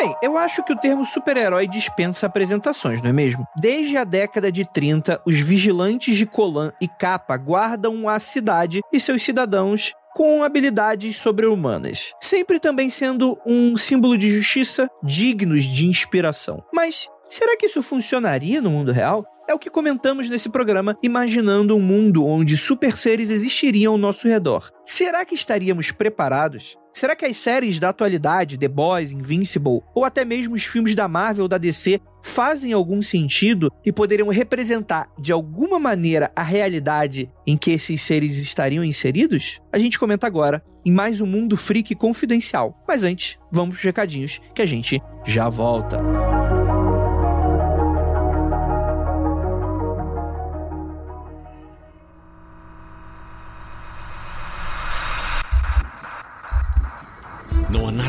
[0.00, 3.46] Bem, eu acho que o termo super-herói dispensa apresentações, não é mesmo?
[3.54, 8.98] Desde a década de 30, os vigilantes de Colan e capa guardam a cidade e
[8.98, 16.64] seus cidadãos com habilidades sobre-humanas, sempre também sendo um símbolo de justiça dignos de inspiração.
[16.72, 19.22] Mas será que isso funcionaria no mundo real?
[19.50, 24.28] É o que comentamos nesse programa, imaginando um mundo onde super seres existiriam ao nosso
[24.28, 24.70] redor.
[24.86, 26.78] Será que estaríamos preparados?
[26.94, 31.08] Será que as séries da atualidade, The Boys, Invincible, ou até mesmo os filmes da
[31.08, 37.28] Marvel ou da DC, fazem algum sentido e poderiam representar de alguma maneira a realidade
[37.44, 39.60] em que esses seres estariam inseridos?
[39.72, 42.80] A gente comenta agora em mais um Mundo Freak Confidencial.
[42.86, 46.19] Mas antes, vamos para os recadinhos que a gente já volta.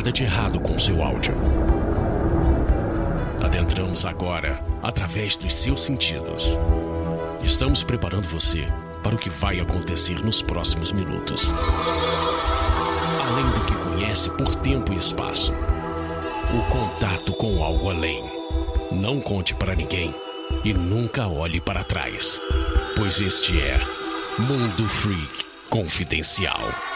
[0.02, 1.32] Nada de errado com seu áudio.
[3.40, 6.58] Adentramos agora através dos seus sentidos.
[7.40, 8.66] Estamos preparando você
[9.00, 11.54] para o que vai acontecer nos próximos minutos.
[13.24, 18.24] Além do que conhece por tempo e espaço, o contato com algo além.
[18.90, 20.12] Não conte para ninguém
[20.64, 22.40] e nunca olhe para trás,
[22.96, 23.80] pois este é
[24.36, 26.91] Mundo Freak Confidencial.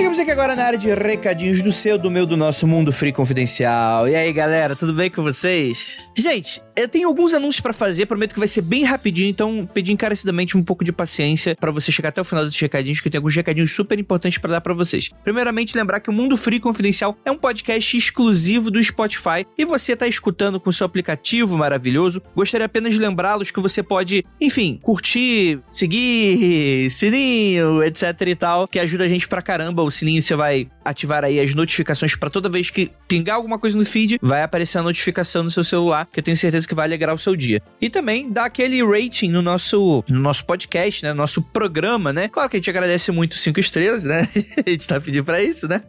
[0.00, 2.90] E chegamos aqui agora na área de recadinhos do seu, do meu, do nosso Mundo
[2.90, 4.08] Free Confidencial.
[4.08, 6.08] E aí, galera, tudo bem com vocês?
[6.16, 9.92] Gente, eu tenho alguns anúncios para fazer, prometo que vai ser bem rapidinho, então pedi
[9.92, 13.12] encarecidamente um pouco de paciência para você chegar até o final dos recadinhos, que eu
[13.12, 15.10] tenho alguns recadinhos super importantes para dar para vocês.
[15.22, 19.94] Primeiramente, lembrar que o Mundo Free Confidencial é um podcast exclusivo do Spotify e você
[19.94, 22.22] tá escutando com seu aplicativo maravilhoso.
[22.34, 28.78] Gostaria apenas de lembrá-los que você pode, enfim, curtir, seguir, sininho, etc e tal, que
[28.78, 29.82] ajuda a gente pra caramba.
[29.82, 33.76] O sininho você vai ativar aí as notificações para toda vez que pingar alguma coisa
[33.76, 36.86] no feed, vai aparecer a notificação no seu celular, que eu tenho certeza que vai
[36.86, 37.62] alegrar o seu dia.
[37.80, 41.10] E também dá aquele rating no nosso, no nosso podcast, né?
[41.10, 42.28] No nosso programa, né?
[42.28, 44.28] Claro que a gente agradece muito cinco estrelas, né?
[44.66, 45.82] a gente tá pedindo pra isso, né?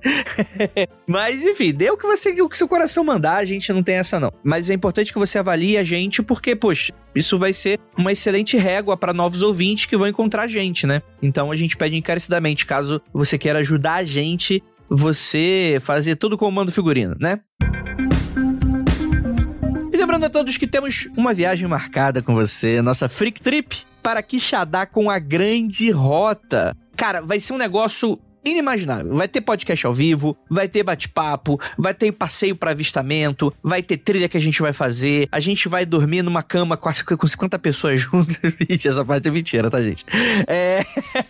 [1.08, 3.96] Mas, enfim, dê o que você, o que seu coração mandar, a gente não tem
[3.96, 4.32] essa não.
[4.44, 8.58] Mas é importante que você avalie a gente, porque, poxa, isso vai ser uma excelente
[8.58, 11.02] régua para novos ouvintes que vão encontrar a gente, né?
[11.22, 16.52] Então a gente pede encarecidamente, caso você queira ajudar a gente, você fazer com o
[16.52, 17.40] mando figurino, né?
[19.92, 24.24] E lembrando a todos que temos uma viagem marcada com você, nossa Freak Trip para
[24.24, 26.76] Quixadá com a Grande Rota.
[26.96, 29.16] Cara, vai ser um negócio inimaginável.
[29.16, 33.98] Vai ter podcast ao vivo, vai ter bate-papo, vai ter passeio para avistamento, vai ter
[33.98, 37.60] trilha que a gente vai fazer, a gente vai dormir numa cama com, com 50
[37.60, 38.38] pessoas juntas.
[38.70, 40.06] Essa parte é mentira, tá, gente?
[40.48, 40.86] É...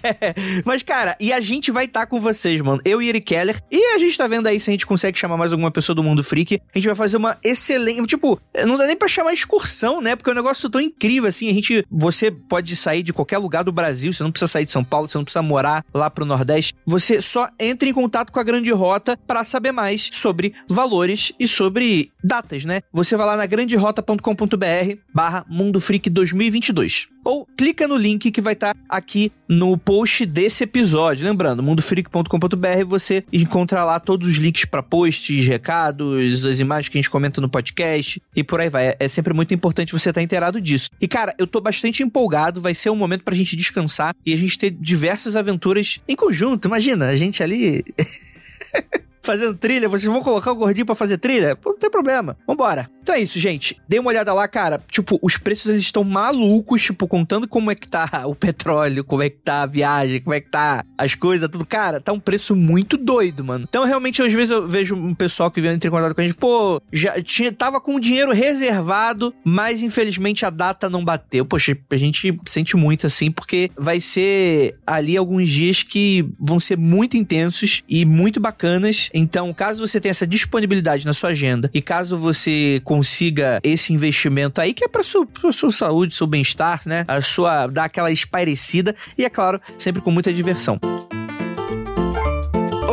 [0.66, 2.82] Mas, cara, e a gente vai estar tá com vocês, mano.
[2.86, 3.62] Eu e Eric Keller.
[3.72, 6.04] E a gente tá vendo aí se a gente consegue chamar mais alguma pessoa do
[6.04, 6.62] mundo freak.
[6.74, 8.02] A gente vai fazer uma excelente.
[8.08, 10.16] Tipo, não dá nem pra chamar excursão, né?
[10.16, 11.50] Porque é um negócio tão incrível assim.
[11.50, 11.86] A gente.
[11.92, 15.08] Você pode sair de qualquer lugar do Brasil, você não precisa sair de São Paulo,
[15.08, 16.76] você não precisa morar lá pro Nordeste.
[16.86, 21.32] Você você só entre em contato com a Grande Rota para saber mais sobre valores
[21.40, 22.82] e sobre datas, né?
[22.92, 28.54] Você vai lá na granderota.com.br barra Mundo Freak 2022 ou clica no link que vai
[28.54, 31.24] estar tá aqui no post desse episódio.
[31.28, 37.02] Lembrando, mundofreak.com.br você encontra lá todos os links para posts, recados, as imagens que a
[37.02, 38.96] gente comenta no podcast e por aí vai.
[39.00, 40.90] É sempre muito importante você estar tá inteirado disso.
[41.00, 44.38] E cara, eu tô bastante empolgado, vai ser um momento pra gente descansar e a
[44.38, 46.68] gente ter diversas aventuras em conjunto.
[46.68, 47.86] Imagina, a gente ali
[49.30, 51.56] fazendo trilha, vocês vão colocar o gordinho pra fazer trilha?
[51.56, 52.36] Pô, não tem problema.
[52.48, 52.90] Vambora.
[53.04, 53.80] Então é isso, gente.
[53.88, 54.82] Dê uma olhada lá, cara.
[54.90, 59.22] Tipo, os preços eles estão malucos, tipo, contando como é que tá o petróleo, como
[59.22, 61.64] é que tá a viagem, como é que tá as coisas, tudo.
[61.64, 63.66] Cara, tá um preço muito doido, mano.
[63.70, 66.24] Então, realmente, às vezes eu vejo um pessoal que vem entrar em contato com a
[66.24, 71.46] gente, pô, já tinha, tava com o dinheiro reservado, mas infelizmente a data não bateu.
[71.46, 76.78] Poxa, a gente sente muito assim, porque vai ser ali alguns dias que vão ser
[76.78, 81.82] muito intensos e muito bacanas então, caso você tenha essa disponibilidade na sua agenda e
[81.82, 87.06] caso você consiga esse investimento aí, que é para sua, sua saúde, seu bem-estar, né?
[87.08, 90.80] A sua, dar aquela espairecida e, é claro, sempre com muita diversão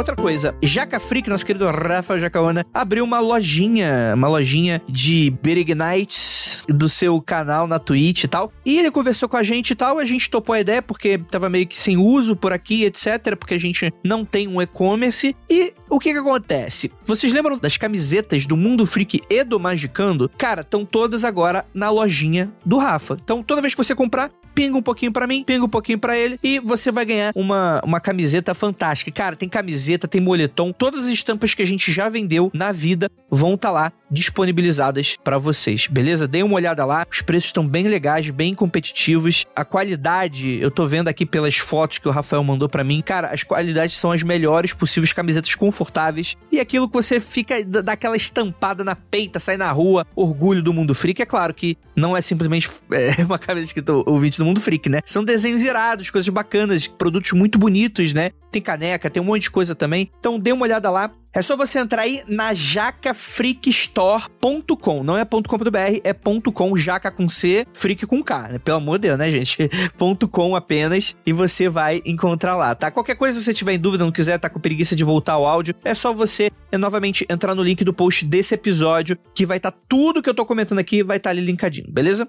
[0.06, 6.45] outra coisa, Jaca Freak, nosso querido Rafa Jacaona, abriu uma lojinha, uma lojinha de Berignites
[6.68, 8.52] do seu canal na Twitch e tal.
[8.64, 11.48] E ele conversou com a gente e tal, a gente topou a ideia porque tava
[11.48, 15.36] meio que sem uso por aqui, etc, porque a gente não tem um e-commerce.
[15.48, 16.90] E o que que acontece?
[17.04, 20.30] Vocês lembram das camisetas do Mundo Freak e do Magicando?
[20.36, 23.18] Cara, estão todas agora na lojinha do Rafa.
[23.22, 26.16] Então, toda vez que você comprar, pinga um pouquinho para mim, pinga um pouquinho para
[26.16, 29.10] ele e você vai ganhar uma, uma camiseta fantástica.
[29.10, 33.10] Cara, tem camiseta, tem moletom, todas as estampas que a gente já vendeu na vida
[33.30, 36.26] vão estar tá lá disponibilizadas para vocês, beleza?
[36.26, 39.46] Deem uma olhada lá, os preços estão bem legais, bem competitivos.
[39.54, 43.28] A qualidade, eu tô vendo aqui pelas fotos que o Rafael mandou para mim, cara,
[43.28, 48.82] as qualidades são as melhores possíveis, camisetas confortáveis e aquilo que você fica daquela estampada
[48.84, 51.22] na peita, sai na rua, orgulho do mundo freak.
[51.22, 55.00] É claro que não é simplesmente é, uma que tô ouvinte do mundo freak, né?
[55.04, 58.30] São desenhos irados, coisas bacanas, produtos muito bonitos, né?
[58.50, 60.10] Tem caneca, tem um monte de coisa também.
[60.18, 61.10] Então dê uma olhada lá.
[61.36, 65.02] É só você entrar aí na jacafreakstore.com.
[65.02, 68.52] Não é .com.br, é .com, jaca com C, freak com K.
[68.52, 68.58] Né?
[68.58, 69.68] Pelo amor de Deus, né, gente?
[70.32, 72.90] .com apenas e você vai encontrar lá, tá?
[72.90, 75.44] Qualquer coisa, se você tiver em dúvida, não quiser, tá com preguiça de voltar ao
[75.44, 79.58] áudio, é só você é, novamente entrar no link do post desse episódio, que vai
[79.58, 82.26] estar tá tudo que eu tô comentando aqui, vai estar tá ali linkadinho, beleza?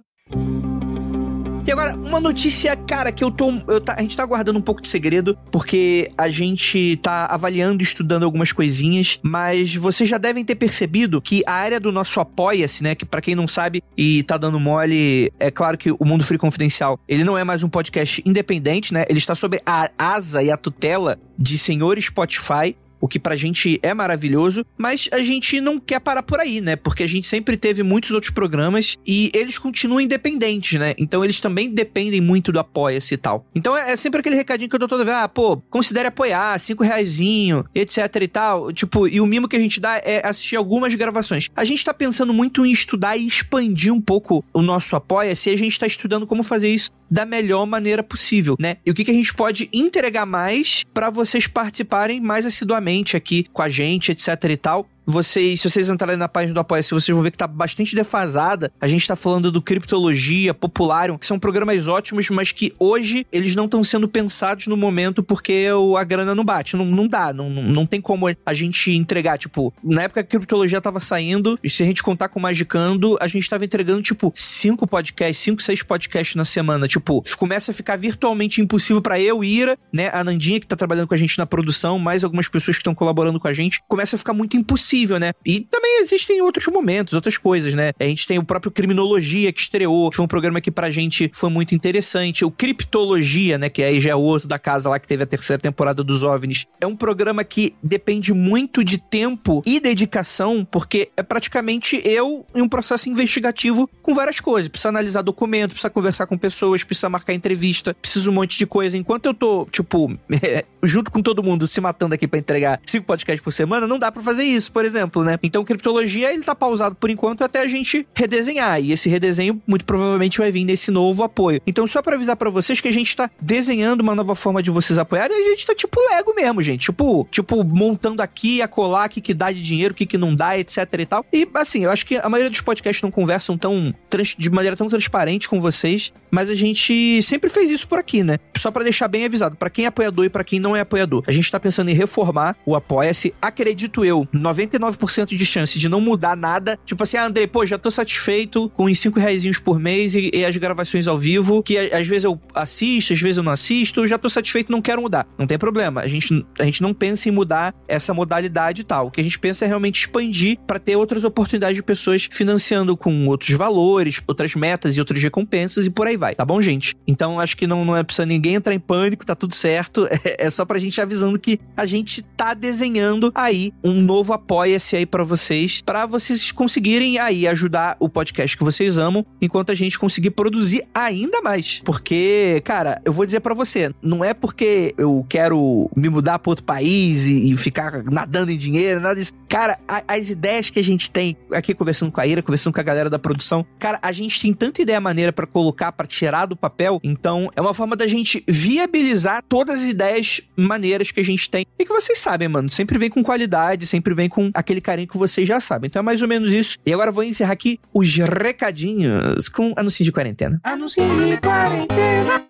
[1.68, 3.52] E agora, uma notícia, cara, que eu tô.
[3.68, 7.84] Eu tá, a gente tá guardando um pouco de segredo, porque a gente tá avaliando
[7.84, 12.81] estudando algumas coisinhas, mas vocês já devem ter percebido que a área do nosso Apoia-se,
[12.81, 12.96] né?
[12.96, 16.38] Que para quem não sabe e tá dando mole, é claro que o Mundo Free
[16.38, 19.04] Confidencial, ele não é mais um podcast independente, né?
[19.10, 23.80] Ele está sob a asa e a tutela de senhor Spotify o que pra gente
[23.82, 26.76] é maravilhoso, mas a gente não quer parar por aí, né?
[26.76, 30.94] Porque a gente sempre teve muitos outros programas e eles continuam independentes, né?
[30.98, 33.46] Então eles também dependem muito do apoia-se e tal.
[33.56, 36.60] Então é, é, sempre aquele recadinho que eu dou toda vez, ah, pô, considere apoiar,
[36.60, 38.74] cinco reaisinho, etc e tal.
[38.74, 41.50] Tipo, e o mimo que a gente dá é assistir algumas gravações.
[41.56, 45.54] A gente tá pensando muito em estudar e expandir um pouco o nosso apoia-se e
[45.54, 48.77] a gente tá estudando como fazer isso da melhor maneira possível, né?
[48.86, 53.48] E o que, que a gente pode entregar mais para vocês participarem mais assiduamente aqui
[53.54, 57.15] com a gente, etc e tal vocês, se vocês entrarem na página do Apoia-se, vocês
[57.15, 58.69] vão ver que tá bastante defasada.
[58.80, 63.56] A gente tá falando do Criptologia, Popularium, que são programas ótimos, mas que hoje eles
[63.56, 65.68] não estão sendo pensados no momento porque
[65.98, 66.75] a grana não bate.
[66.75, 69.38] Não, não dá, não, não tem como a gente entregar.
[69.38, 72.42] Tipo, na época que a Criptologia tava saindo, e se a gente contar com o
[72.42, 76.86] Magicando, a gente tava entregando, tipo, cinco podcasts, cinco, seis podcasts na semana.
[76.86, 81.07] Tipo, começa a ficar virtualmente impossível para eu, Ira, né, a Nandinha, que tá trabalhando
[81.07, 84.18] com a gente na produção, mais algumas pessoas que estão colaborando com a gente, começa
[84.18, 85.34] a ficar muito impossível possível, né?
[85.46, 87.92] E também existem outros momentos, outras coisas, né?
[88.00, 91.30] A gente tem o próprio Criminologia que estreou, que foi um programa que pra gente
[91.34, 92.44] foi muito interessante.
[92.44, 93.70] O Criptologia, né?
[93.70, 96.24] Que aí já é o outro da casa lá que teve a terceira temporada dos
[96.24, 96.66] OVNIs.
[96.82, 102.62] É um programa que depende muito de tempo e dedicação, porque é praticamente eu em
[102.62, 104.70] um processo investigativo com várias coisas.
[104.70, 108.98] Precisa analisar documento, precisa conversar com pessoas, precisa marcar entrevista, precisa um monte de coisa.
[108.98, 110.18] Enquanto eu tô, tipo,
[110.84, 114.12] junto com todo mundo se matando aqui para entregar cinco podcasts por semana, não dá
[114.12, 114.87] para fazer isso, por exemplo,
[115.24, 115.39] né?
[115.44, 118.81] Então, criptologia, ele tá pausado por enquanto até a gente redesenhar.
[118.81, 121.62] E esse redesenho, muito provavelmente, vai vir nesse novo apoio.
[121.66, 124.69] Então, só para avisar para vocês que a gente tá desenhando uma nova forma de
[124.69, 126.81] vocês apoiarem, a gente tá tipo Lego mesmo, gente.
[126.81, 130.18] Tipo, tipo montando aqui, a colar, o que, que dá de dinheiro, o que, que
[130.18, 131.25] não dá, etc e tal.
[131.31, 133.94] E, assim, eu acho que a maioria dos podcasts não conversam tão
[134.38, 138.38] de maneira tão transparente com vocês, mas a gente sempre fez isso por aqui, né?
[138.58, 141.24] Só para deixar bem avisado, para quem é apoiador e para quem não é apoiador.
[141.28, 145.90] A gente tá pensando em reformar o Apoia-se, acredito eu, 90 99% de chance de
[145.90, 146.78] não mudar nada.
[146.86, 150.30] Tipo assim, ah, Andrei, pô, já tô satisfeito com os 5 reais por mês e,
[150.34, 154.06] e, as gravações ao vivo, que às vezes eu assisto, às vezes eu não assisto,
[154.07, 155.26] já tô satisfeito, não quero mudar.
[155.38, 156.02] Não tem problema.
[156.02, 159.07] A gente, a gente não pensa em mudar essa modalidade e tal.
[159.07, 162.98] O que a gente pensa é realmente expandir para ter outras oportunidades de pessoas financiando
[162.98, 166.36] com outros valores, outras metas e outras recompensas e por aí vai.
[166.36, 166.95] Tá bom, gente?
[167.07, 170.07] Então acho que não, não é preciso ninguém entrar em pânico, tá tudo certo.
[170.26, 174.95] É, é só pra gente avisando que a gente tá desenhando aí um novo apoia-se
[174.95, 179.76] aí para vocês, para vocês conseguirem aí ajudar o podcast que vocês amam, enquanto a
[179.76, 181.81] gente conseguir produzir ainda mais.
[181.86, 186.50] Porque, cara, eu vou dizer para você, não é porque eu quero me mudar para
[186.50, 189.33] outro país e, e, ficar nadando em dinheiro, nada disso.
[189.47, 192.80] Cara, a, as ideias que a gente tem aqui conversando com a Ira, conversando com
[192.80, 196.45] a galera da produção, cara, a gente tem tanta ideia maneira para colocar, para tirar
[196.45, 201.23] do papel, então é uma forma da gente viabilizar todas as ideias maneiras que a
[201.23, 201.66] gente tem.
[201.78, 205.18] E que vocês sabem, mano, sempre vem com qualidade, sempre vem com aquele carinho que
[205.18, 205.87] vocês já sabem.
[205.87, 206.78] Então é mais ou menos isso.
[206.85, 210.59] E agora vou encerrar aqui os recadinhos com anúncio de quarentena.
[210.64, 212.47] Anúncio de quarentena.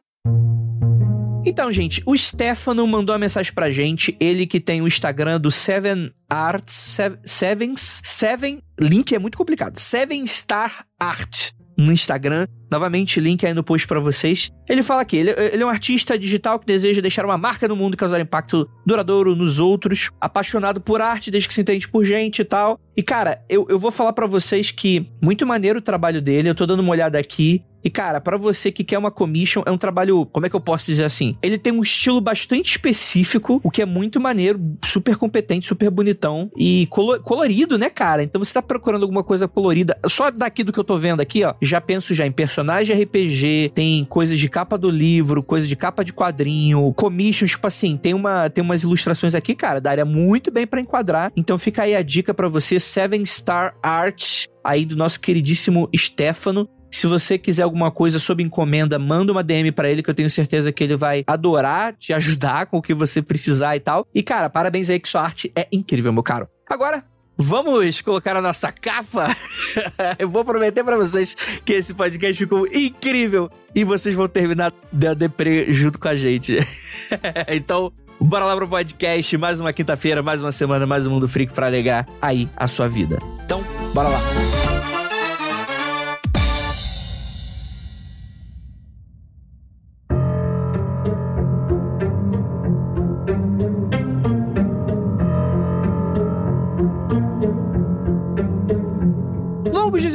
[1.46, 4.18] Então, gente, o Stefano mandou uma mensagem pra gente.
[4.20, 6.74] Ele que tem o Instagram do Seven Arts.
[6.76, 8.02] Seven, Sevens.
[8.04, 8.62] Seven.
[8.78, 9.78] Link é muito complicado.
[9.80, 11.52] Seven Star Art.
[11.78, 12.48] no Instagram.
[12.70, 14.52] Novamente, link aí no post para vocês.
[14.68, 17.76] Ele fala que ele, ele, é um artista digital que deseja deixar uma marca no
[17.76, 20.12] mundo e causar impacto duradouro nos outros.
[20.20, 22.80] Apaixonado por arte desde que se entende por gente e tal.
[22.96, 26.50] E, cara, eu, eu vou falar para vocês que muito maneiro o trabalho dele.
[26.50, 27.64] Eu tô dando uma olhada aqui.
[27.84, 30.60] E, cara, para você que quer uma commission, é um trabalho, como é que eu
[30.60, 31.38] posso dizer assim?
[31.42, 36.52] Ele tem um estilo bastante específico, o que é muito maneiro, super competente, super bonitão
[36.58, 36.88] e
[37.24, 38.24] colorido, né, cara?
[38.24, 39.98] Então você tá procurando alguma coisa colorida.
[40.08, 43.72] Só daqui do que eu tô vendo aqui, ó, já penso já em personagem RPG,
[43.74, 48.14] tem coisas de capa do livro, coisas de capa de quadrinho, commissions, tipo assim, tem
[48.14, 51.32] uma tem umas ilustrações aqui, cara, daria muito bem para enquadrar.
[51.36, 56.70] Então fica aí a dica para você, Seven Star Art aí do nosso queridíssimo Stefano.
[56.92, 60.30] Se você quiser alguma coisa sob encomenda, manda uma DM para ele que eu tenho
[60.30, 64.08] certeza que ele vai adorar te ajudar com o que você precisar e tal.
[64.14, 66.48] E cara, parabéns aí que sua arte é incrível, meu caro.
[66.70, 67.04] Agora,
[67.38, 69.36] Vamos colocar a nossa capa?
[70.18, 75.14] eu vou prometer para vocês que esse podcast ficou incrível e vocês vão terminar da
[75.14, 76.58] deprê junto com a gente.
[77.48, 79.38] então, bora lá pro podcast.
[79.38, 82.88] Mais uma quinta-feira, mais uma semana, mais um Mundo Freak para alegar aí a sua
[82.88, 83.20] vida.
[83.46, 83.64] Então,
[83.94, 84.77] bora lá.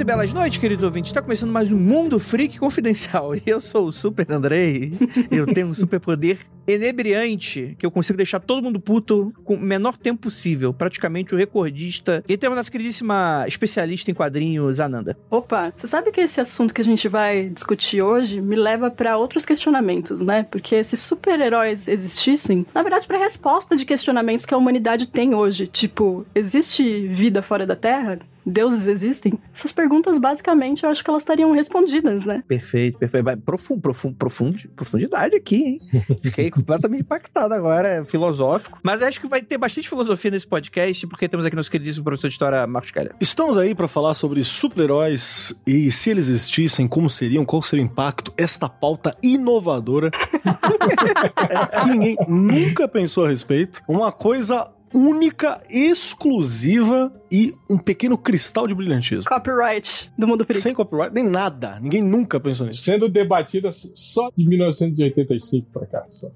[0.03, 1.07] E belas noites, querido ouvinte.
[1.07, 3.37] Está começando mais um Mundo Freak Confidencial.
[3.47, 4.93] E eu sou o Super Andrei.
[5.31, 9.61] eu tenho um super poder enebriante que eu consigo deixar todo mundo puto com o
[9.61, 10.75] menor tempo possível.
[10.75, 12.23] Praticamente o recordista.
[12.29, 15.17] E temos nossa queridíssima especialista em quadrinhos, Ananda.
[15.31, 19.17] Opa, você sabe que esse assunto que a gente vai discutir hoje me leva para
[19.17, 20.45] outros questionamentos, né?
[20.51, 25.67] Porque se super-heróis existissem, na verdade, para resposta de questionamentos que a humanidade tem hoje,
[25.69, 28.19] tipo, existe vida fora da Terra?
[28.45, 29.39] deuses existem?
[29.53, 32.43] Essas perguntas, basicamente, eu acho que elas estariam respondidas, né?
[32.47, 33.41] Perfeito, perfeito.
[33.45, 35.77] Profund, profund, profund, profundidade aqui, hein?
[36.23, 38.79] Fiquei completamente impactado agora, é filosófico.
[38.83, 42.29] Mas acho que vai ter bastante filosofia nesse podcast, porque temos aqui nosso queridíssimo professor
[42.29, 43.15] de história, Marcos Keller.
[43.21, 47.87] Estamos aí para falar sobre super-heróis e se eles existissem, como seriam, qual seria o
[47.87, 50.11] impacto, esta pauta inovadora
[51.83, 53.83] que ninguém nunca pensou a respeito.
[53.89, 59.25] Uma coisa única, exclusiva e um pequeno cristal de brilhantismo.
[59.25, 60.61] Copyright do mundo freak.
[60.61, 61.81] Sem copyright, nem nada.
[61.81, 62.83] Ninguém nunca pensou nisso.
[62.83, 66.05] Sendo debatida só de 1985 pra cá.
[66.11, 66.31] Só,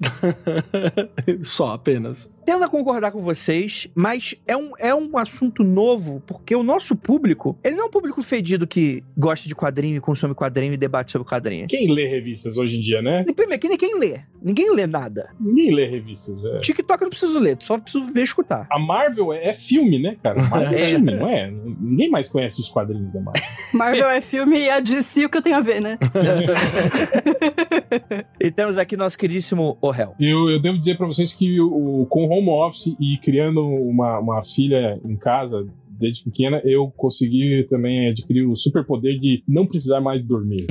[1.45, 2.33] só apenas.
[2.47, 6.97] Tendo a concordar com vocês, mas é um, é um assunto novo, porque o nosso
[6.97, 11.13] público, ele não é um público fedido que gosta de quadrinho, consome quadrinho e debate
[11.13, 11.67] sobre quadrinho.
[11.69, 13.25] Quem lê revistas hoje em dia, né?
[13.25, 14.21] Primeiro, que ninguém lê.
[14.41, 15.31] Ninguém lê nada.
[15.39, 16.61] Ninguém lê revistas, é.
[16.61, 18.67] TikTok eu não preciso ler, só preciso ver e escutar.
[18.71, 20.47] A Marvel é, é filme, né, cara?
[20.77, 21.53] É, é filme, não é?
[21.81, 23.43] Ninguém mais conhece os quadrinhos da Marvel.
[23.73, 25.99] Marvel é filme e a DC o que eu tenho a ver, né?
[28.41, 30.15] e temos aqui nosso queridíssimo Orel.
[30.19, 34.43] Eu, eu devo dizer para vocês que o, com home office e criando uma, uma
[34.43, 35.67] filha em casa
[35.99, 40.67] desde pequena, eu consegui também adquirir o superpoder de não precisar mais dormir.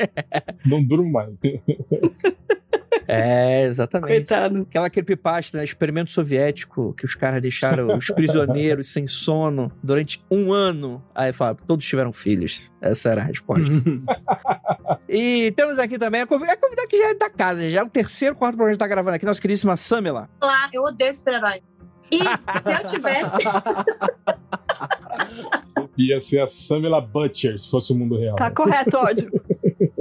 [0.64, 1.30] não durmo mais.
[3.06, 4.08] É, exatamente.
[4.08, 4.66] Coitado.
[4.68, 5.64] Aquela creepypasta, né?
[5.64, 11.02] Experimento soviético, que os caras deixaram os prisioneiros sem sono durante um ano.
[11.14, 12.70] Aí fala, todos tiveram filhos.
[12.80, 13.66] Essa era a resposta.
[15.08, 17.82] e temos aqui também a convidada, a convidada que já é da casa, já é
[17.82, 20.28] o terceiro, quarto programa que a gente tá gravando aqui, nossa queridíssima Samela.
[20.40, 21.62] Olá, eu odeio super-herói.
[22.10, 23.38] E se eu tivesse.
[25.96, 28.36] Ia ser a Samela Butcher se fosse o mundo real.
[28.36, 29.30] Tá correto, ódio.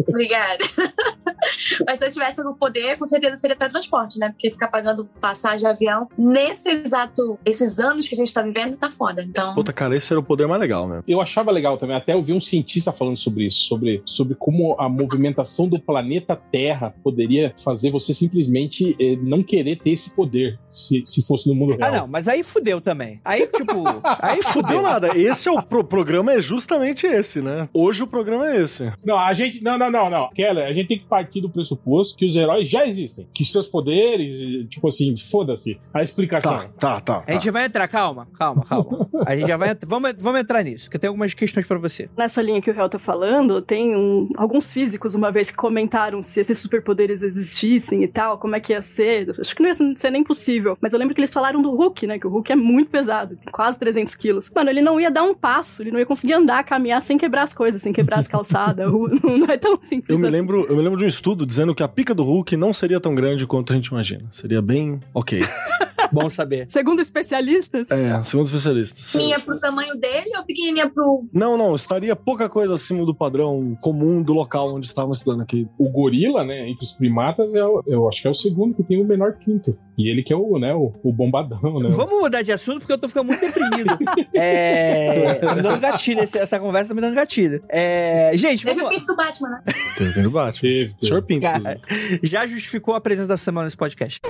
[0.10, 0.63] Obrigada.
[1.86, 4.30] Mas se eu tivesse no poder, com certeza seria teletransporte, né?
[4.30, 8.78] Porque ficar pagando passagem de avião nesse exato, esses anos que a gente tá vivendo,
[8.78, 9.22] tá foda.
[9.22, 9.54] Então.
[9.54, 11.01] Puta, cara, esse era o poder mais legal, né?
[11.08, 11.96] Eu achava legal também.
[11.96, 16.36] Até eu vi um cientista falando sobre isso, sobre, sobre como a movimentação do planeta
[16.36, 21.56] Terra poderia fazer você simplesmente eh, não querer ter esse poder se, se fosse no
[21.56, 21.89] mundo real.
[21.89, 23.20] Ah, não, mas aí fudeu também.
[23.24, 23.84] Aí, tipo,
[24.20, 25.18] aí fudeu nada.
[25.18, 27.68] Esse é o pro programa, é justamente esse, né?
[27.74, 28.92] Hoje o programa é esse.
[29.04, 29.63] Não, a gente.
[29.63, 30.29] Não, não, não, não.
[30.29, 33.27] Keller, a gente tem que partir do pressuposto que os heróis já existem.
[33.34, 35.79] Que seus poderes, tipo assim, foda-se.
[35.91, 36.51] A explicação.
[36.51, 37.24] Tá, tá, tá, tá.
[37.25, 39.10] A gente vai entrar, calma, calma, calma.
[39.25, 42.10] A gente já vai vamos, vamos entrar nisso, que eu tenho algumas questões para você.
[42.18, 46.22] Nessa linha que o Hel tá falando, tem um, alguns físicos uma vez que comentaram
[46.22, 49.36] se esses superpoderes existissem e tal, como é que ia ser.
[49.39, 50.77] Acho que não ia ser nem possível.
[50.82, 52.20] Mas eu lembro que eles falaram do Hulk, né?
[52.20, 54.51] Que o Hulk é muito pesado, tem quase 300 quilos.
[54.53, 57.44] Mano, ele não ia dar um passo, ele não ia conseguir andar, caminhar sem quebrar
[57.44, 58.88] as coisas, sem quebrar as calçadas.
[59.24, 60.38] não é tão simples eu me assim.
[60.38, 63.00] lembro Eu me lembro de um estudo dizendo que a pica do Hulk não seria
[63.00, 64.25] tão grande quanto a gente imagina.
[64.31, 65.41] Seria bem ok.
[66.12, 66.66] Bom saber.
[66.70, 69.06] Segundo especialistas, É, segundo especialistas.
[69.12, 71.28] Pequenininha pro tamanho dele ou pequenininha pro.
[71.34, 75.68] Não, não, estaria pouca coisa acima do padrão comum do local onde estavam estudando aqui.
[75.78, 78.84] O gorila, né, entre os primatas, é o- eu acho que é o segundo que
[78.84, 79.78] tem o menor pinto.
[79.98, 81.89] E ele que é o, né, o, o bombadão, né?
[81.92, 83.98] Vamos mudar de assunto porque eu tô ficando muito deprimido.
[84.34, 85.34] É.
[85.36, 87.62] Tá me dando gatilho, esse- essa conversa tá me dando gatilho.
[87.70, 88.32] É.
[88.36, 89.62] Gente, Teve vamos o pinto do Batman, né?
[89.98, 90.62] Teve no Batman.
[90.62, 90.96] Teve.
[91.01, 91.80] Senhor Pinto, Cara,
[92.24, 94.22] já justificou a presença da semana nesse podcast.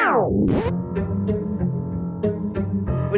[0.00, 0.89] Tchau!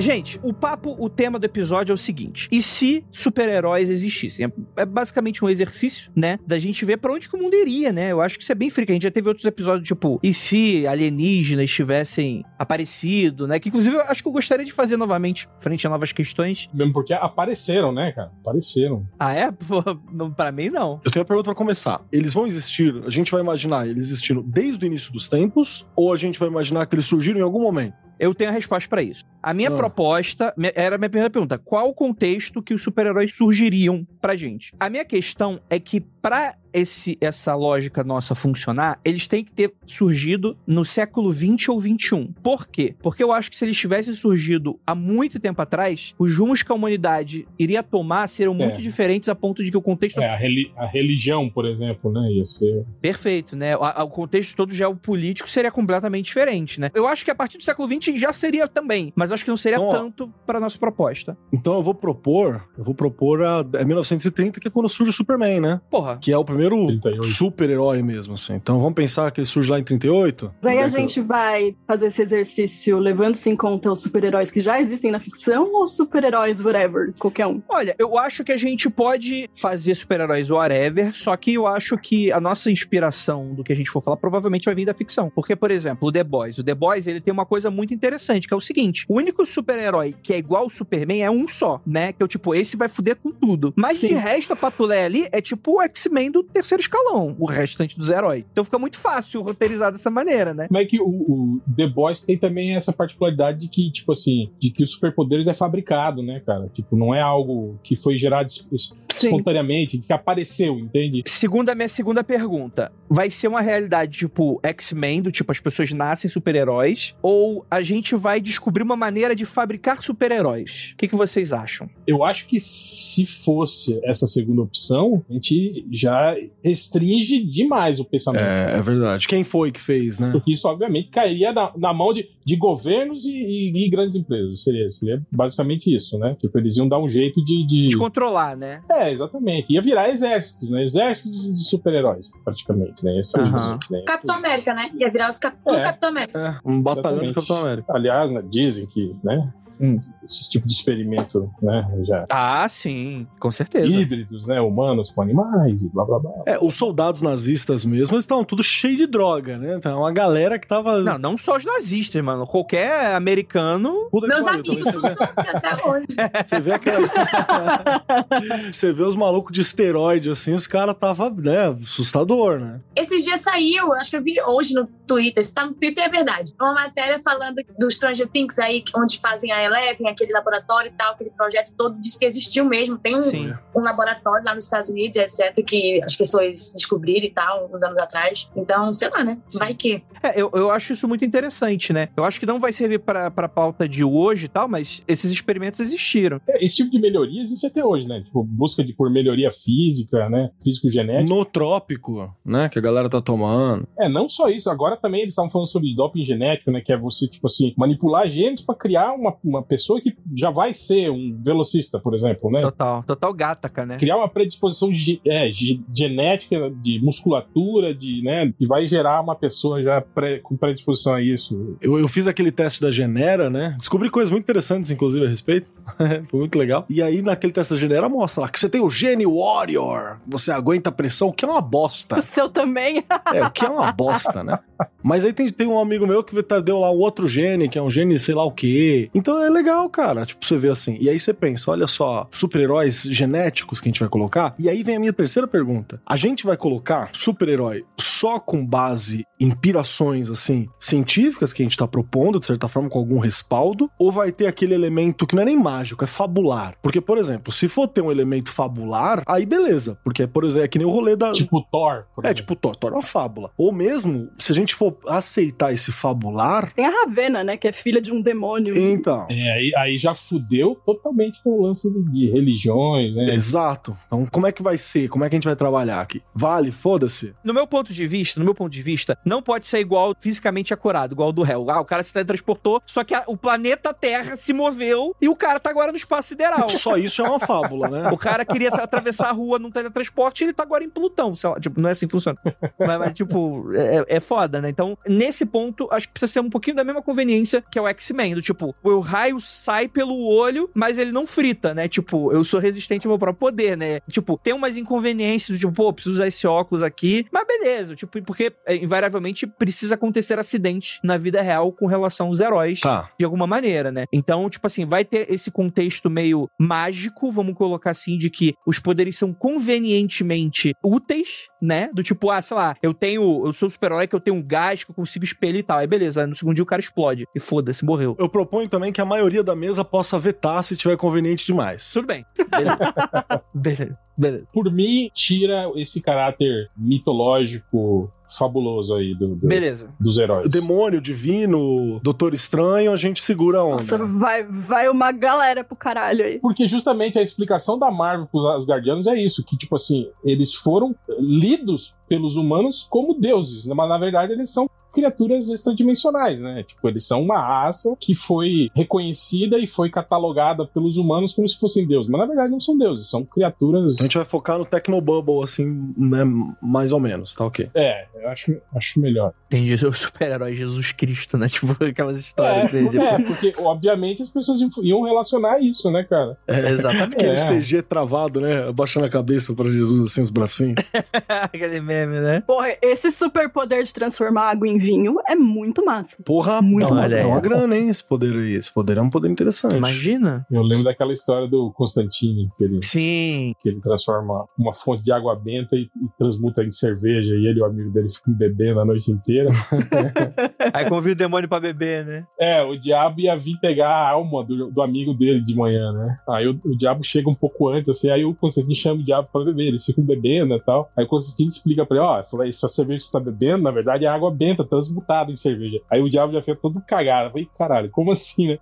[0.01, 4.51] Gente, o papo, o tema do episódio é o seguinte: e se super-heróis existissem?
[4.77, 6.39] É, basicamente um exercício, né?
[6.47, 8.11] Da gente ver pra onde que o mundo iria, né?
[8.11, 8.91] Eu acho que isso é bem freak.
[8.91, 13.59] A gente já teve outros episódios, tipo, e se alienígenas tivessem aparecido, né?
[13.59, 16.69] Que inclusive eu acho que eu gostaria de fazer novamente, frente a novas questões.
[16.73, 18.33] Mesmo porque apareceram, né, cara?
[18.41, 19.07] Apareceram.
[19.19, 19.51] Ah, é?
[19.53, 19.83] Pô,
[20.13, 21.01] não, pra mim, não.
[21.05, 22.01] Eu tenho uma pergunta pra começar.
[22.11, 26.13] Eles vão existir, a gente vai imaginar eles existindo desde o início dos tempos, ou
[26.13, 27.95] a gente vai imaginar que eles surgiram em algum momento?
[28.19, 29.25] Eu tenho a resposta pra isso.
[29.42, 29.76] A minha Ah.
[29.76, 34.73] proposta era a minha primeira pergunta: qual o contexto que os super-heróis surgiriam pra gente?
[34.78, 39.73] A minha questão é que pra esse essa lógica nossa funcionar, eles têm que ter
[39.87, 42.33] surgido no século 20 ou 21.
[42.43, 42.95] Por quê?
[43.02, 46.73] Porque eu acho que se eles tivessem surgido há muito tempo atrás, os rumos que
[46.73, 48.83] a humanidade iria tomar seriam muito É.
[48.83, 52.21] diferentes a ponto de que o contexto É, a, reli- a religião, por exemplo, né?
[52.33, 52.85] Ia ser.
[53.00, 53.76] Perfeito, né?
[53.76, 56.91] O, a- contexto todo geopolítico seria completamente diferente, né?
[56.95, 59.57] Eu acho que a partir do século XX já seria também, mas acho que não
[59.57, 61.37] seria Então, tanto para nossa proposta.
[61.52, 65.12] Então eu vou propor, eu vou propor a é 1930, que é quando surge o
[65.12, 65.81] Superman, né?
[65.91, 66.19] Porra.
[66.19, 67.25] Que é o primeiro 38.
[67.25, 68.54] super-herói mesmo, assim.
[68.54, 70.52] Então vamos pensar que ele surge lá em 38?
[70.62, 74.61] Mas aí a é gente vai fazer esse exercício levando-se em conta os super-heróis que
[74.61, 77.62] já existem na ficção ou super-heróis whatever, qualquer um?
[77.69, 82.33] Olha, eu acho que a gente pode fazer super-heróis whatever, só que eu acho que
[82.33, 85.31] a nossa inspiração do que a gente for falar provavelmente vai vir da ficção.
[85.35, 86.59] Porque, por exemplo, o The Boys.
[86.59, 89.45] O The Boys, ele tem uma coisa muito interessante, que é o seguinte: o único
[89.45, 92.12] super-herói que é igual ao Superman é um só, né?
[92.12, 93.73] Que é o tipo, esse vai fuder com tudo.
[93.76, 94.09] Mas Sim.
[94.09, 98.11] de resto, a patulé ali é tipo o X-Men do terceiro escalão, o restante dos
[98.11, 98.45] heróis.
[98.53, 100.67] Então fica muito fácil roteirizar dessa maneira, né?
[100.71, 104.51] Mas é que o, o The Boys tem também essa particularidade de que, tipo assim,
[104.61, 106.69] de que os superpoderes é fabricado, né, cara?
[106.73, 109.27] Tipo, não é algo que foi gerado es- es- Sim.
[109.29, 111.23] espontaneamente, que apareceu, entende?
[111.27, 115.93] Segundo a minha segunda pergunta, vai ser uma realidade tipo X-Men, do tipo as pessoas
[115.93, 120.91] nascem super-heróis, ou a gente vai descobrir uma maneira de fabricar super-heróis?
[120.95, 121.88] O que, que vocês acham?
[122.07, 128.42] Eu acho que se fosse essa segunda opção, a gente já restringe demais o pensamento.
[128.42, 129.26] É, é verdade.
[129.28, 130.31] Quem foi que fez, né?
[130.33, 134.62] Porque isso, obviamente, cairia na, na mão de, de governos e, e- e grandes empresas.
[134.62, 136.37] Seria, seria basicamente isso, né?
[136.40, 137.66] Tipo, eles iam dar um jeito de.
[137.66, 138.81] de- De controlar, né?
[138.90, 139.72] É, exatamente.
[139.72, 140.83] Ia virar exércitos, né?
[140.83, 143.20] Exércitos de super-heróis, praticamente, né?
[143.37, 143.57] Aham.
[143.57, 144.02] isso, né?
[144.07, 144.90] Capitão América, né?
[144.98, 145.57] Ia virar os cap...
[145.66, 145.81] É.
[145.81, 146.38] Capitão América.
[146.64, 147.35] É, um batalhão de.
[147.35, 147.92] Capitão América.
[147.94, 149.52] Aliás, né, dizem que, né?
[149.81, 149.99] Hum.
[150.25, 151.89] Esse tipo de experimento, né?
[152.05, 152.27] Já.
[152.31, 153.87] Ah, sim, com certeza.
[153.87, 154.61] Híbridos, né?
[154.61, 156.33] Humanos com animais e blá blá blá.
[156.47, 159.75] É, os soldados nazistas mesmo, eles estavam tudo cheio de droga, né?
[159.77, 161.01] Então, uma galera que tava.
[161.01, 162.47] Não, não só os nazistas, mano.
[162.47, 164.09] Qualquer americano.
[164.11, 166.07] Puta Meus pariu, amigos tudo estão assim até hoje.
[166.47, 167.09] Você vê aquela.
[168.71, 172.81] Você vê os malucos de esteroide, assim, os caras tava, né, assustador, né?
[172.95, 176.09] Esses dias saiu, acho que eu vi hoje no Twitter, se tá no Twitter é
[176.09, 180.92] verdade, uma matéria falando dos Stranger Things aí, onde fazem a Eleven, aquele laboratório e
[180.92, 182.98] tal, aquele projeto todo, diz que existiu mesmo.
[182.98, 187.70] Tem um, um laboratório lá nos Estados Unidos, etc., que as pessoas descobriram e tal,
[187.72, 188.51] uns anos atrás.
[188.57, 189.38] Então, sei lá, né?
[189.55, 190.03] Vai que.
[190.22, 192.09] É, eu, eu acho isso muito interessante, né?
[192.16, 195.33] Eu acho que não vai servir pra, pra pauta de hoje e tal, mas esses
[195.33, 196.40] experimentos existiram.
[196.48, 198.22] É, Esse tipo de melhoria existe até hoje, né?
[198.22, 200.51] Tipo, busca de, por melhoria física, né?
[200.62, 201.29] Físico-genética.
[201.29, 203.87] No trópico, né, que a galera tá tomando.
[203.98, 204.70] É, não só isso.
[204.70, 206.81] Agora também eles estavam falando sobre doping genético, né?
[206.81, 210.75] Que é você, tipo assim, manipular genes pra criar uma, uma pessoa que já vai
[210.75, 212.61] ser um velocista, por exemplo, né?
[212.61, 213.03] Total.
[213.05, 213.97] Total gataca, né?
[213.99, 218.53] Criar uma predisposição de, é, ge- genética, de musculatura, de, né?
[218.59, 221.77] Que vai gerar uma pessoa já pré- com predisposição a isso.
[221.81, 223.77] Eu, eu fiz aquele teste da Genera, né?
[223.79, 225.71] Descobri coisas muito interessantes, inclusive, a respeito.
[226.31, 226.85] Foi muito legal.
[226.88, 230.19] E aí, naquele teste da Genera, mostra lá que você tem o gene Warrior.
[230.27, 232.19] Você aguenta a pressão, o que é uma bosta.
[232.19, 233.05] O seu também?
[233.33, 234.59] É, o que é uma bosta, né?
[235.03, 237.79] Mas aí tem, tem um amigo meu que tá- deu lá um outro gene, que
[237.79, 239.11] é um gene sei lá o quê.
[239.14, 240.23] Então é legal, cara.
[240.23, 240.97] Tipo, você vê assim.
[241.01, 244.55] E aí você pensa, olha só, super-heróis genéticos que a gente vai colocar.
[244.59, 246.01] E aí vem a minha terceira pergunta.
[246.07, 251.77] A gente vai colocar super-herói só com base em pirações, assim, científicas que a gente
[251.77, 253.90] tá propondo, de certa forma, com algum respaldo?
[253.99, 256.75] Ou vai ter aquele elemento que não é nem mágico, é fabular?
[256.83, 259.99] Porque, por exemplo, se for ter um elemento fabular, aí beleza.
[260.05, 261.33] Porque, por exemplo, é que nem o rolê da.
[261.33, 262.05] Tipo Thor.
[262.14, 262.35] por É, exemplo.
[262.35, 263.51] tipo, Thor, Thor é uma fábula.
[263.57, 267.57] Ou mesmo, se a gente for aceitar esse fabular, Tem a Ravena, né?
[267.57, 268.77] Que é filha de um demônio.
[268.77, 269.27] então.
[269.31, 273.35] É, aí, aí já fudeu totalmente com o lance de, de religiões, né?
[273.35, 273.97] Exato.
[274.07, 275.09] Então, como é que vai ser?
[275.09, 276.23] Como é que a gente vai trabalhar aqui?
[276.35, 277.35] Vale, foda-se.
[277.45, 280.73] No meu ponto de vista, no meu ponto de vista, não pode ser igual fisicamente
[280.75, 281.71] acurado, igual do réu.
[281.71, 285.37] Ah, o cara se teletransportou, só que a- o planeta Terra se moveu e o
[285.37, 286.69] cara tá agora no espaço sideral.
[286.83, 288.09] Só isso é uma fábula, né?
[288.11, 291.35] O cara queria tra- atravessar a rua num teletransporte e ele tá agora em Plutão.
[291.35, 291.61] sei lá.
[291.61, 292.39] Tipo, não é assim que funciona.
[292.79, 294.70] mas, mas, tipo, é, é foda, né?
[294.70, 297.88] Então, nesse ponto, acho que precisa ser um pouquinho da mesma conveniência que é o
[297.88, 298.35] X-Men.
[298.35, 301.88] Do tipo, o raio sai pelo olho, mas ele não frita, né?
[301.88, 304.01] Tipo, eu sou resistente ao meu próprio poder, né?
[304.11, 307.27] Tipo, tem umas inconveniências, do tipo, pô, preciso usar esse óculos aqui.
[307.33, 312.40] Mas beleza, tipo, porque é, invariavelmente precisa acontecer acidente na vida real com relação aos
[312.40, 313.11] heróis Tá.
[313.18, 314.05] de alguma maneira, né?
[314.12, 318.79] Então, tipo assim, vai ter esse contexto meio mágico, vamos colocar assim, de que os
[318.79, 321.88] poderes são convenientemente úteis, né?
[321.94, 324.83] Do tipo, ah, sei lá, eu tenho, eu sou super-herói que eu tenho um gás
[324.83, 325.79] que eu consigo expelir e tal.
[325.79, 328.16] Aí beleza, no segundo dia o cara explode e foda-se, morreu.
[328.18, 331.92] Eu proponho também que a maioria da mesa possa vetar se tiver conveniente demais.
[331.92, 332.27] Tudo bem.
[332.51, 332.79] Beleza.
[333.55, 333.98] beleza.
[334.16, 334.44] Beleza.
[334.53, 339.90] Por mim, tira esse caráter mitológico fabuloso aí do- do- Beleza.
[340.01, 340.46] dos heróis.
[340.46, 343.75] O demônio, divino, doutor estranho, a gente segura a onda.
[343.75, 346.38] Nossa, vai, vai uma galera pro caralho aí.
[346.40, 350.94] Porque justamente a explicação da Marvel pros Asgardianos é isso, que tipo assim, eles foram
[351.18, 356.62] lidos pelos humanos como deuses, mas na verdade eles são criaturas extradimensionais, né?
[356.62, 361.59] Tipo, eles são uma raça que foi reconhecida e foi catalogada pelos humanos como se
[361.59, 363.98] fossem deuses, mas na verdade não são deuses, são criaturas.
[363.98, 366.22] A gente vai focar no Tecnobubble, assim, né?
[366.62, 367.70] Mais ou menos, tá ok.
[367.74, 369.33] É, eu acho, acho melhor.
[369.46, 371.46] Entendi, o super-herói Jesus Cristo, né?
[371.52, 372.74] Tipo, aquelas histórias.
[372.74, 376.37] É, aí, tipo, é, porque obviamente as pessoas iam relacionar isso, né, cara?
[376.48, 377.16] Exatamente.
[377.16, 377.48] Aquele É.
[377.48, 378.68] CG travado, né?
[378.68, 380.76] Abaixando a cabeça pra Jesus, assim, os bracinhos.
[381.28, 382.40] Aquele meme, né?
[382.46, 386.23] Porra, esse superpoder de transformar água em vinho é muito massa.
[386.25, 387.23] Porra, Muito olha aí.
[387.23, 387.88] dá uma grana, hein?
[387.88, 388.55] Esse poder aí.
[388.55, 389.77] Esse poder é um poder interessante.
[389.77, 390.47] Imagina.
[390.51, 393.55] Eu lembro daquela história do Constantine, que ele Sim.
[393.61, 397.59] que ele transforma uma fonte de água benta e, e transmuta em cerveja e ele
[397.59, 399.51] e o amigo dele ficam bebendo a noite inteira.
[400.73, 402.25] Aí convida o demônio pra beber, né?
[402.38, 406.18] é, o diabo ia vir pegar a alma do, do amigo dele de manhã, né?
[406.29, 409.29] Aí o, o diabo chega um pouco antes, assim, aí o Constantino chama o diabo
[409.33, 410.90] pra beber, eles ficam bebendo e tal.
[410.97, 413.71] Aí o Constantino explica pra ele, ó, fala, essa cerveja que você tá bebendo, na
[413.71, 415.81] verdade, é água benta, transmutada em cerveja.
[415.91, 417.27] Aí o diabo já fica todo cagado.
[417.27, 418.59] Eu falei, caralho, como assim, né?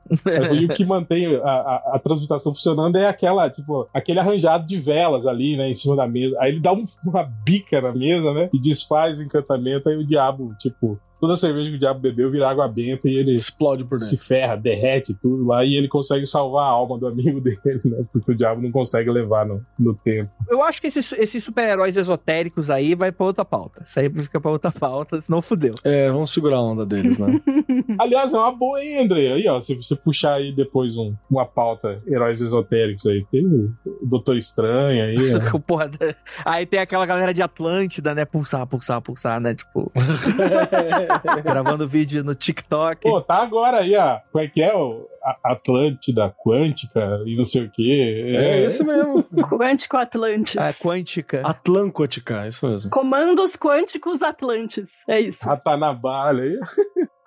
[0.61, 4.77] E o que mantém a, a, a transmutação funcionando é aquela, tipo, aquele arranjado de
[4.77, 6.37] velas ali, né, em cima da mesa.
[6.41, 10.05] Aí ele dá um- uma bica na mesa, né, e desfaz o encantamento, aí o
[10.07, 13.85] diabo, tipo, toda a cerveja que o diabo bebeu vira água benta e ele Explode
[13.85, 14.27] por se dentro.
[14.27, 18.33] ferra, derrete tudo lá, e ele consegue salvar a alma do amigo dele, né, porque
[18.33, 20.31] o diabo não consegue levar no, no tempo.
[20.49, 23.83] Eu acho que esses, esses super-heróis esotéricos aí vai pra outra pauta.
[23.85, 25.75] Isso aí fica pra outra pauta, senão fudeu.
[25.85, 27.41] É, vamos segurar a onda deles, né?
[27.99, 29.33] Aliás, é uma boa, hein, André?
[29.33, 33.73] Aí, ó, se você puxar aí depois um, uma pauta heróis esotéricos aí, tem o
[34.03, 35.51] Doutor Estranho aí, né?
[35.67, 38.25] Porra, da- aí tem aquela galera de Atlântida, né?
[38.25, 39.55] Pulsar, pulsar, pulsar, né?
[39.55, 39.93] Tipo,
[41.43, 43.03] gravando vídeo no TikTok.
[43.03, 44.19] Pô, tá agora aí, ó.
[44.31, 44.75] Como é que é?
[44.75, 48.35] O A- Atlântida, Quântica e não sei o quê.
[48.37, 49.23] É, esse mesmo.
[49.51, 50.57] Quântico Atlantis.
[50.57, 51.43] a quântica.
[51.45, 52.91] Atlântica, isso mesmo.
[52.91, 55.05] Comandos quânticos Atlantes.
[55.09, 55.47] É isso.
[55.47, 56.59] Ratanabalha aí.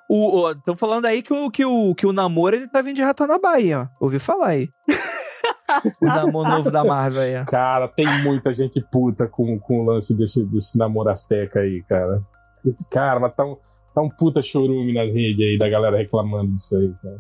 [0.10, 3.02] O, estão falando aí que o, que, o, que o namoro ele tá vindo de
[3.02, 3.88] Ratanabá aí, ó.
[4.00, 4.70] Ouvi falar aí.
[6.02, 7.46] o namoro novo da Marvel aí, ó.
[7.46, 12.22] Cara, tem muita gente puta com, com o lance desse, desse namoro azteca aí, cara.
[12.92, 13.58] Cara, mas tá um,
[13.94, 17.20] tá um puta chorume nas redes aí da galera reclamando disso aí, cara.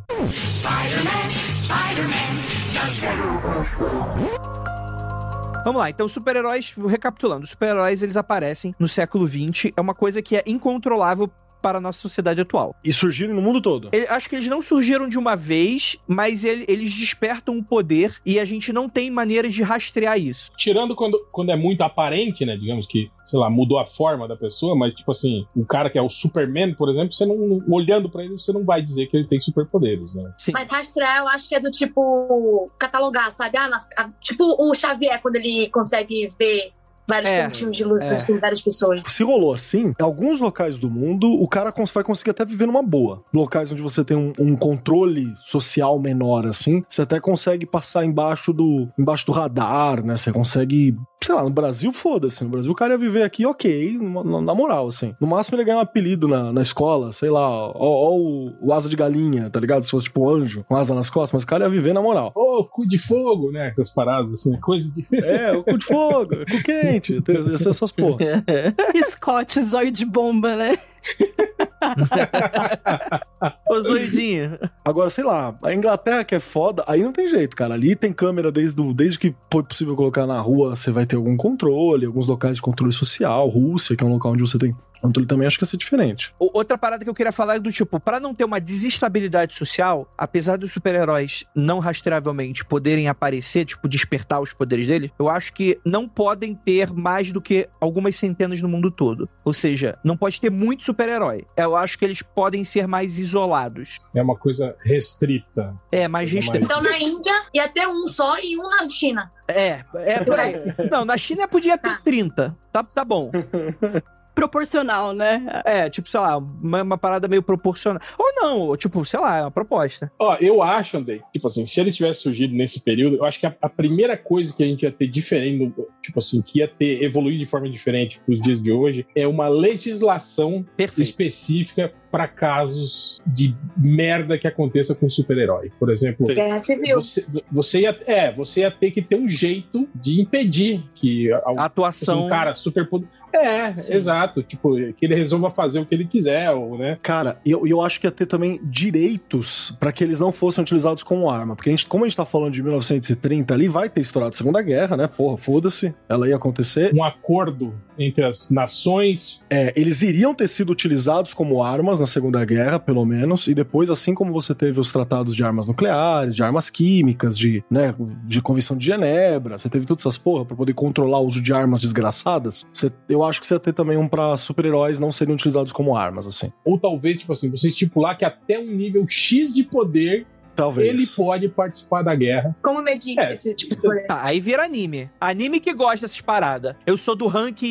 [5.64, 10.36] Vamos lá, então super-heróis, recapitulando, super-heróis eles aparecem no século XX, é uma coisa que
[10.36, 11.32] é incontrolável
[11.64, 12.76] para a nossa sociedade atual.
[12.84, 13.88] E surgiram no mundo todo.
[13.94, 18.16] Ele- acho que eles não surgiram de uma vez, mas ele- eles despertam um poder
[18.26, 20.52] e a gente não tem maneiras de rastrear isso.
[20.58, 22.58] Tirando quando, quando é muito aparente, né?
[22.58, 25.98] Digamos que, sei lá, mudou a forma da pessoa, mas tipo assim, um cara que
[25.98, 27.64] é o Superman, por exemplo, você não.
[27.70, 30.34] Olhando pra ele, você não vai dizer que ele tem superpoderes, né?
[30.38, 30.52] Sim.
[30.52, 33.58] Mas rastrear, eu acho que é do tipo catalogar, sabe?
[33.58, 36.72] Ah, nas- ah, tipo o Xavier, quando ele consegue ver
[37.08, 38.16] Vários É, pontinhos de luz, é.
[38.16, 39.02] tem várias pessoas.
[39.08, 42.82] Se rolou assim, em alguns locais do mundo, o cara vai conseguir até viver numa
[42.82, 43.24] boa.
[43.34, 48.54] Locais onde você tem um, um controle social menor, assim, você até consegue passar embaixo
[48.54, 50.16] do, embaixo do radar, né?
[50.16, 50.96] Você consegue.
[51.24, 52.44] Sei lá, no Brasil, foda-se.
[52.44, 55.16] No Brasil, o cara ia viver aqui, ok, na, na moral, assim.
[55.20, 58.54] No máximo, ele ia ganhar um apelido na, na escola, sei lá, ó, ó o,
[58.62, 59.84] o asa de galinha, tá ligado?
[59.84, 62.32] Se fosse tipo anjo, com asa nas costas, mas o cara ia viver na moral.
[62.36, 63.70] Ô, cu de fogo, né?
[63.70, 65.04] Essas paradas, assim, coisa de.
[65.24, 67.18] É, o cu de fogo, cu quente,
[67.54, 68.44] essas porra.
[69.04, 70.78] Scott, zóio de bomba, né?
[73.70, 74.58] Ô, Zoidinho.
[74.86, 77.74] Agora, sei lá, a Inglaterra que é foda, aí não tem jeito, cara.
[77.74, 81.16] Ali tem câmera desde, o- desde que foi possível colocar na rua, você vai ter
[81.16, 83.48] algum controle, alguns locais de controle social.
[83.48, 86.34] Rússia, que é um local onde você tem controle também, acho que ia ser diferente.
[86.40, 90.12] Outra parada que eu queria falar é do tipo, pra não ter uma desestabilidade social,
[90.18, 95.80] apesar dos super-heróis não rastreavelmente poderem aparecer, tipo, despertar os poderes deles, eu acho que
[95.86, 99.28] não podem ter mais do que algumas centenas no mundo todo.
[99.44, 101.46] Ou seja, não pode ter muito super-herói.
[101.58, 103.98] Eu acho que eles podem ser mais isolados.
[104.16, 105.76] É uma coisa restrita.
[105.92, 106.64] É, mais restrito.
[106.66, 109.32] Então na Índia ia ter um só e um na China.
[109.48, 110.56] É, é por aí.
[110.90, 112.02] Não, na China podia ter Tá.
[112.04, 112.58] 30.
[112.72, 113.30] Tá, tá bom.
[114.36, 115.62] Proporcional, né?
[115.66, 118.02] É, tipo, sei lá, uma, uma parada meio proporcional.
[118.18, 120.12] Ou não, ou, tipo, sei lá, é uma proposta.
[120.20, 123.46] Ó, eu acho, Andrei, tipo assim, se eles tivessem surgido nesse período, eu acho que
[123.46, 127.04] a, a primeira coisa que a gente ia ter diferente, tipo assim, que ia ter
[127.04, 131.02] evoluído de forma diferente pros dias de hoje, é uma legislação Perfeito.
[131.02, 135.72] específica para casos de merda que aconteça com super-herói.
[135.80, 137.02] Por exemplo, Guerra Civil.
[137.02, 141.66] você, você ia, é, você ia ter que ter um jeito de impedir que A
[141.66, 142.28] atuação.
[142.28, 142.88] um cara super.
[143.34, 143.96] É, Sim.
[143.96, 144.44] exato.
[144.44, 147.00] Tipo, que ele resolva fazer o que ele quiser, ou, né?
[147.02, 151.02] Cara, eu, eu acho que ia ter também direitos pra que eles não fossem utilizados
[151.02, 151.56] como arma.
[151.56, 154.38] Porque a gente, como a gente tá falando de 1930 ali, vai ter estourado a
[154.38, 155.08] Segunda Guerra, né?
[155.08, 155.96] Porra, foda-se.
[156.08, 156.94] Ela ia acontecer.
[156.94, 162.44] Um acordo entre as nações É, eles iriam ter sido utilizados como armas na Segunda
[162.44, 166.44] Guerra, pelo menos, e depois, assim como você teve os tratados de armas nucleares, de
[166.44, 170.74] armas químicas, de, né, de Convenção de Genebra, você teve todas essas porra pra poder
[170.74, 174.08] controlar o uso de armas desgraçadas, você- eu acho que você ia ter também um
[174.08, 176.52] pra super-heróis não serem utilizados como armas, assim.
[176.66, 180.88] ou talvez, tipo assim, você estipular que até um nível X de poder Talvez.
[180.90, 182.56] ele pode participar da guerra.
[182.62, 183.34] Como medir É.
[183.34, 184.06] esse tipo de poder?
[184.08, 185.10] Tá, aí vira anime.
[185.20, 186.76] Anime que gosta dessas paradas.
[186.86, 187.62] Eu sou do rank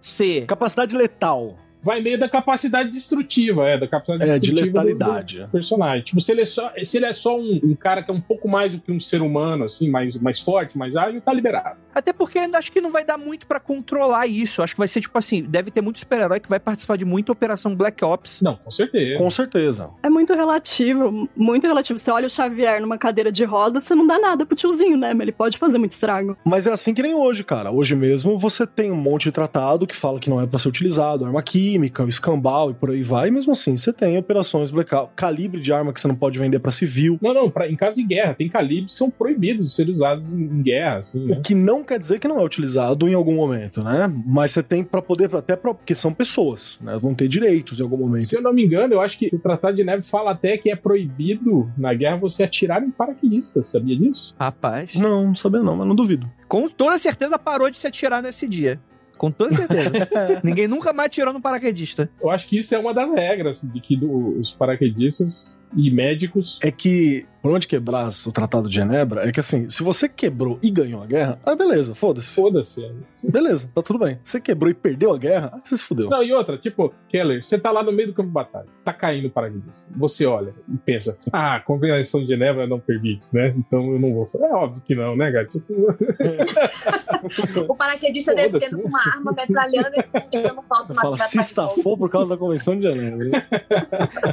[0.00, 0.44] C.
[0.46, 1.56] Capacidade letal.
[1.84, 5.40] Vai meio da capacidade destrutiva, é, da capacidade É, de destrutiva do- letalidade.
[5.42, 6.02] do personagem.
[6.04, 8.20] Tipo, se ele é só, se ele é só um, um cara que é um
[8.20, 11.78] pouco mais do que um ser humano, assim, mais, mais forte, mais ágil, tá liberado.
[11.94, 14.62] Até porque acho que não vai dar muito pra controlar isso.
[14.62, 17.32] Acho que vai ser tipo assim, deve ter muito super-herói que vai participar de muita
[17.32, 18.40] operação Black Ops.
[18.42, 19.18] Não, com certeza.
[19.18, 19.90] Com certeza.
[20.02, 21.98] É muito relativo, muito relativo.
[21.98, 25.14] Você olha o Xavier numa cadeira de roda, você não dá nada pro tiozinho, né?
[25.14, 26.36] Mas ele pode fazer muito estrago.
[26.44, 27.70] Mas é assim que nem hoje, cara.
[27.70, 30.68] Hoje mesmo você tem um monte de tratado que fala que não é pra ser
[30.68, 33.28] utilizado, arma química, o escambau e por aí vai.
[33.28, 36.58] E mesmo assim, você tem operações blackout, calibre de arma que você não pode vender
[36.58, 37.18] pra civil.
[37.20, 40.28] Não, não, pra, em caso de guerra, tem calibres que são proibidos de serem usados
[40.32, 41.36] em, em guerra, assim, né?
[41.36, 44.12] O que não quer dizer que não é utilizado em algum momento, né?
[44.26, 46.96] Mas você tem pra poder, até pra, porque são pessoas, né?
[46.98, 48.24] Vão ter direitos em algum momento.
[48.26, 50.70] Se eu não me engano, eu acho que o Tratado de Neve fala até que
[50.70, 54.34] é proibido na guerra você atirar em paraquedistas, sabia disso?
[54.38, 54.94] Rapaz.
[54.94, 56.30] Não, não sabia não, mas não duvido.
[56.48, 58.80] Com toda certeza parou de se atirar nesse dia.
[59.16, 59.90] Com toda certeza.
[60.42, 62.10] Ninguém nunca mais atirou no paraquedista.
[62.20, 66.58] Eu acho que isso é uma das regras de que do- os paraquedistas e médicos.
[66.62, 70.58] É que, por onde quebrar o Tratado de Genebra, é que assim, se você quebrou
[70.62, 72.34] e ganhou a guerra, ah, beleza, foda-se.
[72.34, 72.84] Foda-se.
[72.84, 73.30] é.
[73.30, 74.18] Beleza, tá tudo bem.
[74.22, 76.08] Você quebrou e perdeu a guerra, ah, você se fudeu.
[76.08, 78.92] Não, e outra, tipo, Keller, você tá lá no meio do campo de batalha, tá
[78.92, 79.92] caindo paraquedista.
[79.96, 83.54] Você olha e pensa, ah, a Convenção de Genebra não permite, né?
[83.56, 84.30] Então eu não vou.
[84.34, 85.52] É óbvio que não, né, gato?
[85.52, 85.74] Tipo,
[87.68, 89.96] O paraquedista descendo com uma arma, metralhando
[90.32, 93.46] e dando falso fala, se safou por causa da Convenção de Genebra.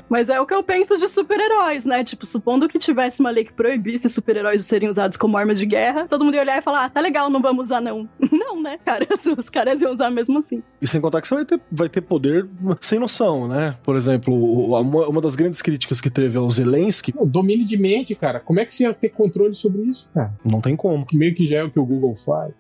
[0.09, 2.03] Mas é o que eu penso de super-heróis, né?
[2.03, 5.65] Tipo, supondo que tivesse uma lei que proibisse super-heróis de serem usados como armas de
[5.65, 8.07] guerra, todo mundo ia olhar e falar, ah, tá legal, não vamos usar não.
[8.51, 9.07] Não, né, cara?
[9.37, 10.61] Os caras iam usar mesmo assim.
[10.81, 12.47] E sem contar que você vai ter, vai ter poder
[12.81, 13.75] sem noção, né?
[13.83, 17.77] Por exemplo, o- uma, uma das grandes críticas que teve ao Zelensky, não, domínio de
[17.77, 18.39] mente, cara.
[18.39, 20.33] Como é que você ia ter controle sobre isso, cara?
[20.43, 21.05] não tem como.
[21.05, 22.53] Que meio que já é o que o Google faz.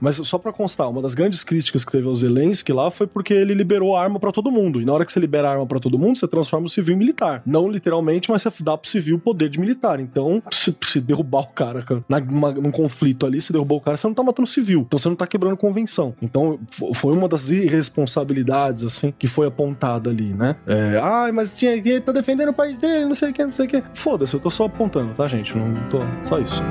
[0.00, 3.32] Mas só pra constar, uma das grandes críticas que teve ao Zelensky lá foi porque
[3.34, 4.80] ele liberou a arma pra todo mundo.
[4.80, 6.94] E na hora que você libera a arma pra todo mundo, você transforma o civil
[6.94, 7.42] em militar.
[7.46, 10.00] Não literalmente, mas você dá pro civil o poder de militar.
[10.00, 13.80] Então, se, se derrubar o cara, cara na, numa- num conflito ali, se derrubou o
[13.80, 14.80] cara, você não tá matando o civil.
[14.86, 16.14] Então você não tá quebrando convenção.
[16.22, 20.56] Então, fo- foi uma das irresponsabilidades, assim, que foi apontada ali, né?
[20.66, 23.52] É, ai, mas tinha, ele tá defendendo o país dele, não sei o que, não
[23.52, 23.82] sei o que.
[23.94, 25.56] Foda-se, eu tô só apontando, tá, gente?
[25.56, 25.98] Não tô.
[26.24, 26.62] Só isso.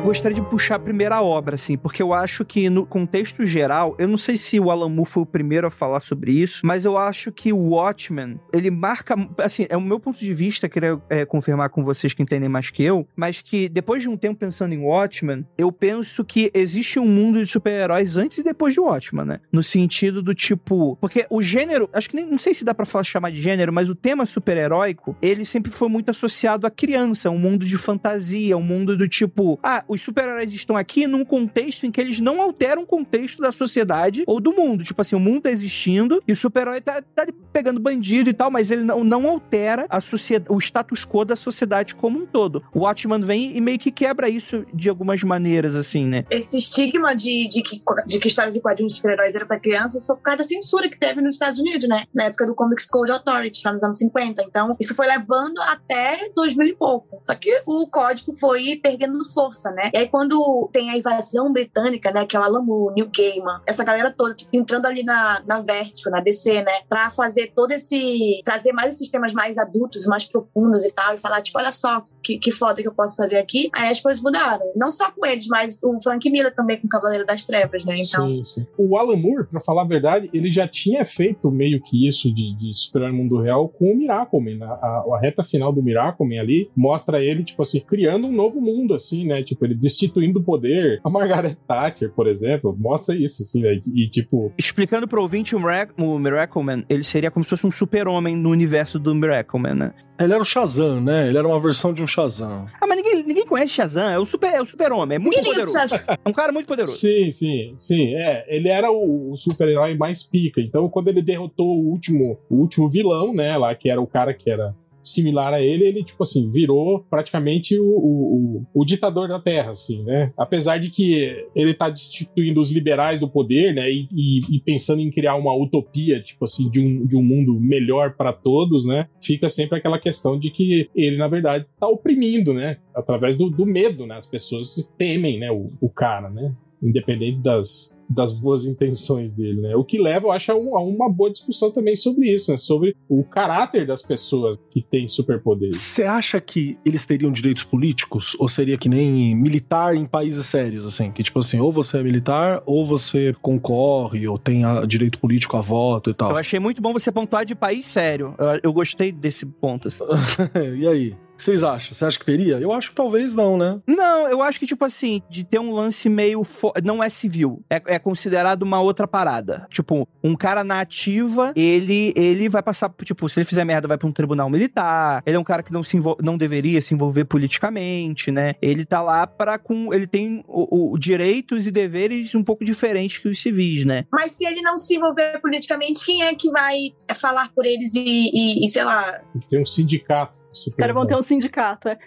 [0.00, 4.08] Gostaria de puxar a primeira obra, assim, porque eu acho que no contexto geral, eu
[4.08, 6.96] não sei se o Alan Moore foi o primeiro a falar sobre isso, mas eu
[6.96, 11.24] acho que o Watchmen, ele marca, assim, é o meu ponto de vista, queria é,
[11.24, 14.72] confirmar com vocês que entendem mais que eu, mas que depois de um tempo pensando
[14.72, 19.26] em Watchmen, eu penso que existe um mundo de super-heróis antes e depois de Watchmen,
[19.26, 19.40] né?
[19.52, 23.04] No sentido do tipo, porque o gênero, acho que nem, não sei se dá falar,
[23.04, 27.38] chamar de gênero, mas o tema super-heróico, ele sempre foi muito associado à criança, um
[27.38, 31.90] mundo de fantasia, um mundo do tipo, ah, os super-heróis estão aqui num contexto em
[31.90, 34.84] que eles não alteram o contexto da sociedade ou do mundo.
[34.84, 38.52] Tipo assim, o mundo tá existindo e o super-herói tá, tá pegando bandido e tal,
[38.52, 42.62] mas ele não, não altera a sociedade, o status quo da sociedade como um todo.
[42.72, 46.24] O Watchman vem e meio que quebra isso de algumas maneiras, assim, né?
[46.30, 50.06] Esse estigma de, de, que, de que histórias e quadrinhos de super-heróis eram pra crianças
[50.06, 52.04] foi por causa da censura que teve nos Estados Unidos, né?
[52.14, 54.44] Na época do Comics Code Authority, lá nos anos 50.
[54.44, 57.20] Então, isso foi levando até 2000 e pouco.
[57.26, 59.79] Só que o código foi perdendo força, né?
[59.92, 62.26] E aí, quando tem a invasão britânica, né?
[62.26, 65.60] Que é o Alan Moore, Neil Gaiman, essa galera toda tipo, entrando ali na, na
[65.60, 66.82] Vertigo, na DC, né?
[66.88, 68.42] Pra fazer todo esse.
[68.44, 72.04] trazer mais esses temas mais adultos, mais profundos e tal, e falar, tipo, olha só
[72.22, 73.70] que, que foda que eu posso fazer aqui.
[73.72, 74.64] Aí as coisas mudaram.
[74.76, 77.94] Não só com eles, mas o Frank Miller também com o Cavaleiro das Trevas, né?
[77.98, 78.28] Então.
[78.28, 78.66] Sim, sim.
[78.76, 82.56] O Alan Moore, pra falar a verdade, ele já tinha feito meio que isso de,
[82.56, 84.62] de superar o mundo real com o Miracleman.
[84.62, 88.60] A, a, a reta final do Miracleman ali mostra ele, tipo assim, criando um novo
[88.60, 89.42] mundo, assim, né?
[89.42, 91.00] Tipo, ele destituindo o poder.
[91.04, 93.80] A Margaret Thatcher, por exemplo, mostra isso, assim, né?
[93.94, 94.52] E, tipo...
[94.56, 98.50] Explicando pro ouvinte, o, Mirac o Miracleman, ele seria como se fosse um super-homem no
[98.50, 99.94] universo do Miracleman, né?
[100.20, 101.28] Ele era o Shazam, né?
[101.28, 102.66] Ele era uma versão de um Shazam.
[102.80, 104.10] Ah, mas ninguém, ninguém conhece Shazam.
[104.10, 105.16] É o super, é o super-homem.
[105.16, 105.94] É muito Ninguém poderoso.
[106.24, 106.96] É um cara muito poderoso.
[106.96, 108.14] Sim, sim, sim.
[108.14, 110.60] É, ele era o, o super-herói mais pica.
[110.60, 114.34] Então, quando ele derrotou o último, o último vilão, né, lá, que era o cara
[114.34, 119.40] que era similar a ele, ele, tipo assim, virou praticamente o, o, o, ditador da
[119.40, 120.32] Terra, assim, né?
[120.36, 123.90] Apesar de que ele tá destituindo os liberais do poder, né?
[123.90, 127.58] E, e- e pensando em criar uma utopia, tipo assim, de um, de um mundo
[127.60, 129.08] melhor para todos, né?
[129.22, 132.76] Fica sempre aquela questão de que ele, na verdade, tá oprimindo, né?
[132.94, 134.16] Através do, do medo, né?
[134.16, 135.50] As pessoas temem, né?
[135.50, 136.54] O, o cara, né?
[136.82, 139.76] Independente das, das boas intenções dele, né?
[139.76, 142.58] O que leva, eu acho, a, um- a uma boa discussão também sobre isso, né?
[142.58, 145.76] Sobre o caráter das pessoas que têm superpoderes.
[145.76, 148.36] Você acha que eles teriam direitos políticos?
[148.40, 151.12] Ou seria que nem militar em países sérios, assim?
[151.12, 155.56] Que tipo assim, ou você é militar, ou você concorre, ou tem a- direito político
[155.56, 156.30] a voto e tal.
[156.30, 158.34] Eu achei muito bom você pontuar de país sério.
[158.38, 159.86] Eu, eu gostei desse ponto.
[159.86, 160.02] assim.
[160.76, 161.14] e aí?
[161.40, 161.94] O que vocês acham?
[161.94, 162.58] Você acha que teria?
[162.58, 163.80] Eu acho que talvez não, né?
[163.86, 166.44] Não, eu acho que, tipo assim, de ter um lance meio.
[166.44, 167.62] fo- Não é civil.
[167.70, 169.66] É, é considerado uma outra parada.
[169.70, 172.92] Tipo, um cara na ativa, ele, ele vai passar.
[173.04, 175.22] Tipo, se ele fizer merda, vai pra um tribunal militar.
[175.24, 178.54] Ele é um cara que não, se envol- não deveria se envolver politicamente, né?
[178.60, 179.58] Ele tá lá pra.
[179.58, 184.04] Com, ele tem o, o- direitos e deveres um pouco diferentes que os civis, né?
[184.12, 188.00] Mas se ele não se envolver politicamente, quem é que vai falar por eles e,
[188.32, 190.40] e- e, sei lá, Tem que ter um sindicato.
[190.66, 191.98] Os caras vão ter um sindicato, é.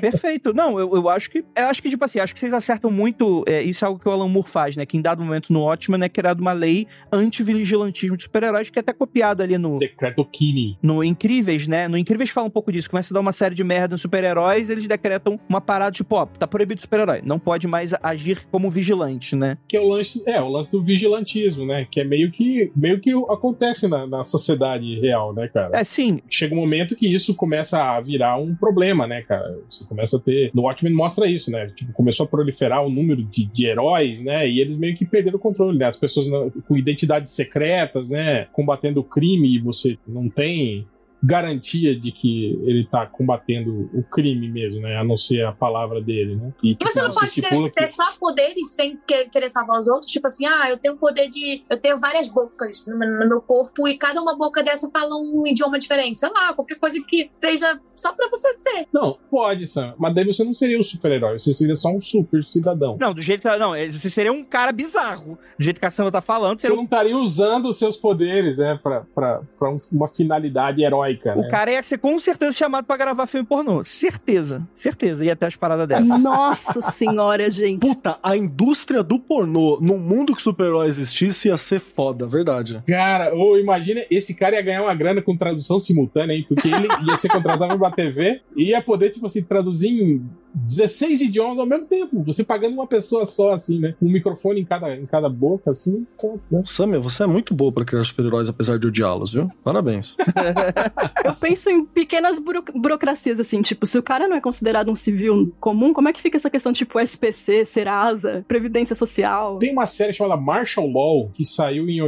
[0.00, 0.52] Perfeito.
[0.52, 1.44] Não, eu, eu acho que.
[1.56, 3.44] Eu acho que, tipo assim, acho que vocês acertam muito.
[3.46, 4.84] é, isso é algo que o Alan Moore faz, né?
[4.84, 8.80] Que em dado momento no Watchmen é criado uma lei anti-vigilantismo de super-heróis, que é
[8.80, 9.78] até copiada ali no.
[9.78, 10.78] Decreto Kinney.
[10.82, 11.88] No Incríveis, né?
[11.88, 12.90] No Incríveis fala um pouco disso.
[12.90, 16.26] Começa a dar uma série de merda nos super-heróis, eles decretam uma parada tipo, ó,
[16.26, 17.22] tá proibido super-herói.
[17.24, 19.58] Não pode mais agir como vigilante, né?
[19.68, 21.86] Que é o lance, é, o lance do vigilantismo, né?
[21.90, 25.78] Que é meio que, meio que acontece na, na sociedade real, né, cara?
[25.78, 26.20] É sim.
[26.28, 29.45] Chega um momento que isso começa a virar um problema, né, cara?
[29.68, 30.50] Você começa a ter.
[30.54, 31.66] No Watchmen mostra isso, né?
[31.74, 34.48] Tipo, começou a proliferar o número de, de heróis, né?
[34.48, 35.86] E eles meio que perderam o controle, né?
[35.86, 36.26] As pessoas
[36.66, 38.46] com identidades secretas, né?
[38.52, 40.86] Combatendo o crime e você não tem
[41.26, 44.96] garantia de que ele tá combatendo o crime mesmo, né?
[44.96, 46.52] A não ser a palavra dele, né?
[46.62, 49.80] E, E você não pode ser, estipula que- ter só poderes sem que- querer salvar
[49.80, 50.10] os outros.
[50.12, 51.62] Tipo assim, ah, eu tenho poder de.
[51.68, 55.16] Eu tenho várias bocas no, meu- no meu corpo e cada uma boca dessa fala
[55.16, 56.18] um idioma diferente.
[56.18, 58.86] Sei lá, qualquer coisa que seja só pra você ser.
[58.92, 59.94] Não, pode, Sam.
[59.98, 62.96] Mas daí você não seria um super-herói, você seria só um super cidadão.
[63.00, 63.56] Não, do jeito que.
[63.56, 65.38] Não, você seria um cara bizarro.
[65.58, 68.58] Do jeito que a Sandra tá falando, Você um não estaria usando os seus poderes,
[68.58, 71.34] né, pra, pra, pra um- uma finalidade heróica, né?
[71.36, 73.82] O cara ia ser com certeza chamado pra gravar filme pornô.
[73.84, 74.66] Certeza.
[74.74, 75.24] Certeza.
[75.24, 76.22] Ia ter as paradas dessas.
[76.22, 77.80] Nossa senhora, gente.
[77.80, 82.82] Puta, a indústria do pornô, num mundo que super-herói existisse, ia ser foda, verdade.
[82.86, 86.44] Cara, ou imagina, esse cara ia ganhar uma grana com tradução simultânea, hein?
[86.48, 91.20] Porque ele ia ser contratado pra TV e ia poder, tipo assim, traduzir em 16
[91.20, 92.22] idiomas ao mesmo tempo.
[92.22, 93.94] Você pagando uma pessoa só, assim, né?
[94.00, 96.06] Um microfone em cada, em cada boca, assim.
[96.18, 96.62] pô, né?
[96.64, 99.50] Samia, você é muito boa pra criar super-heróis, apesar de odiá-los, viu?
[99.62, 100.16] Parabéns.
[101.24, 104.94] Eu penso em pequenas buro burocracias, assim, tipo, se o cara não é considerado um
[104.94, 109.58] civil comum, como é que fica essa questão, tipo, SPC, Serasa, Previdência Social?
[109.58, 112.00] Tem uma série chamada Martial Law, que saiu em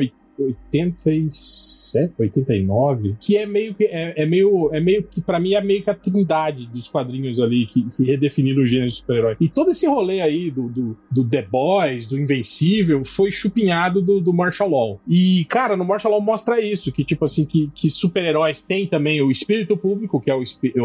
[1.88, 5.62] 87, 89, que é meio que é, é, meio é meio que para mim é
[5.62, 9.36] meio que a trindade dos quadrinhos ali que, que redefiniram o gênero de super-herói.
[9.40, 14.20] E todo esse rolê aí do, do, do, The Boys, do Invencível, foi chupinhado do,
[14.20, 15.00] do Martial Law.
[15.06, 19.20] E, cara, no Martial Law mostra isso, que tipo assim, que, que super-heróis têm também
[19.22, 20.42] o espírito público, que é o,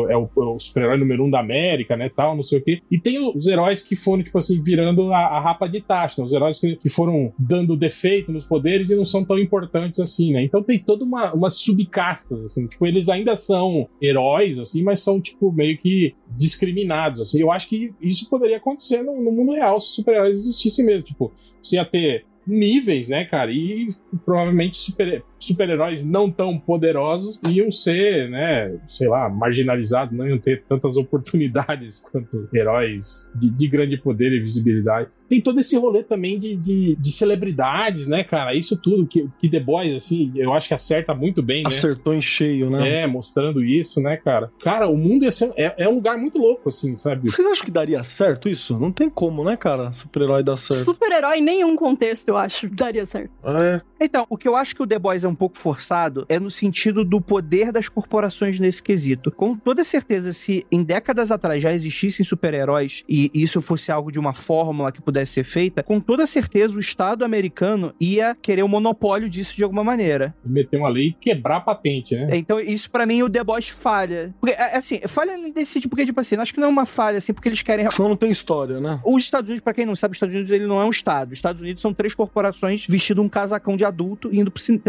[0.09, 2.81] é o, é o super-herói número um da América, né, tal, não sei o quê.
[2.91, 6.25] E tem os heróis que foram, tipo assim, virando a, a rapa de taxa, né?
[6.25, 10.31] os heróis que, que foram dando defeito nos poderes e não são tão importantes assim,
[10.31, 10.43] né?
[10.43, 15.19] Então tem toda uma, uma subcastas, assim, tipo, eles ainda são heróis, assim, mas são,
[15.19, 17.41] tipo, meio que discriminados, assim.
[17.41, 21.31] Eu acho que isso poderia acontecer no, no mundo real se super-heróis existissem mesmo, tipo,
[21.61, 23.51] você ia ter níveis, né, cara?
[23.51, 23.87] E
[24.23, 30.63] provavelmente super, super-heróis não tão poderosos iam ser, né, sei lá, marginalizados, não iam ter
[30.67, 35.09] tantas oportunidades quanto heróis de, de grande poder e visibilidade.
[35.27, 38.53] Tem todo esse rolê também de, de, de, celebridades, né, cara?
[38.53, 41.69] Isso tudo que, que The Boys, assim, eu acho que acerta muito bem, né?
[41.69, 43.01] Acertou em cheio, né?
[43.01, 44.51] É, mostrando isso, né, cara?
[44.61, 47.31] Cara, o mundo ia ser, é, é um lugar muito louco, assim, sabe?
[47.31, 48.77] Vocês acham que daria certo isso?
[48.77, 49.91] Não tem como, né, cara?
[49.91, 50.83] Super-herói dar certo.
[50.83, 53.31] Super-herói em nenhum contexto, eu acho, daria certo.
[53.43, 53.81] É.
[53.99, 56.51] Então, o que eu acho que o The Boys é um pouco forçado é no
[56.51, 59.31] sentido do poder das corporações nesse quesito.
[59.31, 64.19] Com toda certeza, se em décadas atrás já existissem super-heróis e isso fosse algo de
[64.19, 68.67] uma fórmula que pudesse ser feita, com toda certeza o Estado americano ia querer o
[68.67, 70.35] monopólio disso de alguma maneira.
[70.45, 72.29] Meter uma lei e quebrar a patente, né?
[72.37, 74.33] Então, isso para mim o The Boys falha.
[74.39, 77.17] Porque, é, assim, falha desse tipo, porque, tipo assim, acho que não é uma falha,
[77.17, 77.89] assim, porque eles querem.
[77.91, 78.99] Só não tem história, né?
[79.05, 81.31] Os Estados Unidos, pra quem não sabe, os Estados Unidos ele não é um Estado.
[81.31, 84.83] Os Estados Unidos são três corporações vestindo um casacão de adulto indo pro cinema,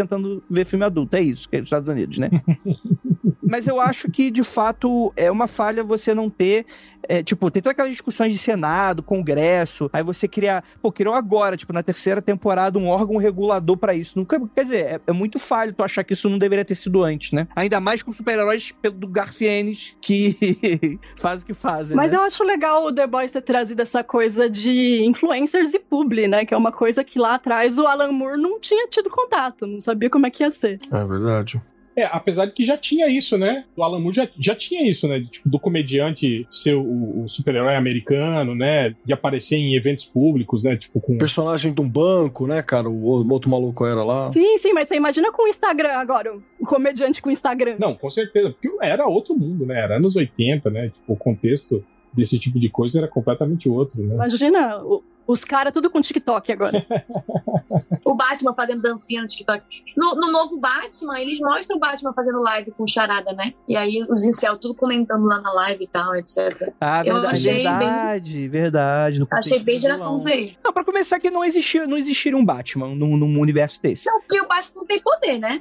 [0.49, 1.15] ver filme adulto.
[1.15, 2.29] É isso, que é os Estados Unidos, né?
[3.41, 6.65] Mas eu acho que, de fato, é uma falha você não ter.
[7.07, 10.63] É, tipo, tem todas aquelas discussões de Senado, Congresso, aí você cria.
[10.81, 14.17] Pô, criou agora, tipo, na terceira temporada, um órgão regulador para isso.
[14.17, 17.03] Nunca, quer dizer, é, é, muito falho tu achar que isso não deveria ter sido
[17.03, 17.47] antes, né?
[17.55, 21.95] Ainda mais com super-heróis do Garfienes que faz o que fazem.
[21.95, 22.17] Mas né?
[22.17, 26.45] eu acho legal o The Boys ter trazido essa coisa de influencers e publi, né?
[26.45, 29.81] Que é uma coisa que lá atrás o Alan Moore não tinha tido contato, não
[29.81, 30.79] sabia como é que ia ser.
[30.91, 31.61] É verdade.
[31.95, 33.63] É, apesar de que já tinha isso, né?
[33.75, 35.21] O Alan Moore já, já tinha isso, né?
[35.21, 38.93] Tipo, do comediante ser o, o super-herói americano, né?
[39.05, 40.75] De aparecer em eventos públicos, né?
[40.75, 41.17] Tipo, com.
[41.17, 42.89] Personagem de um banco, né, cara?
[42.89, 44.29] O outro maluco era lá.
[44.29, 47.75] Sim, sim, mas você imagina com o Instagram agora, um comediante com Instagram.
[47.79, 48.51] Não, com certeza.
[48.51, 49.79] Porque era outro mundo, né?
[49.79, 50.89] Era anos 80, né?
[50.89, 51.83] Tipo, o contexto
[52.13, 54.15] desse tipo de coisa era completamente outro, né?
[54.15, 56.85] Imagina o, os caras tudo com TikTok agora.
[58.05, 59.63] o Batman fazendo dancinha no TikTok.
[59.97, 63.53] No, no, novo Batman, eles mostram o Batman fazendo live com charada, né?
[63.67, 66.73] E aí os incel tudo comentando lá na live e tal, etc.
[66.79, 68.49] Ah, verdade, Eu achei verdade, bem...
[68.49, 69.27] verdade.
[69.31, 70.55] Achei bem geração Z.
[70.63, 74.05] Não, pra começar que não existia, não existiria um Batman num, num universo desse.
[74.05, 75.59] Não, porque o Batman não tem poder, né?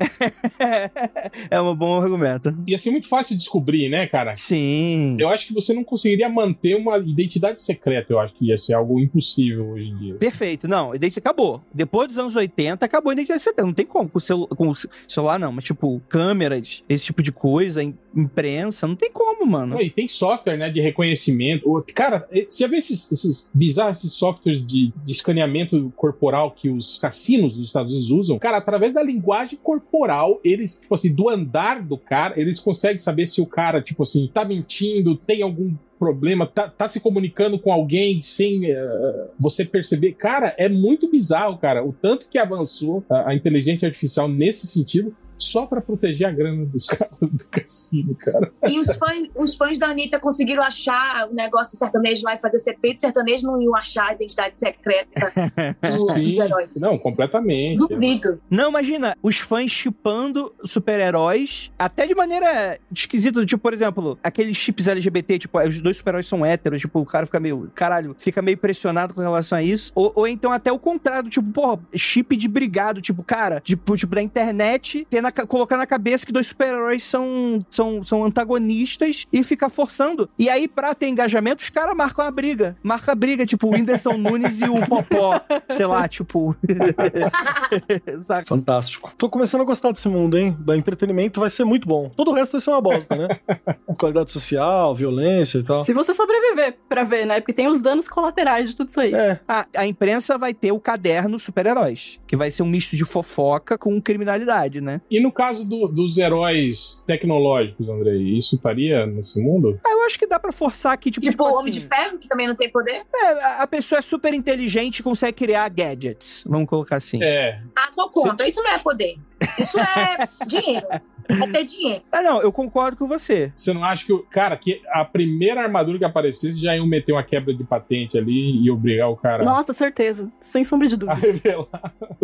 [1.51, 2.55] é um bom argumento.
[2.67, 4.37] Ia ser muito fácil de descobrir, né, cara?
[4.37, 5.17] Sim.
[5.19, 8.75] Eu acho que você não conseguiria manter uma identidade secreta, eu acho que ia ser
[8.75, 10.15] algo impossível hoje em dia.
[10.15, 10.69] Perfeito.
[10.69, 11.63] Não, a identidade acabou.
[11.73, 13.67] Depois dos anos 80, acabou a identidade secreta.
[13.67, 14.09] Não tem como.
[14.09, 14.73] Com, celu com
[15.09, 15.53] celular, não.
[15.53, 17.83] Mas, tipo, câmeras, esse tipo de coisa,
[18.15, 19.81] imprensa, não tem como, mano.
[19.81, 21.85] E tem software, né, de reconhecimento.
[21.95, 26.99] Cara, você já viu esses, esses bizarros esses softwares de, de escaneamento corporal que os
[26.99, 28.39] cassinos dos Estados Unidos usam?
[28.39, 33.27] Cara, através da linguagem corporal, eles, tipo assim, do andar do cara, eles conseguem saber
[33.27, 35.75] se o cara, tipo assim, tá mentindo, tem algum
[36.05, 40.13] problema, tá, tá se comunicando com alguém sem uh, você perceber.
[40.13, 45.17] Cara, é muito bizarro, cara, o tanto que avançou a, a inteligência artificial nesse sentido
[45.39, 48.53] só para proteger a grana dos caras do cassino, cara.
[48.69, 52.39] E os fãs, os fãs da Anitta conseguiram achar o negócio do sertanejo lá e
[52.39, 55.33] fazer CP de sertanejo, não iam achar a identidade secreta
[55.83, 56.69] do Sim, herói.
[56.77, 57.79] Não, completamente.
[57.79, 58.41] Duvido.
[58.49, 64.89] Não, imagina, os fãs chipando super-heróis, até de maneira esquisita, tipo, por exemplo, aqueles chips
[64.89, 68.57] LGBT, tipo, os dois super-heróis são héteros, tipo, o cara fica meio, caralho, fica meio
[68.57, 69.93] pressionado com relação a isso.
[69.95, 74.15] Ou, ou então até o contrário, tipo, porra, chip de brigado, tipo, cara, tipo, tipo
[74.15, 79.43] da internet, ter na, colocar na cabeça que dois super-heróis são, são, são antagonistas e
[79.43, 80.29] ficar forçando.
[80.39, 82.77] E aí, pra ter engajamento, os caras marcam a briga.
[82.83, 85.41] Marca a briga, tipo, o Whindersson Nunes e o Popó.
[85.69, 86.55] Sei lá, tipo.
[88.47, 89.13] Fantástico.
[89.17, 90.57] Tô começando a gostar desse mundo, hein?
[90.61, 92.11] Da entretenimento vai ser muito bom.
[92.11, 93.29] Todo o resto vai ser uma bosta, né?
[93.99, 95.83] Qualidade social, violência e tal.
[95.83, 97.41] Se você sobreviver pra ver, né?
[97.41, 99.15] Porque tem os danos colaterais de tudo isso aí.
[99.15, 99.41] É.
[99.47, 103.79] A, a imprensa vai ter o caderno super-heróis, que vai ser um misto de fofoca
[103.79, 105.01] com criminalidade, né?
[105.17, 109.79] E no caso do- dos heróis tecnológicos, Andrei, isso estaria nesse mundo?
[109.87, 112.19] Ah, eu acho que dá pra forçar que, tipo, Tipo, o Homem assim, de Ferro,
[112.19, 113.03] que também não tem poder.
[113.15, 116.43] é, a- a pessoa é super inteligente e consegue criar gadgets.
[116.47, 117.23] Vamos colocar assim.
[117.23, 117.61] É.
[117.77, 118.49] Ah, sou contra.
[118.49, 119.17] Isso não é poder.
[119.59, 120.87] Isso é dinheiro.
[121.29, 122.03] É ter dinheiro.
[122.13, 123.53] Ah, não, eu concordo com você.
[123.57, 127.13] Você não acha que, o- cara, que a primeira armadura que aparecesse já iam meter
[127.13, 130.31] uma quebra de patente ali e obrigar o cara Nossa, certeza.
[130.41, 131.15] Sem sombra de dúvida.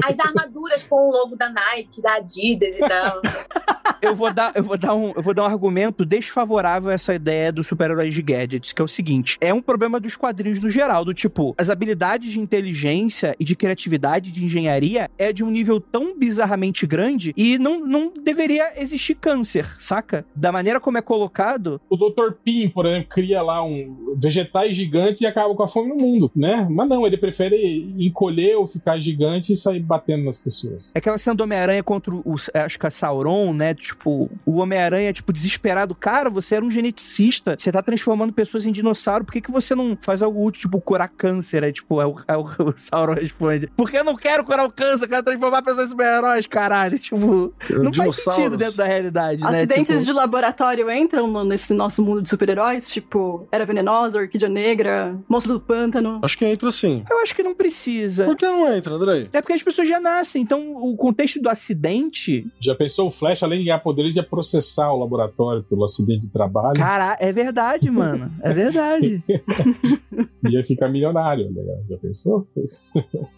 [0.05, 3.21] As armaduras com o logo da Nike, da Adidas e tal.
[4.03, 7.15] Eu vou dar, eu vou dar um, eu vou dar um argumento desfavorável a essa
[7.15, 10.71] ideia dos super-heróis de gadgets, que é o seguinte: é um problema dos quadrinhos no
[10.71, 15.51] geral, do tipo, as habilidades de inteligência e de criatividade, de engenharia, é de um
[15.51, 18.90] nível tão bizarramente grande e não, não deveria existir
[19.21, 20.25] câncer, saca?
[20.35, 22.33] Da maneira como é colocado, O Dr.
[22.45, 26.31] Pym, por exemplo, cria lá um vegetais gigantes e acaba com a fome no mundo,
[26.35, 26.67] né?
[26.71, 30.91] Mas não, ele prefere encolher ou ficar gigante e sair batendo nas pessoas.
[30.95, 33.75] é aquela cena do Homem-Aranha contra o, acho que é Sauron, né?
[33.75, 35.95] Tipo, o Homem-Aranha, tipo, desesperado.
[35.95, 39.75] Cara, você era um geneticista, você tá transformando pessoas em dinossauro, por que, que você
[39.75, 41.63] não faz algo útil, tipo, curar câncer?
[41.63, 43.69] É tipo, é o, é o, o Sauron responde.
[43.77, 46.99] Porque eu não quero curar o câncer, eu quero transformar pessoas em super-heróis, caralho.
[46.99, 49.51] Tipo, não faz sentido dentro da realidade, né?
[49.51, 52.89] Acidentes Tipo, de laboratório entram no- nesse nosso mundo de super-heróis?
[52.89, 56.19] Tipo, Era Venenosa, Orquídea Negra, Monstro do Pântano.
[56.23, 57.03] Acho que entra sim.
[57.11, 58.25] Eu acho que não precisa.
[58.25, 59.29] Por que não entra, Andrei?
[59.33, 62.47] É porque as pessoas já nascem, então o contexto do acidente.
[62.61, 66.29] Já pensou o Flash, além de ganhar poderes, ia processar o laboratório pelo acidente de
[66.29, 68.31] trabalho Cara, é verdade, mano.
[68.43, 69.23] É verdade.
[70.45, 71.51] e ia ficar milionário.
[71.51, 71.63] né?
[71.89, 72.47] Já pensou?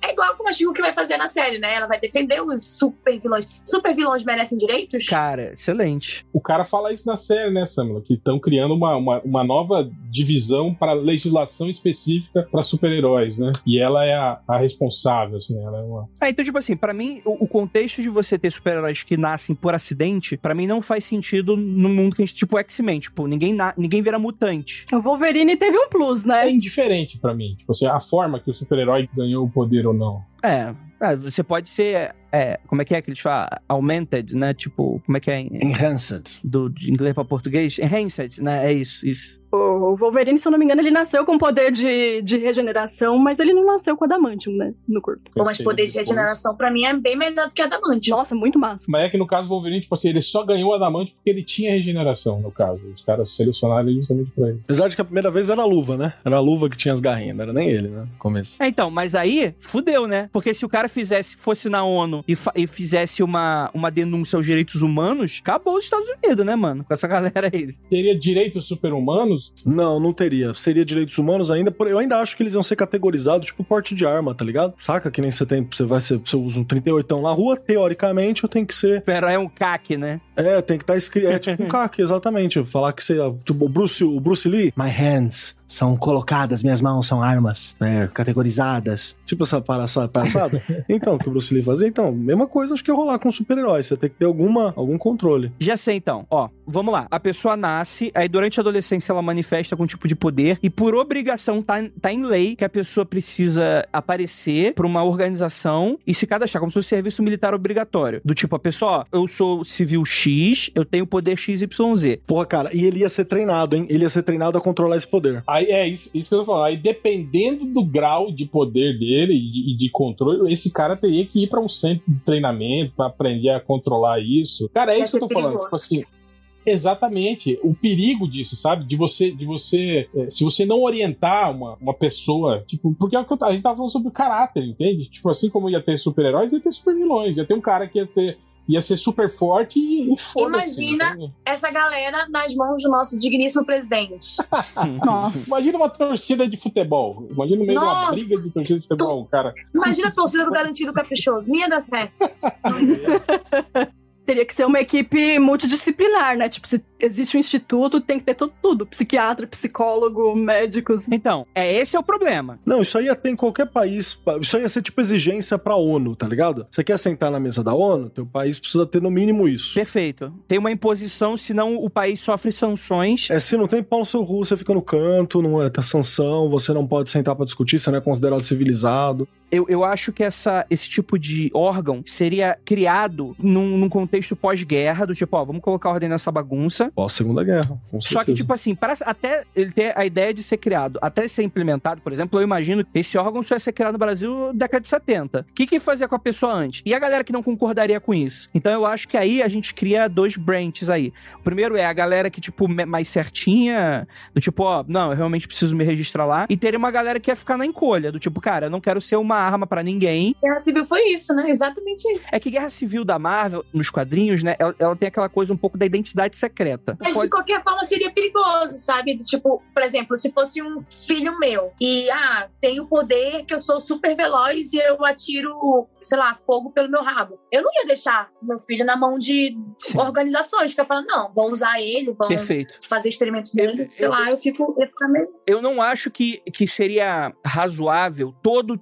[0.02, 1.74] É igual como a Shihu que vai fazer na série, né?
[1.74, 3.48] Ela vai defender os super vilões.
[3.64, 5.06] Super vilões merecem direitos?
[5.06, 6.26] Cara, excelente.
[6.32, 8.00] O cara fala isso na série, né, Samela?
[8.00, 13.52] Que estão criando uma, uma, uma nova divisão para legislação específica para super-heróis, né?
[13.66, 16.08] E ela é a, a responsável, assim, ela é uma.
[16.20, 19.54] Ah, então, tipo assim, pra mim, o, o contexto de você ter super-heróis que nascem
[19.54, 23.00] por acidente, pra mim não faz sentido no mundo que a gente, tipo, X-Men.
[23.00, 24.84] Tipo, ninguém, na- ninguém vira mutante.
[24.92, 26.50] O Wolverine teve um plus, É né?
[26.50, 27.54] indiferente para mim.
[27.58, 30.22] Tipo assim, a forma que o super-herói ganhou o poder ou não.
[30.42, 30.74] É.
[31.00, 32.14] é, você pode ser.
[32.30, 33.48] É, como é que é que eles falam?
[33.68, 34.54] Augmented, né?
[34.54, 35.40] Tipo, como é que é?
[35.40, 36.40] Enhanced.
[36.42, 37.78] Do, de inglês pra português?
[37.78, 38.66] Enhanced, né?
[38.66, 39.41] É isso, isso.
[39.52, 43.38] O Wolverine, se eu não me engano, ele nasceu com poder de, de regeneração, mas
[43.38, 44.72] ele não nasceu com adamantium, né?
[44.88, 45.30] No corpo.
[45.34, 48.10] Pô, mas poder de regeneração pra mim é bem melhor do que Adamante.
[48.10, 48.86] Nossa, muito massa.
[48.88, 51.28] Mas é que no caso do Wolverine, tipo assim, ele só ganhou o adamante porque
[51.28, 52.80] ele tinha regeneração, no caso.
[52.94, 54.60] Os caras selecionaram ele justamente pra ele.
[54.64, 56.14] Apesar de que a primeira vez era a luva, né?
[56.24, 58.02] Era a luva que tinha as garrinhas, não era nem ele, né?
[58.10, 58.62] No começo.
[58.62, 60.30] É, então, mas aí, fudeu, né?
[60.32, 64.46] Porque se o cara fizesse, fosse na ONU e, e fizesse uma, uma denúncia aos
[64.46, 66.84] direitos humanos, acabou os Estados Unidos, né, mano?
[66.84, 67.74] Com essa galera aí.
[67.90, 69.41] Teria direitos super-humanos?
[69.64, 70.52] Não, não teria.
[70.54, 71.74] Seria direitos humanos ainda.
[71.80, 74.74] Eu ainda acho que eles iam ser categorizados tipo porte de arma, tá ligado?
[74.78, 75.66] Saca que nem você tem.
[75.70, 76.18] Você vai ser.
[76.18, 79.02] Você usa um 38 na rua, teoricamente eu tenho que ser.
[79.02, 80.20] Pero é um CAC, né?
[80.36, 81.28] É, tem que estar escrito.
[81.28, 82.64] É tipo um CAC, exatamente.
[82.64, 83.18] Falar que você.
[83.18, 84.72] O Bruce, o Bruce Lee.
[84.76, 88.08] My hands são colocadas, minhas mãos são armas, né?
[88.12, 89.16] Categorizadas.
[89.24, 90.62] Tipo essa palhaçada.
[90.88, 91.88] então, que o Bruce Lee fazia.
[91.88, 93.86] Então, mesma coisa acho que ia rolar com super-heróis.
[93.86, 95.50] Você tem que ter alguma, algum controle.
[95.58, 96.26] Já sei então.
[96.30, 97.06] Ó, vamos lá.
[97.10, 100.94] A pessoa nasce, aí durante a adolescência ela manifesta algum tipo de poder e por
[100.94, 106.26] obrigação tá, tá em lei que a pessoa precisa aparecer pra uma organização e se
[106.26, 108.20] cadastrar como se fosse serviço militar obrigatório.
[108.24, 112.18] Do tipo, a pessoa, ó, eu sou civil X, eu tenho poder XYZ.
[112.26, 113.86] Porra, cara, e ele ia ser treinado, hein?
[113.88, 115.42] Ele ia ser treinado a controlar esse poder.
[115.46, 116.64] Aí é isso, isso que eu tô falando.
[116.64, 121.42] Aí dependendo do grau de poder dele e de, de controle, esse cara teria que
[121.44, 124.68] ir pra um centro de treinamento pra aprender a controlar isso.
[124.72, 125.58] Cara, é Deve isso que eu tô ser falando.
[125.58, 125.64] perigoso.
[125.64, 126.22] Tipo assim.
[126.64, 128.84] Exatamente, o perigo disso, sabe?
[128.84, 133.18] De você, de você, eh, se você não orientar uma, uma pessoa, tipo, porque é
[133.18, 135.10] o que eu, a gente tava falando sobre o caráter, entende?
[135.10, 138.06] Tipo, assim como ia ter super-heróis, ia ter super-vilões, ia ter um cara que ia
[138.06, 138.38] ser,
[138.68, 140.16] ia ser super forte e, e.
[140.36, 141.32] Imagina- entende?
[141.44, 144.36] Essa galera nas mãos do nosso digníssimo presidente.
[145.04, 145.48] Nossa.
[145.48, 147.26] Imagina uma torcida de futebol.
[147.30, 148.12] Imagina meio de uma Nossa!
[148.12, 149.54] briga de torcida de futebol, cara.
[149.74, 151.50] Imagina a torcida do Garantido Caprichoso.
[151.50, 152.20] Minha dá certo.
[154.24, 156.48] Teria que ser uma equipe multidisciplinar, né?
[156.48, 158.86] Tipo, se existe um instituto, tem que ter tudo, tudo.
[158.86, 161.06] Psiquiatra, psicólogo, médicos.
[161.10, 162.58] Então, é esse é o problema.
[162.64, 164.14] Não, isso aí ia ter em qualquer país.
[164.14, 166.66] pa- Isso aí ia ser tipo exigência pra ONU, tá ligado?
[166.70, 168.08] Você quer sentar na mesa da ONU?
[168.10, 169.74] Teu país precisa ter no mínimo isso.
[169.74, 170.32] Perfeito.
[170.46, 173.28] Tem uma imposição, senão o país sofre sanções.
[173.30, 175.82] É, se não tem pau no seu cu, você fica no canto, não é tá
[175.82, 179.26] sanção, você não pode sentar pra discutir, você não é considerado civilizado.
[179.50, 185.06] Eu, eu acho que essa, esse tipo de órgão seria criado num, num contexto pós-guerra,
[185.06, 186.90] do tipo, ó, vamos colocar ordem nessa bagunça.
[186.94, 187.78] Pós Segunda Guerra.
[187.90, 191.26] com Só que, tipo assim, para até ele ter a ideia de ser criado, até
[191.28, 194.48] ser implementado, por exemplo, eu imagino que esse órgão só ia ser criado no Brasil
[194.48, 195.40] na década de 70.
[195.40, 196.82] O que que fazia com a pessoa antes?
[196.84, 198.48] E a galera que não concordaria com isso?
[198.54, 201.12] Então eu acho que aí a gente cria dois branches aí.
[201.38, 205.16] O primeiro é a galera que, tipo, me- mais certinha, do tipo, ó, não, eu
[205.16, 206.46] realmente preciso me registrar lá.
[206.48, 209.00] E teria uma galera que ia ficar na encolha, do tipo, cara, eu não quero
[209.00, 210.34] ser uma arma pra ninguém.
[210.42, 211.50] Guerra Civil foi isso, né?
[211.50, 212.26] Exatamente isso.
[212.30, 215.56] É que Guerra Civil da Marvel, nos quadrinhos, né, ela, ela tem aquela coisa um
[215.56, 216.81] pouco da identidade secreta.
[217.00, 219.16] Mas Pode- de qualquer forma seria perigoso, sabe?
[219.18, 223.78] Tipo, por exemplo, se fosse um filho meu e, ah, tenho poder que eu sou
[223.80, 227.38] super veloz e eu atiro, sei lá, fogo pelo meu rabo.
[227.50, 229.98] Eu não ia deixar meu filho na mão de Sim.
[229.98, 232.76] organizações que eu falo, não, vão usar ele, vão Perfeito.
[232.88, 235.28] fazer experimentos dele, sei eu- lá, eu fico, eu fico meio.
[235.46, 238.80] eu não acho que, que seria razoável todo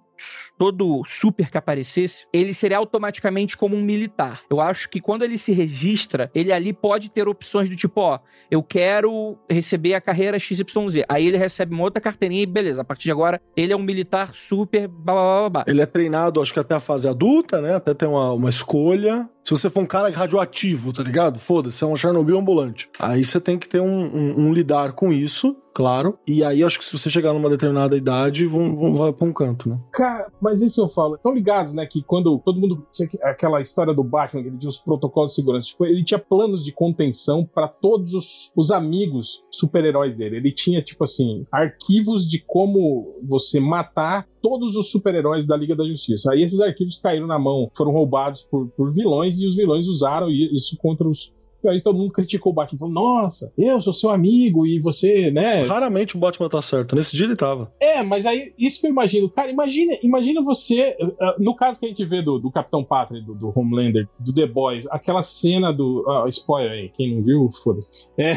[0.61, 4.43] todo super que aparecesse, ele seria automaticamente como um militar.
[4.51, 8.19] Eu acho que quando ele se registra, ele ali pode ter opções do tipo, ó,
[8.51, 10.67] eu quero receber a carreira XYZ.
[11.09, 13.83] Aí ele recebe uma outra carteirinha e beleza, a partir de agora ele é um
[13.83, 15.65] militar super blá blá blá, blá.
[15.67, 17.75] Ele é treinado, acho que até a fase adulta, né?
[17.77, 19.27] Até ter uma, uma escolha.
[19.43, 21.39] Se você for um cara radioativo, tá ligado?
[21.39, 22.91] Foda-se, você é um Chernobyl ambulante.
[22.99, 26.19] Aí você tem que ter um, um- um lidar com isso, claro.
[26.29, 29.33] E aí acho que se você chegar numa determinada idade, vão, vão, vai pra um
[29.33, 29.79] canto, né?
[29.93, 31.15] Cara, mas isso eu falo.
[31.15, 31.87] Estão ligados, né?
[31.87, 32.85] Que quando todo mundo.
[32.93, 35.69] Tinha que- aquela história do Batman, que ele tinha os protocolos de segurança.
[35.69, 40.37] Tipo, ele tinha planos de contenção pra todos os, os amigos super-heróis dele.
[40.37, 45.85] Ele tinha, tipo assim, arquivos de como você matar todos os super-heróis da Liga da
[45.87, 46.33] Justiça.
[46.33, 50.29] Aí esses arquivos caíram na mão, foram roubados por, por vilões e os vilões usaram
[50.31, 51.33] isso contra os.
[51.67, 55.63] Aí todo mundo criticou o Batman, falou: Nossa, eu sou seu amigo e você, né?
[55.63, 56.95] Raramente o Batman tá certo.
[56.97, 57.73] Nesse dia ele tava.
[57.81, 59.29] É, mas aí, isso que eu imagino.
[59.31, 60.97] Cara, imagina, imagina você.
[61.01, 64.09] uh, uh, no caso que a gente vê do, do Capitão Pátria, do, do Homelander,
[64.19, 66.05] do The Boys, aquela cena do.
[66.09, 68.09] ah, spoiler aí, quem não viu, foda-se.
[68.19, 68.35] É,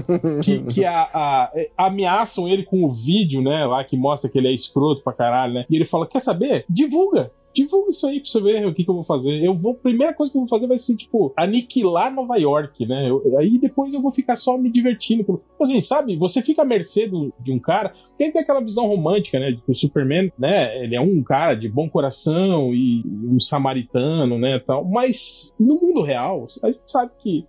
[0.42, 3.64] que que a, a- é, ameaçam ele com o vídeo, né?
[3.66, 5.64] Lá que mostra que ele é escroto pra caralho, né?
[5.70, 6.64] E ele fala: Quer saber?
[6.68, 7.30] Divulga!
[7.56, 9.42] Divulga isso aí pra você ver o que, que eu vou fazer.
[9.42, 9.74] Eu vou.
[9.74, 13.08] Primeira coisa que eu vou fazer vai ser, tipo, aniquilar Nova York, né?
[13.08, 15.22] Eu- aí depois eu vou ficar só me divertindo.
[15.24, 16.16] Tipo Assim, sabe?
[16.16, 17.94] Você fica à mercê do- de um cara.
[18.18, 19.56] Ele tem aquela visão romântica, né?
[19.66, 20.84] O Superman, né?
[20.84, 24.58] Ele é um cara de bom coração e um samaritano, né?
[24.58, 24.84] Tal.
[24.84, 27.46] Mas no mundo real, a gente sabe que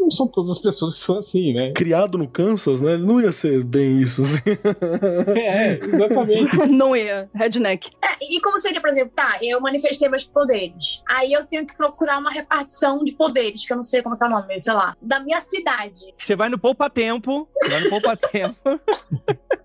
[0.00, 1.72] não são todas as pessoas que são assim, né?
[1.72, 2.96] Criado no Kansas, né?
[2.96, 4.38] Não ia ser bem isso, assim.
[5.36, 6.56] É, exatamente.
[6.70, 7.28] Não ia.
[7.34, 7.90] Redneck.
[8.02, 11.02] É, e como seria, por exemplo, tá, eu manifestei meus poderes.
[11.08, 14.18] Aí eu tenho que procurar uma repartição de poderes, que eu não sei como é
[14.18, 16.00] que é o nome, sei lá, da minha cidade.
[16.16, 18.56] Você vai no Poupa Tempo, você vai no Poupa Tempo.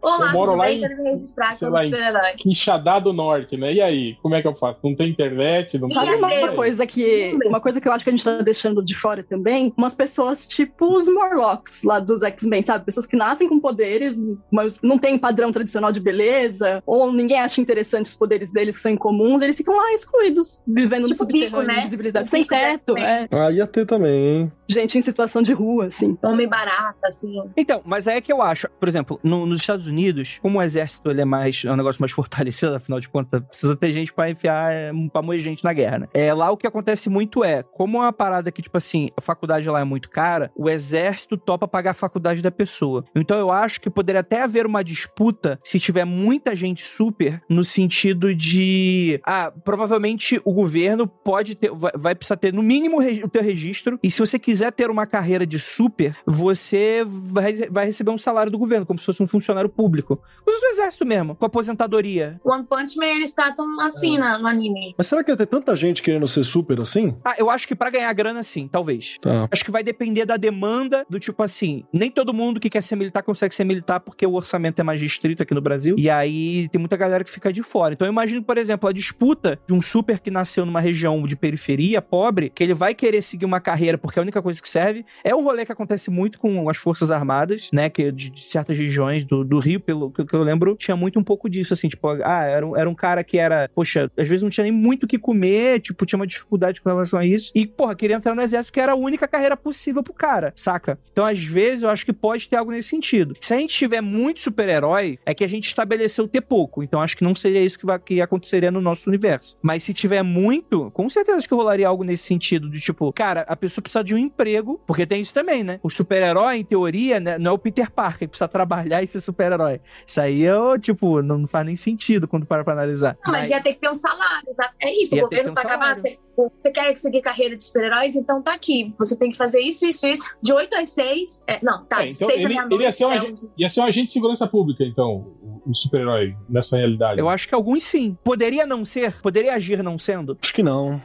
[0.01, 1.91] Olá, Eu moro lá em- me registrar sei lá, em-.
[2.37, 3.73] Quixadá do Norte, né?
[3.73, 4.79] E aí, como é que eu faço?
[4.83, 5.77] Não tem internet?
[5.79, 6.43] Não Sabe tem É.
[6.45, 9.23] uma coisa que uma coisa que eu acho que a gente tá deixando de fora
[9.23, 9.73] também?
[9.75, 12.85] Umas pessoas tipo os Morlocks lá dos X-Men, sabe?
[12.85, 14.21] Pessoas que nascem com poderes,
[14.51, 18.81] mas não tem padrão tradicional de beleza, ou ninguém acha interessante os poderes deles que
[18.81, 21.79] são incomuns, eles ficam lá excluídos, vivendo no Tipo subterrâneo, Pico, né?
[21.81, 23.27] invisibilidade, O sem teto, é.
[23.31, 24.11] Ah, ia ter também,
[24.41, 24.51] hein?
[24.67, 26.17] gente em situação de rua, assim.
[26.23, 27.39] Homem barata, assim.
[27.55, 30.61] Então, mas aí é que eu acho, por exemplo, no- nos Estados Unidos, como o
[30.61, 34.11] exército ele é mais é um negócio mais fortalecido, afinal de contas, precisa ter gente
[34.11, 36.07] pra enfiar, é, pra moer gente na guerra, né?
[36.13, 39.21] É, lá o que acontece muito é, como é uma parada que, tipo assim, a
[39.21, 43.03] faculdade lá é muito cara, o exército topa pagar a faculdade da pessoa.
[43.13, 47.65] Então eu acho que poderia até haver uma disputa se tiver muita gente super, no
[47.65, 53.27] sentido de, ah, provavelmente o governo pode ter, vai, vai precisar ter no mínimo o
[53.29, 58.11] teu registro, e se você quiser ter uma carreira de super, você vai, vai receber
[58.11, 60.21] um salário do governo, como se fosse um funcionário público.
[60.45, 62.37] Coisa do exército mesmo, com aposentadoria.
[62.45, 64.95] One Punch Man, eles tratam assim na- no anime.
[64.97, 67.17] Mas será que ia ter tanta gente querendo ser super assim?
[67.25, 69.17] Ah, eu acho que pra ganhar grana, sim, talvez.
[69.19, 69.49] Tá.
[69.51, 72.95] Acho que vai depender da demanda do tipo assim, nem todo mundo que quer ser
[72.95, 75.95] militar consegue ser militar porque o orçamento é mais restrito aqui no Brasil.
[75.97, 77.93] E aí tem muita galera que fica de fora.
[77.93, 81.35] Então eu imagino, por exemplo, a disputa de um super que nasceu numa região de
[81.35, 84.69] periferia, pobre, que ele vai querer seguir uma carreira porque é a única coisa que
[84.69, 85.05] serve.
[85.23, 87.89] É um rolê que acontece muito com as Forças Armadas, né?
[87.89, 91.19] Que de, de certas regiões do, do Rio, pelo que, que eu lembro, tinha muito
[91.19, 94.27] um pouco disso, assim, tipo, ah, era, um- era um cara que era, poxa, às
[94.27, 97.25] vezes não tinha nem muito o que comer, tipo, tinha uma dificuldade com relação a
[97.25, 97.51] isso.
[97.55, 100.99] E, porra, queria entrar no exército que era a única carreira possível pro cara, saca?
[101.11, 103.35] Então, às vezes, eu acho que pode ter algo nesse sentido.
[103.39, 106.83] Se a gente tiver muito super-herói, é que a gente estabeleceu ter pouco.
[106.83, 109.57] Então, acho que não seria isso que, vai, que aconteceria no nosso universo.
[109.61, 113.55] Mas se tiver muito, com certeza que rolaria algo nesse sentido, de tipo, cara, a
[113.55, 115.79] pessoa precisa de um emprego, porque tem isso também, né?
[115.81, 119.19] O super-herói, em teoria, né, não é o Peter Parker que precisa trabalhar e ser
[119.19, 119.79] super-herói.
[120.05, 123.17] Isso aí, é, tipo, não faz nem sentido quando para pra analisar.
[123.25, 124.73] Não, mas ia ter que ter um salário, exato.
[124.81, 125.95] É isso, Ia o governo um pagava.
[125.95, 126.19] Você,
[126.57, 128.15] você quer seguir carreira de super-heróis?
[128.15, 128.93] Então tá aqui.
[128.97, 130.35] Você tem que fazer isso, isso, isso.
[130.41, 131.43] De 8 às 6.
[131.47, 132.03] É, não, tá.
[132.03, 132.75] É, de então 6 à ele- meia-noite.
[132.75, 135.27] ele ia ser um é agente- Ia ser um agente de segurança pública, então,
[135.65, 137.19] o super-herói, nessa realidade.
[137.19, 138.17] Eu acho que alguns sim.
[138.23, 139.21] Poderia não ser?
[139.21, 140.37] Poderia agir não sendo?
[140.41, 141.01] Acho que não.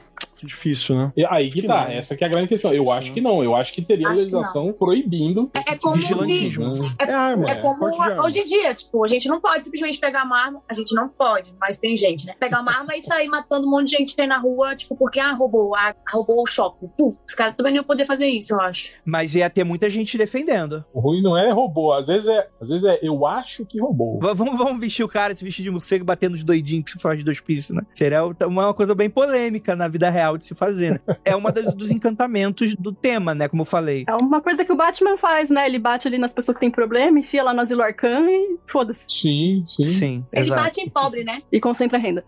[0.46, 1.12] Difícil, né?
[1.16, 1.92] E Aí que que tá, não.
[1.92, 2.72] essa que é a grande questão.
[2.72, 5.50] Eu acho que não, eu acho que teria Acho que legislação proibindo.
[5.54, 6.70] É, é como Vigilantismo.
[6.70, 7.46] se- É arma.
[7.50, 8.24] É como porte de arma.
[8.24, 11.08] hoje em dia, tipo, a gente não pode simplesmente pegar uma arma, a gente não
[11.08, 12.34] pode, mas tem gente, né?
[12.38, 15.20] Pegar uma arma e sair matando um monte de gente aí na rua, tipo, porque
[15.20, 16.88] ah, roubou, ah, roubou o shopping.
[16.96, 18.90] Pô, os caras também não iam poder fazer isso, eu acho.
[19.04, 20.84] Mas ia ter muita gente defendendo.
[20.92, 24.18] O ruim não é robô, às vezes é, às vezes é eu acho que roubou.
[24.20, 26.98] V- Vamos, vamos vestir o cara, se vestir de morcego, bater nos doidinhos que se
[26.98, 27.82] foge do hospício, né?
[27.94, 31.16] Seria uma coisa bem polêmica na vida real de se fazer, né?
[31.24, 33.48] É uma das, dos encantamentos do tema, né?
[33.48, 34.04] Como eu falei.
[34.08, 35.66] É uma coisa que o Batman faz, né?
[35.66, 39.06] Ele bate ali nas pessoas que têm problema, enfia lá no asilo Arcan e foda-se.
[39.08, 39.86] Sim, sim.
[39.86, 40.62] Sim, Ele exato.
[40.62, 41.38] bate em pobre, né?
[41.50, 42.24] E concentra a renda.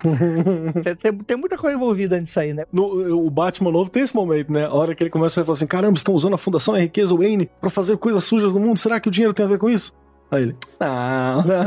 [0.82, 2.64] Tem, tem- tem muita coisa envolvida nisso aí, né?
[2.72, 4.64] No, o Batman novo tem esse momento, né?
[4.66, 7.48] A hora que ele começa a falar assim: caramba, estão usando a Fundação Riqueza Wayne
[7.60, 8.78] pra fazer coisas sujas no mundo.
[8.78, 9.94] Será que o dinheiro tem a ver com isso?
[10.32, 11.64] Aí ele, não, não, não,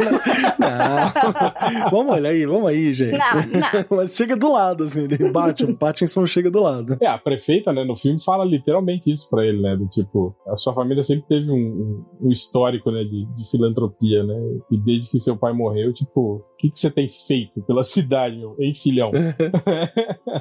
[0.59, 1.89] não.
[1.91, 3.17] vamos olhar aí, vamos aí, gente.
[3.17, 3.85] Não, não.
[3.97, 6.97] Mas chega do lado, assim, ele bate, o Pattinson chega do lado.
[6.99, 10.55] É, a prefeita, né, no filme fala literalmente isso pra ele, né, do tipo, a
[10.55, 14.35] sua família sempre teve um, um- um histórico, né, de, de filantropia, né,
[14.71, 18.35] e desde que seu pai morreu, tipo, o que, que você tem feito pela cidade,
[18.37, 19.11] meu, hein, filhão?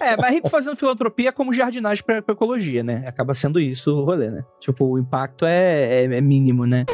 [0.01, 3.05] É, mas rico fazendo filantropia é como jardinagem pra, pra ecologia, né?
[3.07, 4.45] Acaba sendo isso o rolê, né?
[4.61, 6.85] Tipo, o impacto é, é- é mínimo, né?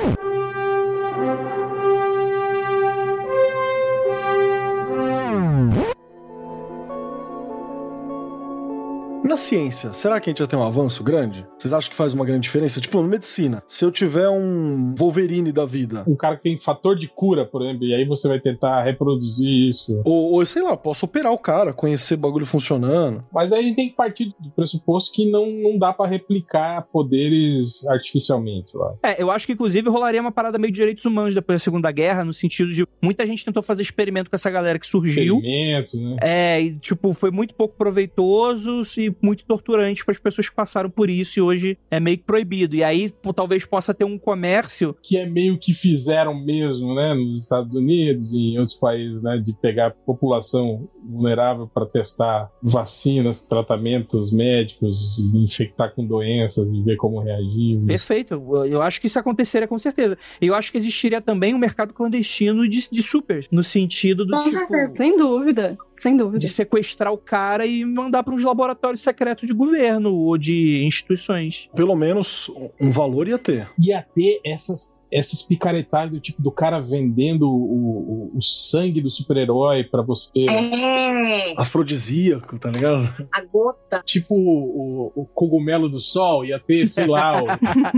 [9.30, 11.46] Na ciência, será que a gente já tem um avanço grande?
[11.56, 12.80] Vocês acham que faz uma grande diferença?
[12.80, 16.96] Tipo, na medicina, se eu tiver um Wolverine da vida, Um cara que tem fator
[16.96, 20.02] de cura, por exemplo, e aí você vai tentar reproduzir isso.
[20.04, 23.24] ou, ou sei lá, posso operar o cara, conhecer bagulho funcionando.
[23.32, 26.88] Mas aí a gente tem que partir do pressuposto que não, não dá pra replicar
[26.92, 28.94] poderes artificialmente, lá.
[29.00, 31.92] É, eu acho que inclusive rolaria uma parada meio de direitos humanos depois da Segunda
[31.92, 35.36] Guerra, no sentido de muita gente tentou fazer experimento com essa galera que surgiu.
[35.36, 36.16] Experimentos, né?
[36.20, 40.90] É, e tipo, foi muito pouco proveitoso e muito torturante para as pessoas que passaram
[40.90, 42.76] por isso e hoje é meio que proibido.
[42.76, 44.96] E aí pô, talvez possa ter um comércio.
[45.02, 49.38] que é meio que fizeram mesmo, né, nos Estados Unidos e em outros países, né,
[49.38, 56.82] de pegar a população vulnerável para testar vacinas, tratamentos médicos, e infectar com doenças e
[56.82, 57.84] ver como reagir.
[57.86, 58.34] Perfeito.
[58.66, 60.16] Eu- acho que isso aconteceria com certeza.
[60.40, 64.32] E eu acho que existiria também um mercado clandestino de, de supers, no sentido do
[64.32, 64.56] Com tipo.
[64.56, 64.92] certeza.
[64.94, 66.38] Sem dúvida, sem dúvida.
[66.38, 71.68] De sequestrar o cara e mandar para uns laboratórios secretos de governo ou de instituições.
[71.74, 72.50] Pelo menos
[72.80, 73.68] um valor ia ter.
[73.78, 79.10] Ia ter essas essas picaretagens do tipo do cara vendendo o, o, o sangue do
[79.10, 80.46] super-herói para você.
[80.48, 83.12] É, Afrodisíaco, tá ligado?
[83.32, 84.02] a gota.
[84.04, 87.46] Tipo o, o cogumelo do sol, ia ter, sei lá, o-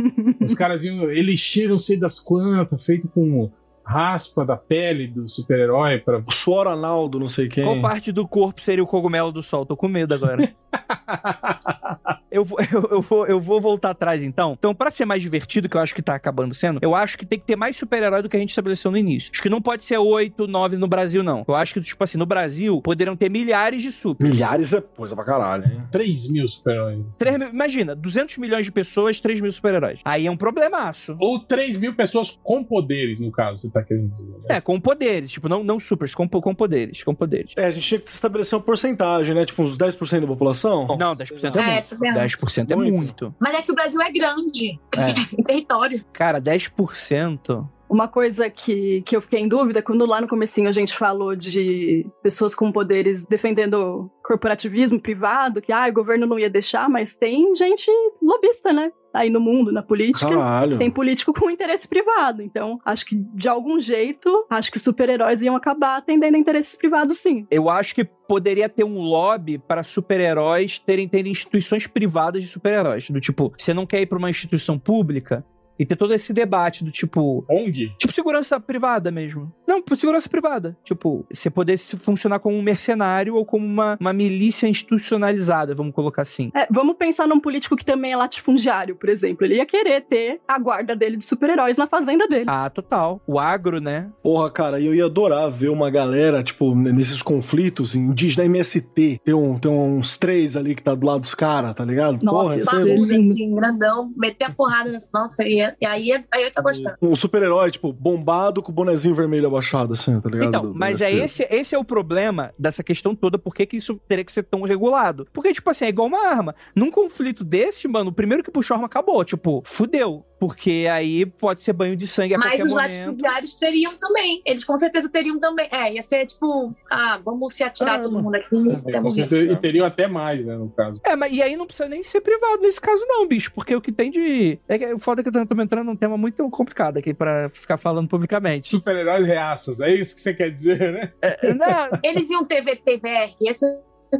[0.43, 3.51] os caras iam elixir não sei das quantas, feito com
[3.93, 7.65] raspa da pele do super-herói para O suor anal do não sei quem.
[7.65, 9.67] Qual parte do corpo seria o cogumelo do sol?
[9.67, 10.53] Tô com medo agora.
[12.31, 14.55] eu, vou, eu, eu vou, eu vou voltar atrás então.
[14.59, 17.27] Então, pra ser mais divertido, que eu acho que tá acabando sendo, eu acho que
[17.27, 19.31] tem que ter mais super-herói do que a gente estabeleceu no início.
[19.33, 21.45] Acho que não pode ser 8, 9 no Brasil, não.
[21.47, 24.27] Eu acho que, tipo assim, no Brasil poderiam ter milhares de super.
[24.27, 25.83] Milhares é coisa pra caralho, hein?
[25.91, 27.05] 3 mil super-heróis.
[27.19, 30.01] Três mil- imagina, 200 milhões de pessoas, 3 mil super-heróis.
[30.05, 31.17] Aí é um problemaço.
[31.21, 34.25] Ou 3 mil pessoas com poderes, no caso, você tá querendo dizer.
[34.25, 34.39] Né?
[34.49, 37.53] É, com poderes, tipo, não, não supers, com, com poderes, com poderes.
[37.57, 39.45] É, a gente tinha que estabelecer uma porcentagem, né?
[39.45, 40.87] Tipo, uns 10% da população.
[40.99, 41.89] Não, 10% é É, muito.
[41.89, 42.15] tá vendo?
[42.19, 42.97] 10% é Muito.
[42.97, 43.35] muito.
[43.39, 45.11] Mas é que o Brasil é grande É.
[45.39, 46.05] em território.
[46.13, 47.67] Cara, 10%.
[47.93, 51.37] Uma coisa que, que eu fiquei em dúvida, quando lá no comecinho a gente falou
[51.37, 57.17] de pessoas com poderes defendendo corporativismo privado, que ah, o governo não ia deixar, mas
[57.17, 57.91] tem gente
[58.23, 58.91] lobista, né?
[59.13, 60.27] Aí no mundo, na política.
[60.27, 60.79] Caralho.
[60.79, 62.41] Tem político com interesse privado.
[62.41, 67.19] Então, acho que de algum jeito, acho que super-heróis iam acabar atendendo a interesses privados,
[67.19, 67.47] sim.
[67.51, 73.11] Eu acho que poderia ter um lobby para super-heróis terem, terem instituições privadas de super-heróis.
[73.11, 75.45] Do tipo, você não quer ir para uma instituição pública
[75.83, 77.45] e ter todo esse debate do tipo.
[77.51, 77.93] ONG?
[77.99, 79.53] Tipo segurança privada mesmo.
[79.73, 80.77] Não, por segurança privada.
[80.85, 86.21] Tipo, você poder funcionar como um mercenário ou como uma, uma milícia institucionalizada, vamos colocar
[86.21, 86.51] assim.
[86.55, 89.47] É, vamos pensar num político que também é latifundiário, por exemplo.
[89.47, 92.45] Ele ia querer ter a guarda dele de super-heróis na fazenda dele.
[92.49, 93.23] Ah, total.
[93.27, 94.11] O agro, né?
[94.23, 99.21] Porra, cara, e eu ia adorar ver uma galera, tipo, nesses conflitos, indígena MST.
[99.25, 102.23] Tem, um, tem uns três ali que tá do lado dos caras, tá ligado?
[102.23, 103.31] Nossa, Porra, é lindo.
[103.33, 105.09] assim, grandão, meter a porrada nessa.
[105.15, 106.97] Nossa, e, e aí, aí eu tô gostando.
[107.01, 110.49] Um super-herói, tipo, bombado com o bonezinho vermelho abaixado, assim, tá ligado?
[110.49, 113.69] Então, Do- do mas é esse, esse é o problema dessa questão toda, por que
[113.77, 115.27] isso teria que ser tão regulado?
[115.33, 116.55] Porque, tipo assim, é igual uma arma.
[116.75, 120.25] Num conflito desse, mano, o primeiro que puxou a arma acabou, tipo, fudeu.
[120.43, 122.89] Porque aí pode ser banho de sangue a Mas qualquer os momento.
[122.89, 124.43] latifundiários teriam também.
[124.45, 125.69] Eles com certeza teriam também.
[125.71, 128.57] É, ia ser tipo, ah, vamos se atirar Ah, todo mundo aqui.
[128.57, 131.01] É, e teriam até mais, né, no caso.
[131.05, 133.53] É, mas e aí não precisa nem ser privado nesse caso, não, bicho.
[133.55, 134.59] Porque o que tem de.
[134.69, 137.49] É que o foda é que eu tô entrando num tema muito complicado aqui pra
[137.51, 138.67] ficar falando publicamente.
[138.67, 141.13] Super-heróis reaças, é isso que você quer dizer, né?
[141.23, 143.65] É, não, Eles iam ter VTVR, esse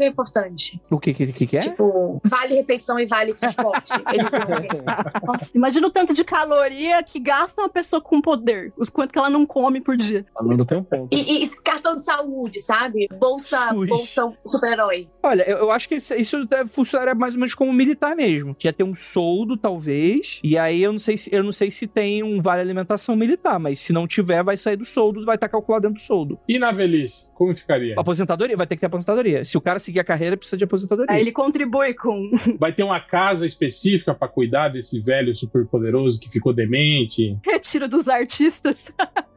[0.01, 0.81] é importante.
[0.91, 1.61] o que, que, que que é?
[1.61, 3.93] Tipo, vale refeição e vale transporte.
[4.13, 4.33] Eles.
[5.25, 8.73] Nossa, imagina o tanto de caloria que gasta uma pessoa com poder.
[8.77, 10.25] O quanto que ela não come por dia.
[10.35, 11.15] Falando tem um ponto.
[11.15, 13.09] E, e cartão de saúde, sabe?
[13.19, 15.09] Bolsa, bolsa super-herói.
[15.23, 18.57] Olha, eu, eu acho que isso, isso deve funcionar mais ou menos como militar mesmo.
[18.59, 20.41] Já tem um soldo, talvez.
[20.43, 23.59] E aí eu não sei se eu não sei se tem um vale alimentação militar,
[23.59, 26.39] mas se não tiver, vai sair do soldo, vai estar calculado dentro do soldo.
[26.49, 27.95] E na velhice, como ficaria?
[27.99, 29.45] Aposentadoria vai ter que ter aposentadoria.
[29.45, 31.15] Se o cara seguir a carreira, precisa de aposentadoria.
[31.15, 32.31] Aí ele contribui com.
[32.59, 37.37] Vai ter uma casa específica pra cuidar desse velho super poderoso que ficou demente?
[37.45, 38.93] Retiro dos artistas.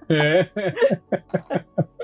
[0.10, 0.48] É.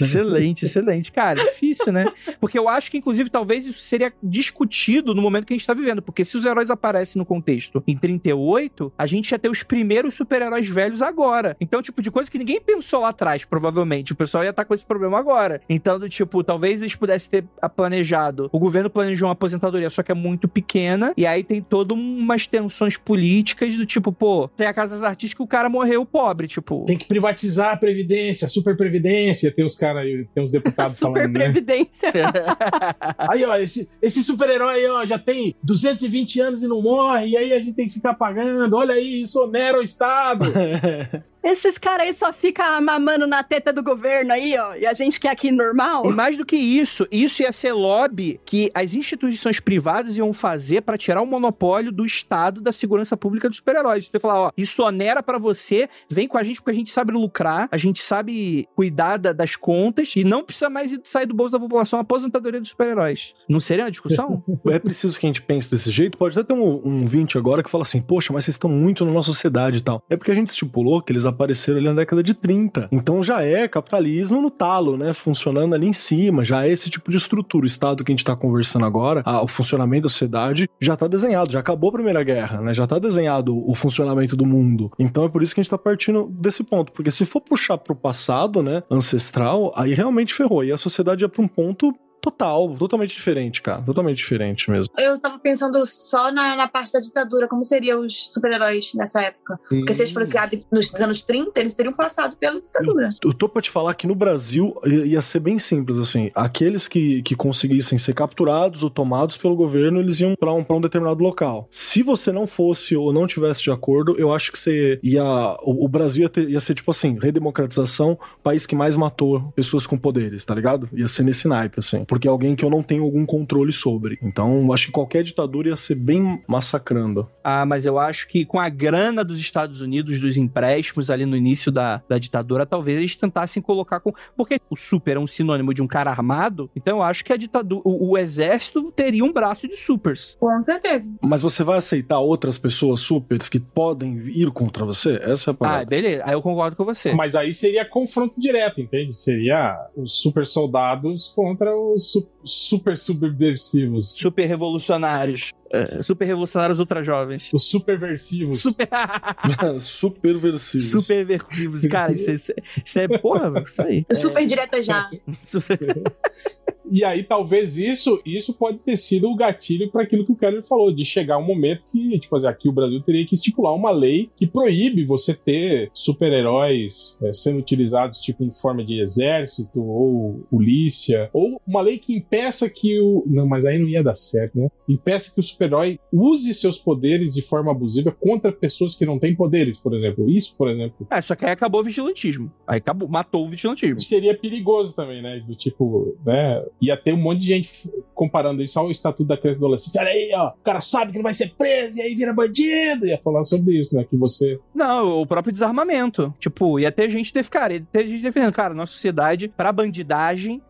[0.00, 1.10] Excelente, excelente.
[1.12, 2.06] Cara, difícil, né?
[2.40, 5.74] Porque eu acho que, inclusive, talvez isso seria discutido no momento que a gente tá
[5.74, 6.02] vivendo.
[6.02, 10.14] Porque se os heróis aparecem no contexto em 38, a gente ia ter os primeiros
[10.14, 11.56] super-heróis velhos agora.
[11.60, 14.12] Então, tipo, de coisa que ninguém pensou lá atrás, provavelmente.
[14.12, 15.60] O pessoal ia estar com esse problema agora.
[15.68, 18.48] Então, tipo, talvez eles pudessem ter planejado.
[18.52, 21.12] O governo planejou uma aposentadoria, só que é muito pequena.
[21.16, 25.34] E aí tem todas umas tensões políticas do tipo, pô, tem a Casa das Artistas
[25.34, 26.84] que o cara morreu pobre, tipo.
[26.84, 29.31] Tem que privatizar a Previdência, a super Previdência.
[29.34, 31.44] Tem os caras aí, tem os deputados Super falando, né?
[31.44, 32.12] previdência.
[33.18, 37.36] Aí, ó, esse, esse super-herói aí, ó, já tem 220 anos e não morre, e
[37.36, 38.76] aí a gente tem que ficar pagando.
[38.76, 40.46] Olha aí, isso onera o Estado.
[41.42, 44.74] Esses caras aí só ficam mamando na teta do governo aí, ó.
[44.76, 46.08] E a gente que é aqui normal.
[46.10, 50.82] E mais do que isso, isso ia ser lobby que as instituições privadas iam fazer
[50.82, 54.04] pra tirar o monopólio do Estado da segurança pública dos super-heróis.
[54.06, 56.90] Você ia falar, ó, isso onera pra você, vem com a gente porque a gente
[56.92, 61.34] sabe lucrar, a gente sabe cuidar da- das contas e não precisa mais sair do
[61.34, 63.34] bolso da população a aposentadoria dos super-heróis.
[63.48, 64.42] Não seria uma discussão?
[64.72, 66.16] É preciso que a gente pense desse jeito.
[66.16, 69.04] Pode até ter um, um 20 agora que fala assim: Poxa, mas vocês estão muito
[69.04, 70.02] na nossa sociedade e tal.
[70.08, 72.88] É porque a gente estipulou que eles apareceram ali na década de 30.
[72.92, 75.12] Então já é capitalismo no talo, né?
[75.12, 76.44] Funcionando ali em cima.
[76.44, 77.64] Já é esse tipo de estrutura.
[77.64, 81.06] O Estado que a gente tá conversando agora, a- o funcionamento da sociedade, já tá
[81.08, 81.52] desenhado.
[81.52, 82.72] Já acabou a Primeira Guerra, né?
[82.74, 84.90] Já tá desenhado o funcionamento do mundo.
[84.98, 86.92] Então é por isso que a gente tá partindo desse ponto.
[86.92, 88.82] Porque se for puxar pro passado, né?
[88.90, 90.60] Ancestral, aí realmente ferrou.
[90.60, 91.92] Aí a sociedade ia pra um ponto.
[92.22, 93.82] Total, totalmente diferente, cara.
[93.82, 94.94] Totalmente diferente mesmo.
[94.96, 99.58] Eu tava pensando só na, na parte da ditadura, como seriam os super-heróis nessa época.
[99.68, 103.08] Porque se eles foram criados nos anos 30, eles teriam passado pela ditadura.
[103.24, 106.30] Eu tô pra te falar que no Brasil ia ia ser bem simples, assim.
[106.34, 110.76] Aqueles que, que conseguissem ser capturados ou tomados pelo governo, eles iam pra um, pra
[110.76, 111.66] um determinado local.
[111.70, 115.24] Se você não fosse ou não tivesse de acordo, eu acho que você ia.
[115.62, 119.86] O, o Brasil ia, ter- ia ser tipo assim: redemocratização, país que mais matou pessoas
[119.86, 120.88] com poderes, tá ligado?
[120.92, 122.04] Ia ser nesse naipe, assim.
[122.12, 124.18] Porque é alguém que eu não tenho algum controle sobre.
[124.22, 127.26] Então, acho que qualquer ditadura ia ser bem massacrando.
[127.42, 131.34] Ah, mas eu acho que com a grana dos Estados Unidos, dos empréstimos ali no
[131.34, 134.12] início da, da ditadura, talvez eles tentassem colocar com.
[134.36, 137.36] Porque o super é um sinônimo de um cara armado, então eu acho que a
[137.38, 137.80] ditadura.
[137.82, 140.36] O, o exército teria um braço de supers.
[140.38, 141.10] Com certeza.
[141.22, 145.18] Mas você vai aceitar outras pessoas supers que podem ir contra você?
[145.22, 145.84] Essa é a Ah, parada.
[145.86, 146.24] beleza.
[146.26, 147.14] Aí eu concordo com você.
[147.14, 149.18] Mas aí seria confronto direto, entende?
[149.18, 154.12] Seria os super soldados contra os su- super subversivos.
[154.12, 155.52] Super revolucionários.
[155.70, 157.50] É, super revolucionários ultra jovens.
[157.54, 158.60] Os superversivos.
[158.60, 158.88] Super.
[159.80, 160.90] Superversivos.
[160.90, 161.86] Superversivos.
[161.86, 163.08] Cara, isso, é- isso, é- isso é.
[163.18, 164.04] Porra, isso aí.
[164.14, 165.08] Super direta já.
[165.42, 165.78] Super-
[166.90, 170.66] E aí, talvez isso, isso pode ter sido o gatilho para aquilo que o Keller
[170.66, 173.90] falou, de chegar um momento que, tipo assim, aqui o Brasil teria que estipular uma
[173.90, 180.44] lei que proíbe você ter super-heróis é, sendo utilizados, tipo, em forma de exército ou
[180.50, 183.24] polícia, ou uma lei que impeça que o.
[183.26, 184.68] Não, mas aí não ia dar certo, né?
[184.88, 189.34] Impeça que o super-herói use seus poderes de forma abusiva contra pessoas que não têm
[189.34, 190.28] poderes, por exemplo.
[190.28, 191.06] Isso, por exemplo.
[191.10, 192.52] É, só que aí acabou o vigilantismo.
[192.66, 194.00] Aí acabou, matou o vigilantismo.
[194.00, 195.40] Seria perigoso também, né?
[195.40, 196.62] Do tipo, né?
[196.82, 197.72] Ia ter um monte de gente
[198.12, 199.98] comparando isso ao Estatuto da Criança e Adolescente.
[199.98, 203.06] Olha aí, ó, o cara sabe que não vai ser preso e aí vira bandido.
[203.06, 204.04] Ia falar sobre isso, né?
[204.04, 204.58] Que você.
[204.74, 206.34] Não, o próprio desarmamento.
[206.38, 208.52] Tipo, ia ter gente de cara, ia ter gente defendendo.
[208.52, 210.60] Cara, nossa sociedade, pra bandidagem,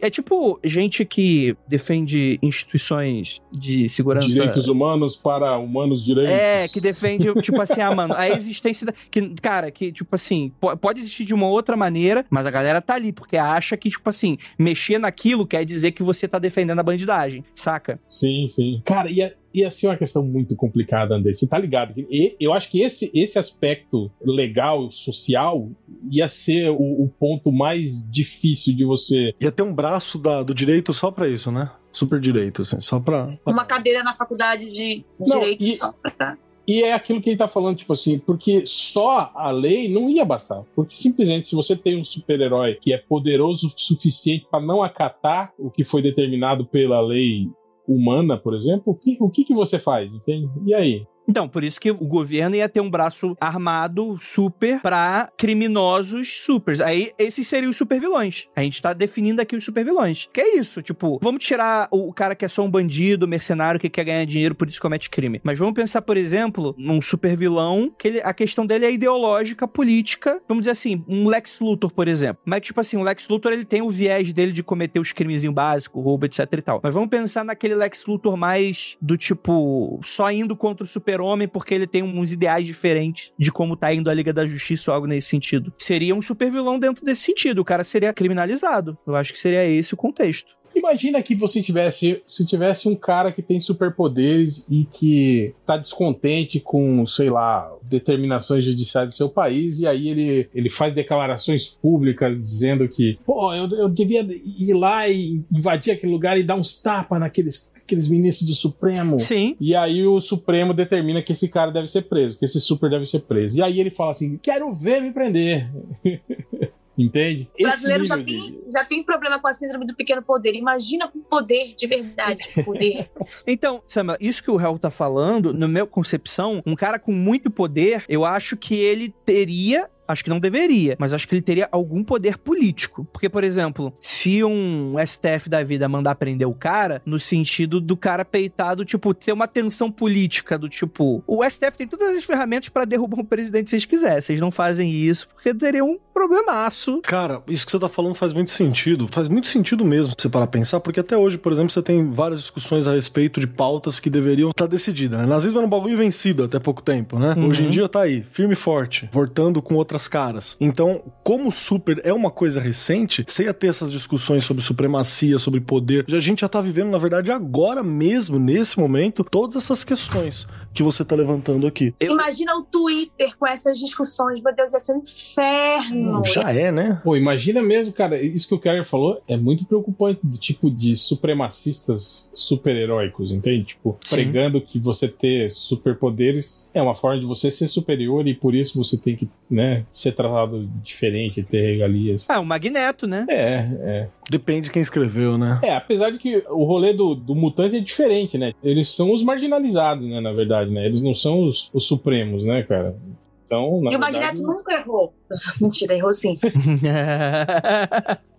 [0.00, 4.26] é tipo gente que defende instituições de segurança.
[4.26, 6.32] Direitos humanos para humanos direitos.
[6.32, 8.92] É, que defende, tipo assim, ah, mano, a existência da.
[9.10, 12.94] Que, cara, que, tipo assim, pode existir de uma outra maneira, mas a galera tá
[12.94, 16.82] ali, porque acha que, tipo assim, mexer naquilo quer dizer que você tá defendendo a
[16.82, 18.00] bandidagem, saca?
[18.08, 18.82] Sim, sim.
[18.84, 21.34] Cara, e é, ia ser uma questão muito complicada, André.
[21.34, 21.92] Você tá ligado?
[21.96, 25.70] E eu acho que esse, esse aspecto legal, social,
[26.10, 29.32] ia ser o, o ponto mais difícil de você.
[29.40, 31.70] Ia ter um braço da, do direito só para isso, né?
[31.92, 33.38] Super direito, assim, só pra.
[33.46, 35.76] Uma cadeira na faculdade de Não, direito e...
[35.76, 36.36] só pra.
[36.66, 40.24] E é aquilo que ele tá falando, tipo assim, porque só a lei não ia
[40.24, 40.62] bastar.
[40.76, 45.52] Porque simplesmente, se você tem um super-herói que é poderoso o suficiente para não acatar
[45.58, 47.48] o que foi determinado pela lei
[47.86, 50.12] humana, por exemplo, o que, o que, que você faz?
[50.12, 50.48] Entende?
[50.64, 51.06] E aí?
[51.32, 56.78] Então, por isso que o governo ia ter um braço armado super para criminosos supers.
[56.78, 58.48] Aí, esses seriam os supervilões.
[58.54, 60.28] A gente tá definindo aqui os supervilões.
[60.30, 63.88] Que é isso, tipo, vamos tirar o cara que é só um bandido, mercenário, que
[63.88, 65.40] quer ganhar dinheiro, por isso comete crime.
[65.42, 70.38] Mas vamos pensar, por exemplo, num supervilão que ele, a questão dele é ideológica, política.
[70.46, 72.42] Vamos dizer assim, um Lex Luthor, por exemplo.
[72.44, 75.42] Mas, tipo assim, o Lex Luthor, ele tem o viés dele de cometer os crimes
[75.50, 76.80] básicos, roubo, etc e tal.
[76.82, 81.46] Mas vamos pensar naquele Lex Luthor mais do tipo, só indo contra o super super-homem
[81.46, 84.94] porque ele tem uns ideais diferentes de como tá indo a Liga da Justiça ou
[84.94, 85.72] algo nesse sentido.
[85.78, 87.60] Seria um super-vilão dentro desse sentido.
[87.60, 88.98] O cara seria criminalizado.
[89.06, 90.52] Eu acho que seria esse o contexto.
[90.74, 96.60] Imagina que você tivesse, se tivesse um cara que tem superpoderes e que tá descontente
[96.60, 102.40] com, sei lá, determinações judiciais do seu país e aí ele, ele faz declarações públicas
[102.40, 106.80] dizendo que, pô, eu, eu devia ir lá e invadir aquele lugar e dar uns
[106.80, 109.20] tapas naqueles aqueles ministros do Supremo.
[109.20, 109.56] Sim.
[109.60, 113.06] E aí o Supremo determina que esse cara deve ser preso, que esse super deve
[113.06, 113.58] ser preso.
[113.58, 115.68] E aí ele fala assim: quero ver me prender.
[116.96, 117.48] Entende?
[117.58, 120.54] O brasileiro já tem, já tem problema com a síndrome do pequeno poder.
[120.54, 122.50] Imagina com poder de verdade.
[122.64, 123.08] Poder.
[123.46, 127.50] então, Samuel, isso que o Hell tá falando, na minha concepção, um cara com muito
[127.50, 131.68] poder, eu acho que ele teria Acho que não deveria, mas acho que ele teria
[131.72, 133.06] algum poder político.
[133.12, 137.96] Porque, por exemplo, se um STF da vida mandar prender o cara, no sentido do
[137.96, 142.68] cara peitado, tipo, ter uma tensão política do tipo, o STF tem todas as ferramentas
[142.68, 144.20] para derrubar o presidente se eles quiserem.
[144.20, 147.00] Vocês não fazem isso porque teria um problemaço.
[147.02, 149.06] Cara, isso que você tá falando faz muito sentido.
[149.08, 152.40] Faz muito sentido mesmo você parar pensar, porque até hoje, por exemplo, você tem várias
[152.40, 155.26] discussões a respeito de pautas que deveriam estar tá decididas, né?
[155.26, 157.34] Nazismo era um bagulho vencido até pouco tempo, né?
[157.36, 157.48] Uhum.
[157.48, 160.56] Hoje em dia tá aí, firme e forte, voltando com outras caras.
[160.60, 165.60] Então, como super é uma coisa recente, você ia ter essas discussões sobre supremacia, sobre
[165.60, 166.04] poder.
[166.12, 170.82] A gente já tá vivendo, na verdade, agora mesmo, nesse momento, todas essas questões que
[170.82, 171.94] você tá levantando aqui.
[172.00, 172.12] Eu...
[172.12, 176.24] Imagina o Twitter com essas discussões, meu Deus, ia ser um inferno.
[176.24, 177.00] Já é, né?
[177.02, 180.96] Pô, imagina mesmo, cara, isso que o Kerry falou é muito preocupante do tipo de
[180.96, 183.64] supremacistas super-heróicos, entende?
[183.64, 184.16] Tipo, Sim.
[184.16, 188.78] pregando que você ter superpoderes é uma forma de você ser superior e por isso
[188.82, 192.28] você tem que, né, ser tratado diferente, ter regalias.
[192.28, 193.26] Ah, o Magneto, né?
[193.28, 194.08] É, é.
[194.32, 195.60] Depende de quem escreveu, né?
[195.62, 198.54] É, apesar de que o rolê do, do mutante é diferente, né?
[198.64, 200.86] Eles são os marginalizados, né, na verdade, né?
[200.86, 202.96] Eles não são os, os supremos, né, cara?
[203.44, 204.16] Então, na e verdade...
[204.16, 205.12] o Magneto nunca errou.
[205.60, 206.34] Mentira, errou sim.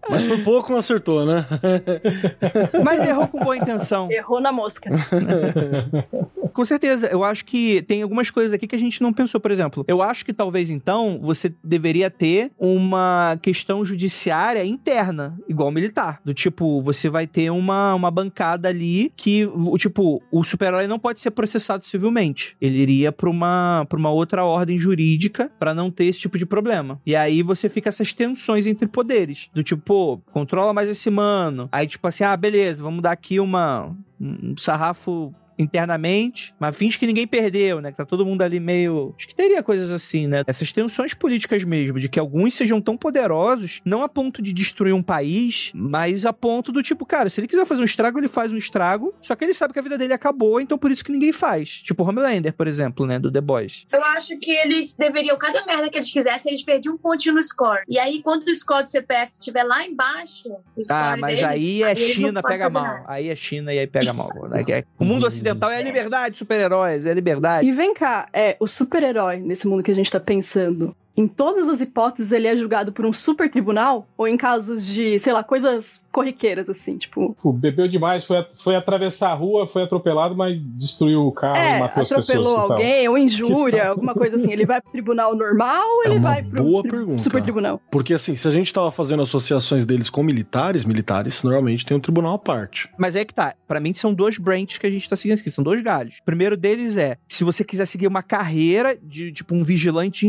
[0.10, 1.46] Mas por pouco não acertou, né?
[2.84, 4.12] Mas errou com boa intenção.
[4.12, 4.90] Errou na mosca.
[6.54, 7.08] com certeza.
[7.08, 9.40] Eu acho que tem algumas coisas aqui que a gente não pensou.
[9.42, 15.72] Por exemplo, eu acho que talvez então você deveria ter uma questão judiciária interna, igual
[15.72, 16.22] militar.
[16.24, 21.00] Do tipo, você vai ter uma, uma bancada ali que, o tipo, o super-herói não
[21.00, 22.56] pode ser processado civilmente.
[22.62, 26.46] Ele iria pra uma, pra uma outra ordem jurídica para não ter esse tipo de
[26.46, 27.02] problema.
[27.06, 29.50] E aí você fica essas tensões entre poderes.
[29.54, 31.68] Do tipo, pô, controla mais esse mano.
[31.72, 35.34] Aí, tipo assim, ah, beleza, vamos dar aqui uma, um sarrafo
[35.64, 37.92] internamente, mas finge que ninguém perdeu, né?
[37.92, 39.14] Que tá todo mundo ali meio.
[39.18, 40.44] Acho que teria coisas assim, né?
[40.48, 44.94] Essas tensões políticas mesmo, de que alguns sejam tão poderosos, não a ponto de destruir
[44.94, 48.28] um país, mas a ponto do tipo, cara, se ele quiser fazer um estrago, ele
[48.28, 51.04] faz um estrago, só que ele sabe que a vida dele acabou, então por isso
[51.04, 51.70] que ninguém faz.
[51.84, 53.20] Tipo o Homelander, por exemplo, né?
[53.20, 53.86] Do The Boys.
[53.92, 57.44] Eu acho que eles deveriam, cada merda que eles fizessem, eles perdiam um pontinho no
[57.44, 57.82] score.
[57.88, 61.44] E aí, quando o score do CPF estiver lá embaixo, o score Ah, mas deles,
[61.50, 62.84] aí é não China, pega mal.
[62.84, 63.06] nada.
[63.08, 64.30] Aí é China e aí pega mal.
[64.70, 67.68] é- O mundo ocidental é a liberdade, super-heróis, é a liberdade.
[67.68, 71.68] E vem cá, é, o super-herói nesse mundo que a gente tá pensando, em todas
[71.70, 74.08] as hipóteses ele é julgado por um super tribunal?
[74.18, 77.36] Ou em casos de, sei lá, coisas corriqueiras, assim, tipo.
[77.42, 81.78] Pô, bebeu demais, foi, foi atravessar a rua, foi atropelado, mas destruiu o carro é,
[81.78, 82.30] e matou as pessoas.
[82.30, 82.72] atropelou tal.
[82.74, 84.52] alguém, ou injúria, alguma coisa assim.
[84.52, 87.22] Ele vai pro tribunal normal ou É ele uma vai pro boa tri- pergunta.
[87.22, 87.82] super tribunal?
[87.92, 92.00] Porque assim, se a gente tava fazendo associações deles com militares, militares normalmente tem um
[92.00, 92.90] tribunal à parte.
[92.98, 93.56] Mas é que tá.
[93.68, 95.50] Pra mim são dois branches que a gente tá seguindo aqui.
[95.52, 96.18] São dois galhos.
[96.22, 100.28] O primeiro deles é, se você quiser seguir uma carreira de, tipo, um vigilante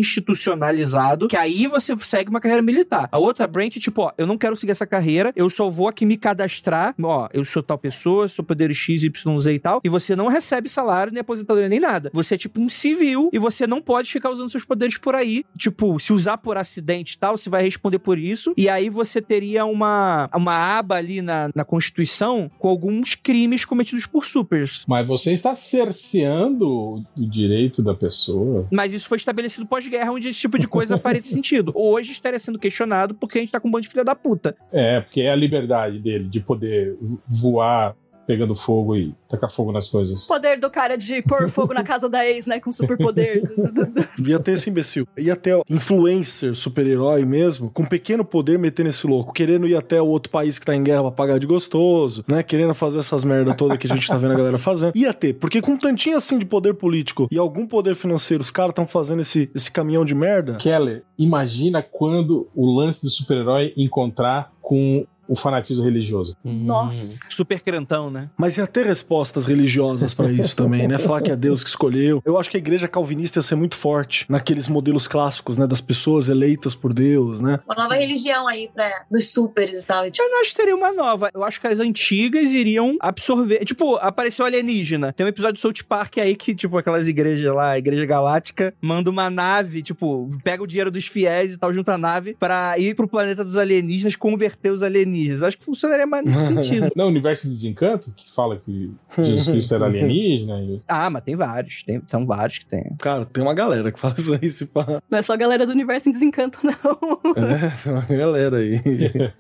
[1.29, 3.09] que aí você segue uma carreira militar.
[3.11, 5.89] A outra branch é tipo, ó, eu não quero seguir essa carreira, eu só vou
[5.89, 9.81] aqui me cadastrar, ó, eu sou tal pessoa, sou poder X, Y, Z e tal,
[9.85, 12.11] e você não recebe salário, nem aposentadoria, nem nada.
[12.13, 15.45] Você é tipo um civil e você não pode ficar usando seus poderes por aí.
[15.57, 18.53] Tipo, se usar por acidente e tal, você vai responder por isso.
[18.57, 24.07] E aí você teria uma, uma aba ali na, na Constituição com alguns crimes cometidos
[24.07, 24.85] por supers.
[24.87, 28.67] Mas você está cerceando o direito da pessoa.
[28.71, 31.73] Mas isso foi estabelecido pós-guerra, onde esse tipo de coisa faria sentido.
[31.75, 34.57] Hoje estaria sendo questionado porque a gente tá com um bando de filha da puta.
[34.73, 36.97] É, porque é a liberdade dele de poder
[37.27, 37.95] voar
[38.27, 40.25] pegando fogo e tacar fogo nas coisas.
[40.25, 42.61] O poder do cara de pôr fogo na casa da ex, né?
[42.61, 43.43] Com superpoder.
[44.25, 45.07] Ia ter esse imbecil.
[45.17, 50.01] Ia ter o influencer, super-herói mesmo, com pequeno poder metendo esse louco, querendo ir até
[50.01, 52.43] o outro país que tá em guerra pra pagar de gostoso, né?
[52.43, 54.93] Querendo fazer essas merda toda que a gente tá vendo a galera fazendo.
[54.95, 58.51] Ia ter, porque com um tantinho assim de poder político e algum poder financeiro, os
[58.51, 60.57] caras tão fazendo esse, esse caminhão de merda.
[60.57, 66.37] Keller, imagina quando o lance do super-herói encontrar com o fanatismo religioso.
[66.45, 67.29] Nossa.
[67.31, 68.31] Super crentão, né?
[68.37, 70.99] Mas ia ter respostas religiosas pra isso também, né?
[70.99, 72.23] Falar que é Deus que escolheu.
[72.25, 75.67] Eu acho que a igreja calvinista ia ser muito forte naqueles modelos clássicos, né?
[75.67, 77.61] Das pessoas eleitas por Deus, né?
[77.67, 80.11] Uma nova religião aí pra, dos supers e tal.
[80.11, 81.31] tipo, Eu não acho que teria uma nova.
[81.35, 83.65] Eu acho que as antigas iriam absorver.
[83.65, 85.13] Tipo, apareceu alienígena.
[85.13, 88.75] Tem um episódio do South Park aí que, tipo, aquelas igrejas lá, a Igreja Galáctica,
[88.81, 92.79] manda uma nave, tipo, pega o dinheiro dos fiéis e tal, junta a nave pra
[92.79, 95.14] ir pro planeta dos alienígenas converter os alienígenas.
[95.43, 96.91] Acho que funcionaria mais nesse sentido.
[96.97, 100.61] Não, o universo de desencanto, que fala que Jesus Cristo era alienígena.
[100.61, 100.81] E...
[100.89, 101.83] Ah, mas tem vários.
[101.83, 102.95] Tem, são vários que tem.
[102.99, 105.03] Cara, tem uma galera que faz isso pá.
[105.11, 107.21] Não é só a galera do universo em desencanto, não.
[107.37, 108.81] É, tem uma galera aí.
[108.81, 109.33] tem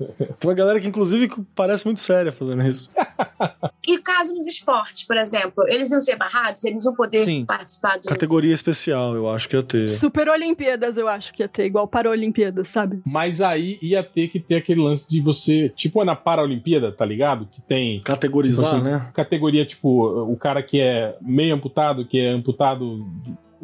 [0.44, 2.90] uma galera que, inclusive, parece muito séria fazendo isso.
[3.86, 7.44] E caso nos esportes, por exemplo, eles iam ser barrados, eles iam poder Sim.
[7.44, 8.08] participar do.
[8.08, 9.88] Categoria especial, eu acho que ia ter.
[9.88, 13.00] Super Olimpíadas, eu acho que ia ter, igual para Olimpíadas, sabe?
[13.04, 17.46] Mas aí ia ter que ter aquele lance de você, tipo na Paralimpíada, tá ligado?
[17.50, 19.10] Que tem Categorizar, Tipo assim, né?
[19.14, 19.88] categoria, tipo,
[20.30, 23.06] o cara que é meio amputado, que é amputado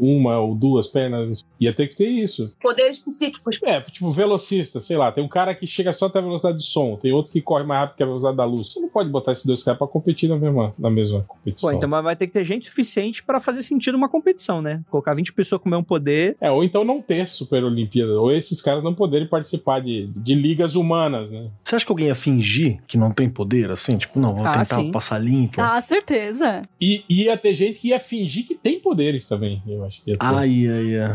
[0.00, 2.54] uma ou duas pernas, ia ter que ter isso.
[2.60, 3.60] Poderes psíquicos.
[3.62, 6.64] É, tipo, velocista, sei lá, tem um cara que chega só até a velocidade de
[6.64, 8.72] som, tem outro que corre mais rápido que a velocidade da luz.
[8.72, 11.70] Você não pode botar esses dois caras pra competir na mesma, na mesma competição.
[11.70, 14.80] Pô, então mas vai ter que ter gente suficiente pra fazer sentido uma competição, né?
[14.90, 16.36] Colocar 20 pessoas com o mesmo poder.
[16.40, 20.34] É, ou então não ter Super Olimpíada, ou esses caras não poderem participar de, de
[20.34, 21.50] ligas humanas, né?
[21.62, 23.98] Você acha que alguém ia fingir que não tem poder, assim?
[23.98, 24.90] Tipo, não, vou Ah, tentar sim.
[24.92, 25.60] passar limpo.
[25.60, 26.62] Ah, certeza.
[26.80, 30.10] E e ia ter gente que ia fingir que tem poderes também, eu acho que
[30.10, 30.24] ia ter.
[30.24, 31.12] Ah, ia, ia.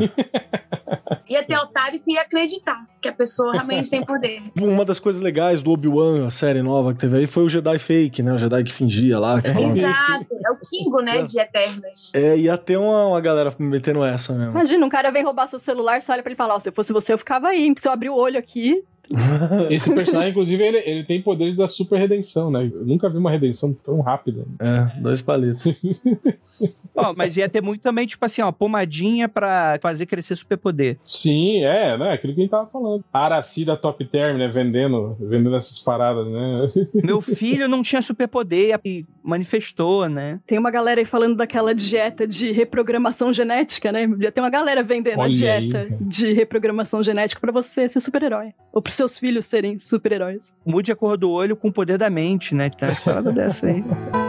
[1.30, 4.41] Ia ter otário que ia acreditar que a pessoa realmente tem poder.
[4.59, 7.80] Uma das coisas legais do Obi-Wan, a série nova que teve aí, foi o Jedi
[7.80, 8.34] fake, né?
[8.34, 9.41] O Jedi que fingia lá.
[9.41, 9.78] Que falava...
[9.78, 10.28] Exato.
[10.45, 11.23] É o Kingo, né?
[11.23, 12.11] De Eternas.
[12.13, 14.51] É, ia ter uma, uma galera metendo essa mesmo.
[14.51, 16.69] Imagina, um cara vem roubar seu celular, você olha pra ele e fala, ó, se
[16.69, 17.73] eu fosse você, eu ficava aí.
[17.78, 18.84] Se eu abrir o olho aqui,
[19.70, 22.70] Esse personagem, inclusive, ele, ele tem poderes da super redenção, né?
[22.74, 24.45] Eu nunca vi uma redenção tão rápida.
[24.60, 25.64] É, dois palitos.
[26.95, 30.97] Ó, mas ia ter muito também, tipo assim, ó, pomadinha pra fazer crescer superpoder.
[31.03, 32.14] Sim, é, né?
[32.14, 33.03] Aquilo que a gente tava falando.
[33.12, 34.47] A Araci da Top Term, né?
[34.47, 36.68] Vendendo, vendendo essas paradas, né?
[37.03, 40.39] Meu filho não tinha superpoder e manifestou, né?
[40.47, 44.08] tem uma galera aí falando daquela dieta de reprogramação genética, né?
[44.22, 47.99] Já tem uma galera vendendo a Olha dieta aí, de reprogramação genética pra você ser
[47.99, 48.53] super-herói.
[48.72, 50.53] Ou pros seus filhos serem super-heróis.
[50.65, 52.69] Mude a cor do olho com o poder da mente, né?
[52.69, 53.83] Tem uma parada dessa aí.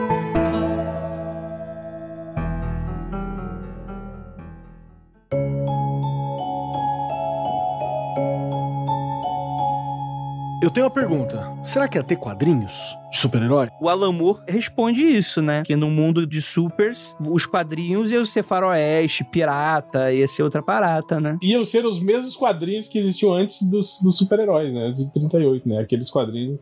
[10.63, 11.55] Eu tenho uma pergunta.
[11.63, 13.69] Será que ia ter quadrinhos de super-herói?
[13.79, 15.63] O Alan Moore responde isso, né?
[15.67, 21.21] Que no mundo de supers, os quadrinhos iam ser faroeste, pirata, ia ser outra parada,
[21.21, 21.37] né?
[21.43, 24.93] Iam ser os mesmos quadrinhos que existiam antes dos, dos super-heróis, né?
[24.93, 25.81] De 38, né?
[25.81, 26.59] Aqueles quadrinhos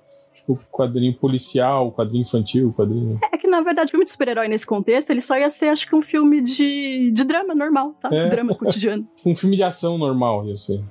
[0.46, 3.18] tipo quadrinho policial, quadrinho infantil, quadrinho.
[3.32, 5.88] É que, na verdade, o filme de super-herói nesse contexto, ele só ia ser, acho
[5.88, 8.16] que, um filme de, de drama normal, sabe?
[8.16, 8.28] É.
[8.28, 9.06] Drama cotidiano.
[9.24, 10.82] Um filme de ação normal, ia ser.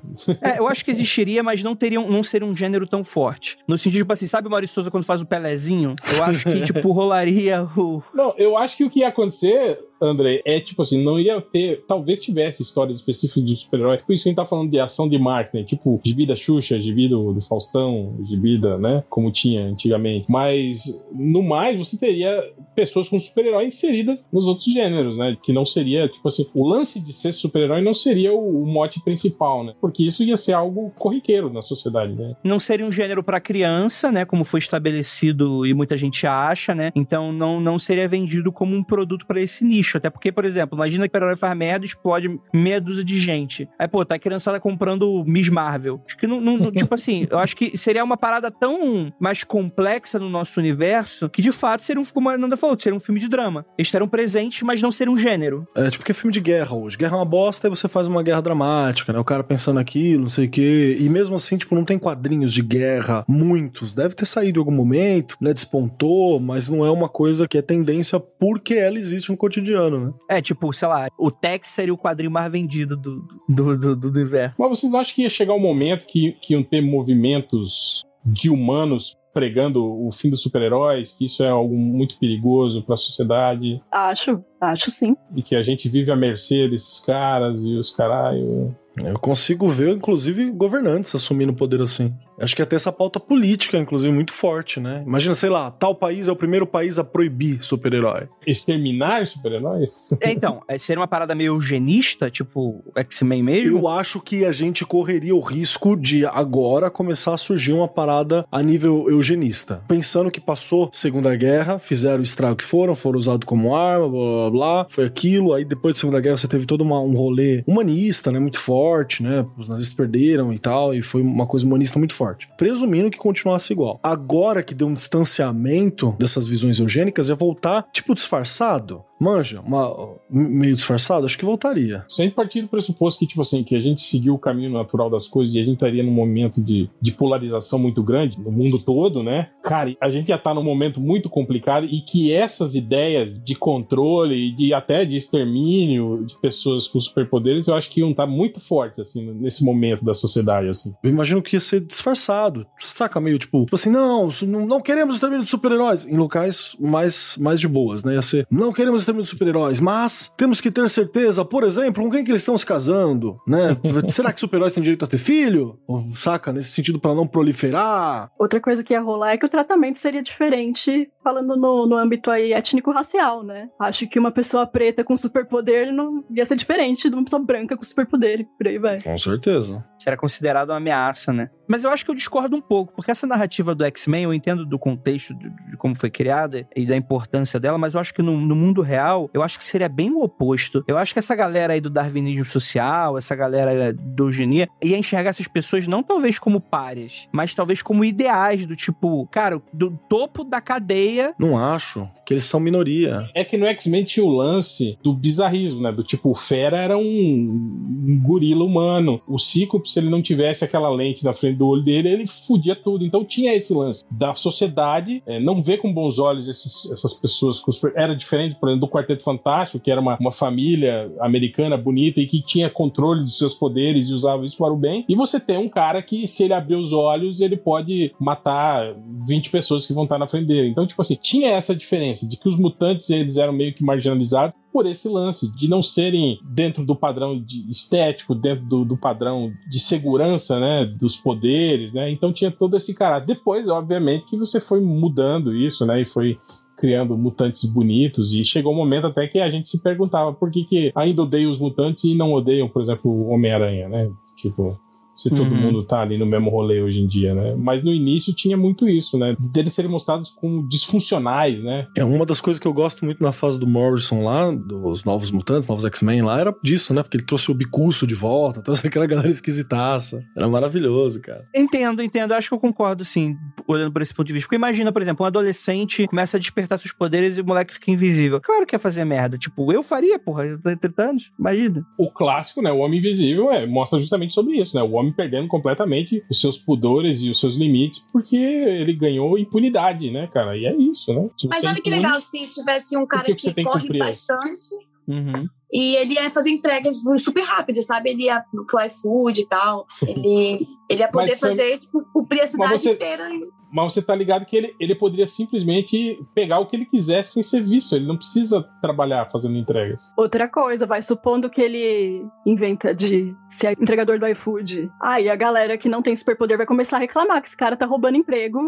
[0.41, 3.58] É, eu acho que existiria, mas não teria, um- não seria um gênero tão forte.
[3.68, 5.95] No sentido, tipo assim, sabe o Maurício Souza quando faz o Pelezinho?
[6.18, 8.01] Eu acho que, tipo, rolaria o...
[8.14, 11.84] Não, eu acho que o que ia acontecer, André, é tipo assim, não ia ter.
[11.88, 13.97] Talvez tivesse histórias específicas de super-herói.
[13.97, 16.80] Por isso que a gente tá falando de ação de marketing, tipo gibi da Xuxa,
[16.80, 19.04] gibi do, do Faustão, gibi da, né?
[19.10, 20.26] Como tinha antigamente.
[20.30, 22.43] Mas, no mais, você teria
[22.76, 25.38] pessoas com super-herói inseridas nos outros gêneros, né?
[25.41, 29.02] Que não seria, tipo assim, o lance de ser super-herói não seria o, o mote
[29.03, 29.73] principal, né?
[29.80, 32.36] Porque isso ia ser algo corriqueiro na sociedade, né?
[32.44, 34.26] Não seria um gênero pra criança, né?
[34.26, 36.91] Como foi estabelecido e muita gente acha, né?
[36.95, 39.93] Então não, não seria vendido como um produto pra esse nicho.
[39.98, 43.20] Até porque, por exemplo, imagina que o herói faz merda e explode meia dúzia de
[43.20, 43.68] gente.
[43.78, 46.02] Aí, pô, tá a criançada comprando Miss Marvel.
[46.07, 50.20] Acho que não, não- tipo assim, eu acho que seria uma parada tão mais complexa
[50.20, 53.20] no nosso universo que de fato seria um, como a Nanda falou, seria um filme
[53.20, 53.65] de drama.
[53.78, 55.68] Eles teriam presentes, mas não seria um gênero.
[55.76, 56.98] É tipo que é filme de guerra hoje.
[56.98, 59.20] Guerra é uma bosta e você faz uma guerra dramática, né?
[59.20, 60.98] O cara pensando aquilo, não sei o quê.
[60.99, 63.94] E mesmo assim, tipo, não tem quadrinhos de guerra, muitos.
[63.95, 65.53] Deve ter saído em algum momento, né?
[65.53, 70.14] Despontou, mas não é uma coisa que é tendência porque ela existe no cotidiano, né?
[70.30, 73.95] É, tipo, sei lá, o Tex seria o quadrinho mais vendido do, do, do, do,
[73.95, 74.55] do universo.
[74.57, 79.18] Mas vocês acham que ia chegar um momento que, que iam ter movimentos de humanos
[79.34, 84.43] pregando o fim dos super-heróis, que isso é algo muito perigoso para a sociedade Acho,
[84.61, 85.15] acho sim.
[85.35, 88.76] e que a gente vive à mercê desses caras e os caralho.
[88.95, 92.14] Eu consigo ver, inclusive, governantes assumindo o poder assim.
[92.39, 95.03] Acho que até essa pauta política, inclusive, muito forte, né?
[95.05, 98.27] Imagina, sei lá, tal país é o primeiro país a proibir super-herói.
[98.45, 100.10] Exterminar super-heróis?
[100.22, 103.77] É, então, é, seria uma parada meio eugenista, tipo X-Men mesmo?
[103.80, 108.45] Eu acho que a gente correria o risco de agora começar a surgir uma parada
[108.51, 109.84] a nível eugenista.
[109.88, 114.19] Pensando que passou Segunda Guerra, fizeram o estrago que foram, foram usados como arma, blá
[114.19, 115.53] blá blá, foi aquilo.
[115.53, 118.39] Aí depois da Segunda Guerra você teve todo uma- um rolê humanista, né?
[118.39, 119.45] Muito forte, né?
[119.57, 122.23] Os nazistas perderam e tal, e foi uma coisa humanista muito forte.
[122.58, 124.00] Presumindo que continuasse igual.
[124.02, 129.04] Agora que deu um distanciamento dessas visões eugênicas, ia voltar, tipo, disfarçado.
[129.19, 132.03] Manja, uma, meio disfarçado, acho que voltaria.
[132.10, 134.72] Se a gente partir do pressuposto que, tipo assim, que a gente seguiu o caminho
[134.72, 138.52] natural das coisas e a gente estaria num momento de, de polarização muito grande no
[138.52, 139.49] mundo todo, né?
[139.64, 144.49] Cara, a gente ia estar num momento muito complicado e que essas ideias de controle
[144.49, 148.60] e de até de extermínio de pessoas com superpoderes, eu acho que iam estar muito
[148.60, 150.94] fortes, assim, nesse momento da sociedade, assim.
[151.03, 152.65] Eu imagino que ia ser disfarçado.
[152.80, 154.30] Saca meio tipo, tipo assim, não,
[154.68, 156.06] não queremos extermínio de super-heróis.
[156.06, 158.15] Em locais mais, mais de boas, né?
[158.15, 162.10] Ia ser, não queremos extermínio de super-heróis, mas temos que ter certeza, por exemplo, com
[162.10, 163.78] quem que eles estão se casando, né?
[164.10, 165.80] Será que super-heróis têm direito a ter filho?
[165.88, 166.52] Ou, saca?
[166.52, 168.32] Nesse sentido, pra não proliferar.
[168.38, 172.32] Outra coisa que ia rolar é que o tratamento seria diferente, falando no, no âmbito
[172.32, 173.70] aí étnico-racial, né?
[173.80, 177.78] Acho que uma pessoa preta com superpoder não ia ser diferente de uma pessoa branca
[177.78, 179.02] com superpoder, por aí vai.
[179.02, 179.84] Com certeza.
[180.00, 181.50] Será considerado uma ameaça, né?
[181.74, 184.64] Mas eu acho que eu discordo um pouco, porque essa narrativa do X-Men, eu entendo
[184.64, 188.22] do contexto de, de como foi criada e da importância dela, mas eu acho que
[188.22, 190.84] no, no mundo real, eu acho que seria bem o oposto.
[190.88, 195.32] Eu acho que essa galera aí do darwinismo social, essa galera do eugenia, ia enxergar
[195.32, 200.44] essas pessoas não talvez como párias, mas talvez como ideais do tipo, cara, do topo
[200.44, 201.34] da cadeia.
[201.40, 203.30] Não acho que eles são minoria.
[203.34, 205.91] É que no X-Men tinha o lance do bizarrismo, né?
[205.91, 209.22] Do tipo, o Fera era um, um gorila humano.
[209.28, 212.76] O Cíclope, se ele não tivesse aquela lente na frente do olho dele, ele fudia
[212.76, 213.06] tudo.
[213.06, 217.61] Então tinha esse lance da sociedade é, não ver com bons olhos esses- essas pessoas.
[217.95, 222.27] Era diferente, por exemplo, do Quarteto Fantástico, que era uma, uma família americana bonita e
[222.27, 225.06] que tinha controle dos seus poderes e usava isso para o bem.
[225.07, 228.95] E você tem um cara que, se ele abrir os olhos, ele pode matar
[229.27, 230.69] 20 pessoas que vão estar na frente dele.
[230.69, 234.56] Então, tipo assim, tinha essa diferença de que os mutantes eles eram meio que marginalizados
[234.74, 239.54] por esse lance de não serem dentro do padrão de estético, dentro do, do padrão
[239.70, 242.10] de segurança, né, dos poderes, né?
[242.10, 243.28] Então tinha todo esse caráter.
[243.28, 246.40] Depois, obviamente, que você foi mudando isso, né, e foi
[246.76, 250.66] criando mutantes bonitos e chegou um momento até que a gente se perguntava por que,
[250.66, 254.12] que ainda odeiam os mutantes e não odeiam, por exemplo, o Homem-Aranha, né?
[254.36, 254.78] Tipo,
[255.15, 255.61] se todo Uhum.
[255.61, 257.56] mundo tá ali no mesmo rolê hoje em dia, né?
[257.57, 259.35] Mas no início tinha muito isso, né?
[259.40, 261.88] Deles serem mostrados como disfuncionais, né?
[261.95, 265.31] É uma das coisas que eu gosto muito na fase do Morrison lá, dos Novos
[265.31, 267.03] Mutantes, Novos X-Men lá, era disso, né?
[267.03, 270.23] Porque ele trouxe o Bicurso de volta, trouxe aquela galera esquisitaça.
[270.35, 271.45] Era maravilhoso, cara.
[271.56, 272.34] Entendo, entendo.
[272.34, 273.35] Acho que eu concordo, sim,
[273.68, 274.48] olhando por esse ponto de vista.
[274.48, 277.91] Porque imagina, por exemplo, um adolescente começa a despertar seus poderes e o moleque fica
[277.91, 278.40] invisível.
[278.41, 279.38] Claro que ia fazer merda.
[279.38, 281.31] Tipo, eu faria, porra, eu tenho 30 anos.
[281.40, 281.85] Imagina.
[281.98, 282.72] O clássico, né?
[282.72, 284.84] O Homem Invisível é, mostra justamente sobre isso, né?
[284.84, 290.10] O homem perdendo completamente os seus pudores e os seus limites porque ele ganhou impunidade,
[290.12, 290.56] né, cara?
[290.58, 291.30] E é isso, né?
[291.38, 293.64] Se Mas você olha que impune- legal se tivesse um cara que que que, que
[293.64, 294.70] corre bastante
[295.06, 295.50] Uhum.
[295.72, 298.12] e ele ia fazer entregas super rápidas, sabe?
[298.12, 299.86] Ele ia pro iFood e tal.
[300.08, 303.28] Ele, ele ia poder Mas fazer, tipo, cumprir a cidade você- inteira.
[303.74, 307.44] Mas você tá ligado que ele, ele poderia simplesmente pegar o que ele quisesse sem
[307.44, 307.95] ser visto.
[307.95, 310.14] Ele não precisa trabalhar fazendo entregas.
[310.16, 314.91] Outra coisa, vai supondo que ele inventa de ser entregador do iFood.
[315.02, 317.88] Aí a galera que não tem superpoder vai começar a reclamar que esse cara tá
[317.88, 318.60] roubando emprego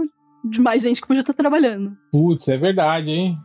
[0.44, 1.96] de mais gente que podia estar trabalhando.
[2.12, 3.38] Putz, é verdade, hein?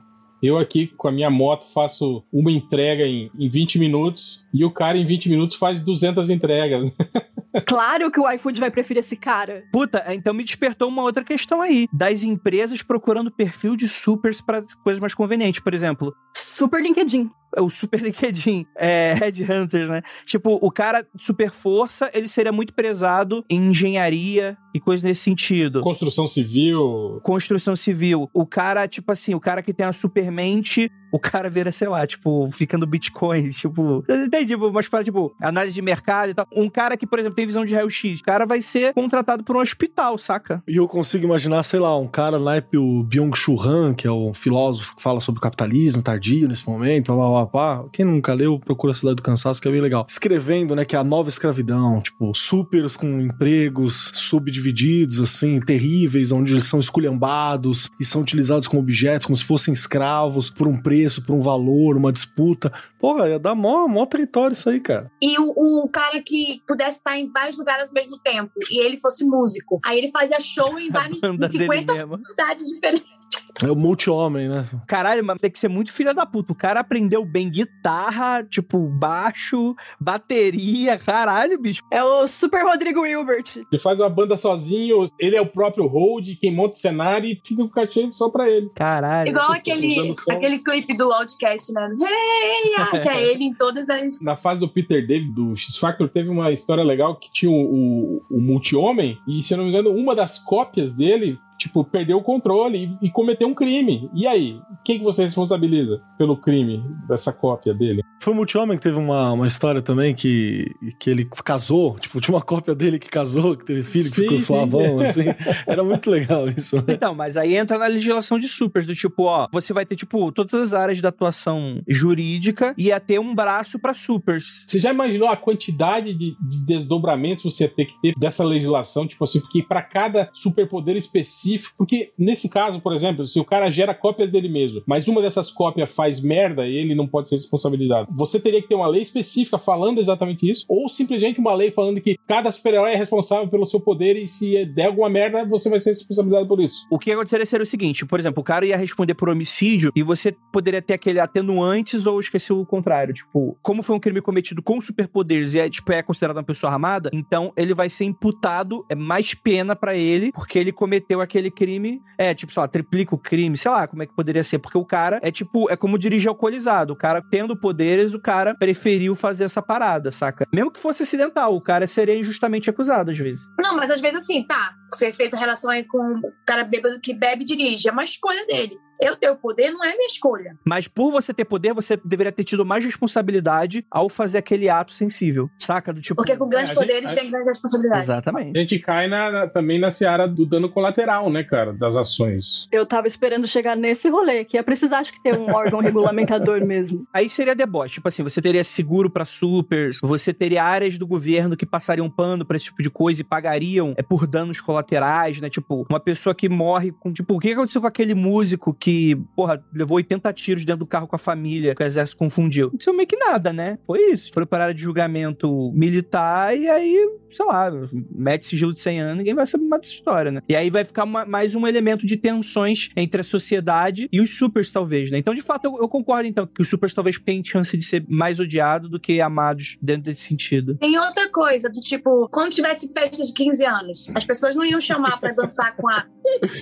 [0.43, 4.71] Eu aqui com a minha moto faço uma entrega em, em 20 minutos e o
[4.71, 6.91] cara em 20 minutos faz 200 entregas.
[7.67, 9.65] Claro que o iFood vai preferir esse cara.
[9.73, 11.89] Puta, então me despertou uma outra questão aí.
[11.93, 15.61] Das empresas procurando perfil de supers pra coisas mais convenientes.
[15.61, 17.29] Por exemplo, Super LinkedIn.
[17.59, 20.03] o Super LinkedIn, é, Headhunters, né?
[20.25, 25.81] Tipo, o cara super força, ele seria muito prezado em engenharia e coisas nesse sentido.
[25.81, 27.21] Construção civil.
[27.25, 28.31] Construção civil.
[28.33, 29.93] O cara, tipo assim, o cara que tem a
[30.31, 34.05] supermente, o cara vira, sei lá, tipo, fica no Bitcoin, tipo.
[34.31, 34.70] Tem, tipo,
[35.03, 36.47] tipo, análise de mercado e tal.
[36.55, 39.57] Um cara que, por exemplo, tem visão de raio-x, o cara vai ser contratado por
[39.57, 40.62] um hospital, saca?
[40.66, 44.35] E eu consigo imaginar, sei lá, um cara naipe o Byung-Chul Han, que é um
[44.35, 47.85] filósofo que fala sobre o capitalismo tardio nesse momento, pá, pá, pá.
[47.93, 50.07] Quem nunca leu, procura a Cidade do Cansaço, que é bem legal.
[50.09, 56.53] Escrevendo, né, que é a nova escravidão, tipo, supers com empregos subdivididos, assim, terríveis, onde
[56.53, 60.99] eles são esculhambados e são utilizados como objetos, como se fossem escravos, por um preço,
[61.24, 62.72] por um valor, uma disputa.
[62.98, 65.10] Porra, ia dar mó, mó território isso aí, cara.
[65.22, 68.98] E o, o cara que pudesse estar em vários lugares ao mesmo tempo e ele
[68.98, 69.81] fosse músico.
[69.85, 72.24] Aí ele fazia show em vários em 50 dele mesmo.
[72.24, 73.19] cidades diferentes.
[73.62, 74.64] É o multi-homem, né?
[74.86, 76.52] Caralho, mas tem que ser muito filha da puta.
[76.52, 81.82] O cara aprendeu bem guitarra, tipo, baixo, bateria, caralho, bicho.
[81.93, 83.64] É o Super Rodrigo Hilbert.
[83.70, 87.40] Ele faz uma banda sozinho, ele é o próprio hold, quem monta o cenário e
[87.44, 88.70] fica com o cachê só pra ele.
[88.74, 89.28] Caralho.
[89.28, 91.89] Igual usando aquele, aquele clipe do Outcast, né?
[92.01, 94.20] Hey, ah, que é ele em todas as.
[94.20, 98.22] Na fase do Peter David, do X-Factor, teve uma história legal que tinha o, o,
[98.31, 102.23] o multi-homem, e se eu não me engano, uma das cópias dele, tipo, perdeu o
[102.23, 104.11] controle e, e cometeu um crime.
[104.15, 104.59] E aí?
[104.82, 108.03] Quem que você responsabiliza pelo crime dessa cópia dele?
[108.23, 112.35] Foi o Multi-Homem que teve uma, uma história também que, que ele casou, tipo, tinha
[112.35, 114.45] uma cópia dele que casou, que teve filho, que Sim, ficou sim.
[114.45, 115.24] suavão, assim.
[115.66, 116.95] Era muito legal isso, né?
[116.95, 120.32] Então, mas aí entra na legislação de supers, do tipo, ó, você vai ter, tipo,
[120.32, 124.65] todas as áreas da atuação jurídica e ia ter um braço pra supers.
[124.66, 129.07] Você já imaginou a quantidade de, de desdobramentos você ia ter que ter dessa legislação?
[129.07, 131.49] Tipo assim, porque para cada superpoder específico.
[131.77, 135.51] Porque nesse caso, por exemplo, se o cara gera cópias dele mesmo, mas uma dessas
[135.51, 138.09] cópias faz merda, ele não pode ser responsabilizado.
[138.12, 142.01] Você teria que ter uma lei específica falando exatamente isso, ou simplesmente uma lei falando
[142.01, 145.81] que cada super-herói é responsável pelo seu poder e se der alguma merda, você vai
[145.81, 146.86] ser responsabilizado por isso.
[146.90, 150.02] O que aconteceria seria o seguinte, por exemplo, o cara ia responder por homicídio e
[150.02, 154.62] você poderia ter aquele atenuantes ou esqueci o contrário, tipo, como foi um crime cometido
[154.62, 158.85] com superpoderes e é, tipo, é considerado uma pessoa armada, então ele vai ser imputado,
[158.89, 163.15] é mais pena pra ele, porque ele cometeu aquele crime, é, tipo, sei lá, triplica
[163.15, 165.77] o crime, sei lá, como é que poderia ser, porque o cara é tipo, é
[165.77, 170.45] como dirigir alcoolizado, o cara tendo poderes, o cara preferiu fazer essa parada, saca?
[170.53, 173.43] Mesmo que fosse acidental, o cara seria injustamente acusado às vezes.
[173.62, 174.75] Não, mas às vezes assim, tá.
[174.93, 177.89] Você fez a relação aí com o cara bêbado que bebe e dirige.
[177.89, 178.77] É uma escolha dele.
[179.02, 180.56] Eu ter o poder não é minha escolha.
[180.64, 184.93] Mas por você ter poder, você deveria ter tido mais responsabilidade ao fazer aquele ato
[184.93, 185.48] sensível.
[185.59, 185.93] Saca?
[185.93, 186.16] Do tipo.
[186.16, 188.05] Porque com grandes É, gente- poderes a- vem grandes responsabilidades.
[188.09, 188.56] Exatamente.
[188.56, 192.68] A gente cai na- na- também na seara do dano colateral, né, cara, das ações.
[192.72, 196.64] Eu tava esperando chegar nesse rolê, que ia precisar, acho que ter um órgão regulamentador
[196.64, 197.06] mesmo.
[197.12, 197.94] Aí seria deboche.
[197.94, 202.44] Tipo assim, você teria seguro pra supers, você teria áreas do governo que passariam pano
[202.44, 205.48] pra esse tipo de coisa e pagariam é, por danos colaterais, né?
[205.48, 207.12] Tipo, uma pessoa que morre com.
[207.12, 210.87] Tipo, o que aconteceu com aquele músico que que, porra, levou 80 tiros dentro do
[210.87, 212.73] carro com a família, que o exército confundiu.
[212.79, 213.79] Isso é meio que nada, né?
[213.87, 214.31] Foi isso.
[214.35, 216.97] Foi para área de julgamento militar e aí,
[217.31, 217.71] sei lá,
[218.11, 220.43] mete sigilo de 100 anos, ninguém vai saber mais dessa história, né?
[220.49, 224.37] E aí vai ficar uma- mais um elemento de tensões entre a sociedade e os
[224.37, 225.19] supers, talvez, né?
[225.19, 228.05] Então, de fato, eu, eu concordo, então, que os supers talvez tenham chance de ser
[228.09, 230.77] mais odiados do que amados dentro desse sentido.
[230.79, 234.81] Tem outra coisa, do tipo, quando tivesse festa de 15 anos, as pessoas não iam
[234.81, 236.07] chamar pra dançar com a,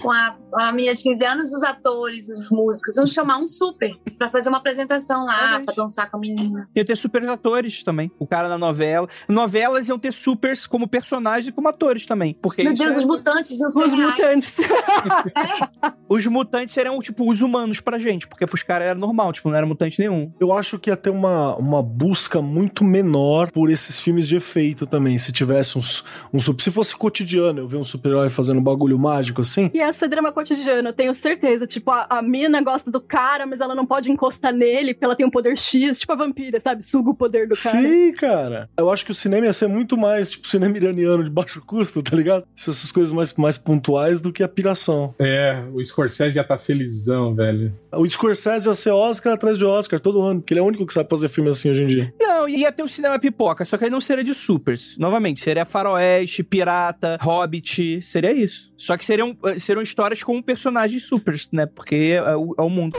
[0.01, 3.93] com a, a menina de 15 anos, os atores, os músicos, iam chamar um super
[4.19, 5.65] pra fazer uma apresentação lá, Talvez.
[5.66, 6.69] pra dançar com a menina.
[6.74, 8.11] Ia ter super atores também.
[8.19, 9.09] O cara na novela.
[9.28, 12.35] Novelas iam ter supers como personagens e como atores também.
[12.40, 14.11] Porque Meu Deus, é- os mutantes iam ser Os reais.
[14.11, 14.57] mutantes.
[16.09, 18.27] os mutantes seriam, tipo, os humanos pra gente.
[18.27, 20.32] Porque pros caras era normal, tipo, não era mutante nenhum.
[20.40, 24.86] Eu acho que ia ter uma, uma busca muito menor por esses filmes de efeito
[24.86, 25.19] também.
[25.19, 26.62] Se tivesse uns, um super.
[26.62, 29.57] Se fosse cotidiano, eu ver um super-herói fazendo um bagulho mágico assim.
[29.72, 31.66] E essa é drama cotidiano, eu tenho certeza.
[31.66, 35.16] Tipo, a, a mina gosta do cara, mas ela não pode encostar nele, porque ela
[35.16, 36.85] tem um poder X, tipo a vampira, sabe?
[36.85, 37.78] Suga o poder do cara.
[37.78, 38.70] Sim, cara.
[38.76, 42.02] Eu acho que o cinema ia ser muito mais, tipo, cinema iraniano de baixo custo,
[42.02, 42.44] tá ligado?
[42.55, 45.14] Se essas coisas mais, mais pontuais do que a piração.
[45.18, 47.74] É, o Scorsese já tá felizão, velho.
[47.93, 50.86] O Scorsese ia ser Oscar atrás de Oscar todo ano, porque ele é o único
[50.86, 52.14] que sabe fazer filme assim hoje em dia.
[52.20, 54.97] Não, ia ter o cinema pipoca, só que aí não seria de supers.
[54.98, 58.72] Novamente, seria faroeste, pirata, hobbit, seria isso.
[58.76, 61.66] Só que seriam, eh, seriam histórias com personagens supers, né?
[61.66, 62.98] Porque é o, é o mundo.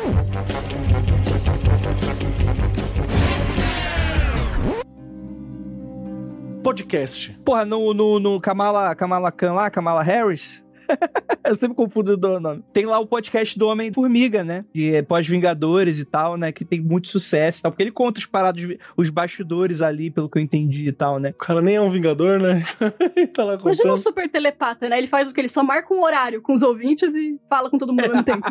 [6.63, 7.37] Podcast.
[7.43, 10.63] Porra, no, no, no Kamala, Kamala Khan lá, Kamala Harris.
[11.45, 12.63] Eu sempre confundo o nome.
[12.73, 14.65] Tem lá o podcast do Homem-Formiga, né?
[14.73, 16.51] Que é pós-Vingadores e tal, né?
[16.51, 17.71] Que tem muito sucesso e tal.
[17.71, 18.61] Porque ele conta os parados,
[18.95, 21.29] os bastidores ali, pelo que eu entendi e tal, né?
[21.29, 22.61] O cara nem é um vingador, né?
[23.33, 23.97] Tá lá Imagina um contando.
[23.97, 24.97] super telepata, né?
[24.97, 25.41] Ele faz o que?
[25.41, 28.23] Ele só marca um horário com os ouvintes e fala com todo mundo ao mesmo
[28.23, 28.45] tempo.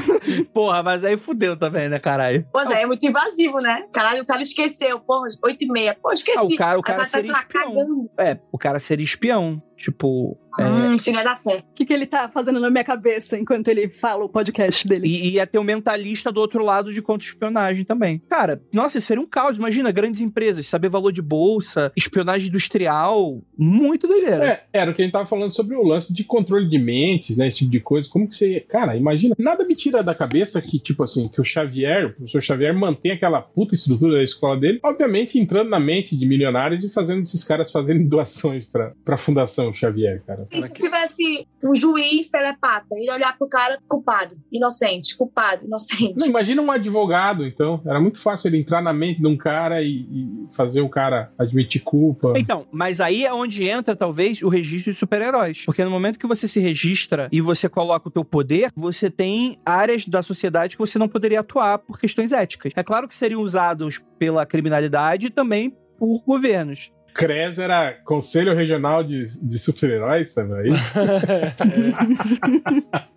[0.52, 2.46] Porra, mas aí fudeu também, né, caralho?
[2.52, 3.84] Pois é, é muito invasivo, né?
[3.92, 5.96] Caralho, o cara esqueceu, porra, 8 e meia.
[6.00, 6.38] Pô, esqueci.
[6.38, 7.74] Ah, o cara- o cara sei seria lá, espião.
[7.74, 8.10] cagando.
[8.18, 9.62] É, o cara seria espião.
[9.76, 10.36] Tipo.
[10.58, 11.64] É, Hum, não ia dar certo.
[11.64, 15.06] O que, que ele tá fazendo na minha cabeça enquanto ele fala o podcast dele?
[15.06, 18.22] E ia ter o mentalista do outro lado de contra-espionagem também.
[18.28, 19.56] Cara, nossa, isso seria um caos.
[19.56, 23.42] Imagina, grandes empresas, saber valor de bolsa, espionagem industrial.
[23.56, 24.44] Muito doideira.
[24.44, 27.36] É, era o que a gente tava falando sobre o lance de controle de mentes,
[27.36, 27.48] né?
[27.48, 28.08] Esse tipo de coisa.
[28.08, 28.60] Como que você.
[28.68, 29.34] Cara, imagina.
[29.38, 33.12] Nada me tira da cabeça que, tipo assim, que o Xavier, o professor Xavier, mantém
[33.12, 37.44] aquela puta estrutura da escola dele, obviamente entrando na mente de milionários e fazendo esses
[37.44, 40.39] caras fazerem doações pra, pra Fundação Xavier, cara.
[40.50, 46.14] E se tivesse um juiz telepata e olhar pro cara culpado, inocente, culpado, inocente.
[46.18, 47.80] Não, imagina um advogado, então.
[47.86, 51.32] Era muito fácil ele entrar na mente de um cara e, e fazer o cara
[51.38, 52.34] admitir culpa.
[52.36, 55.64] Então, mas aí é onde entra, talvez, o registro de super-heróis.
[55.64, 59.58] Porque no momento que você se registra e você coloca o teu poder, você tem
[59.64, 62.72] áreas da sociedade que você não poderia atuar por questões éticas.
[62.76, 66.90] É claro que seriam usados pela criminalidade e também por governos.
[67.14, 70.52] CRES era Conselho Regional de, de Super-Heróis, sabe?
[70.54, 70.70] Aí,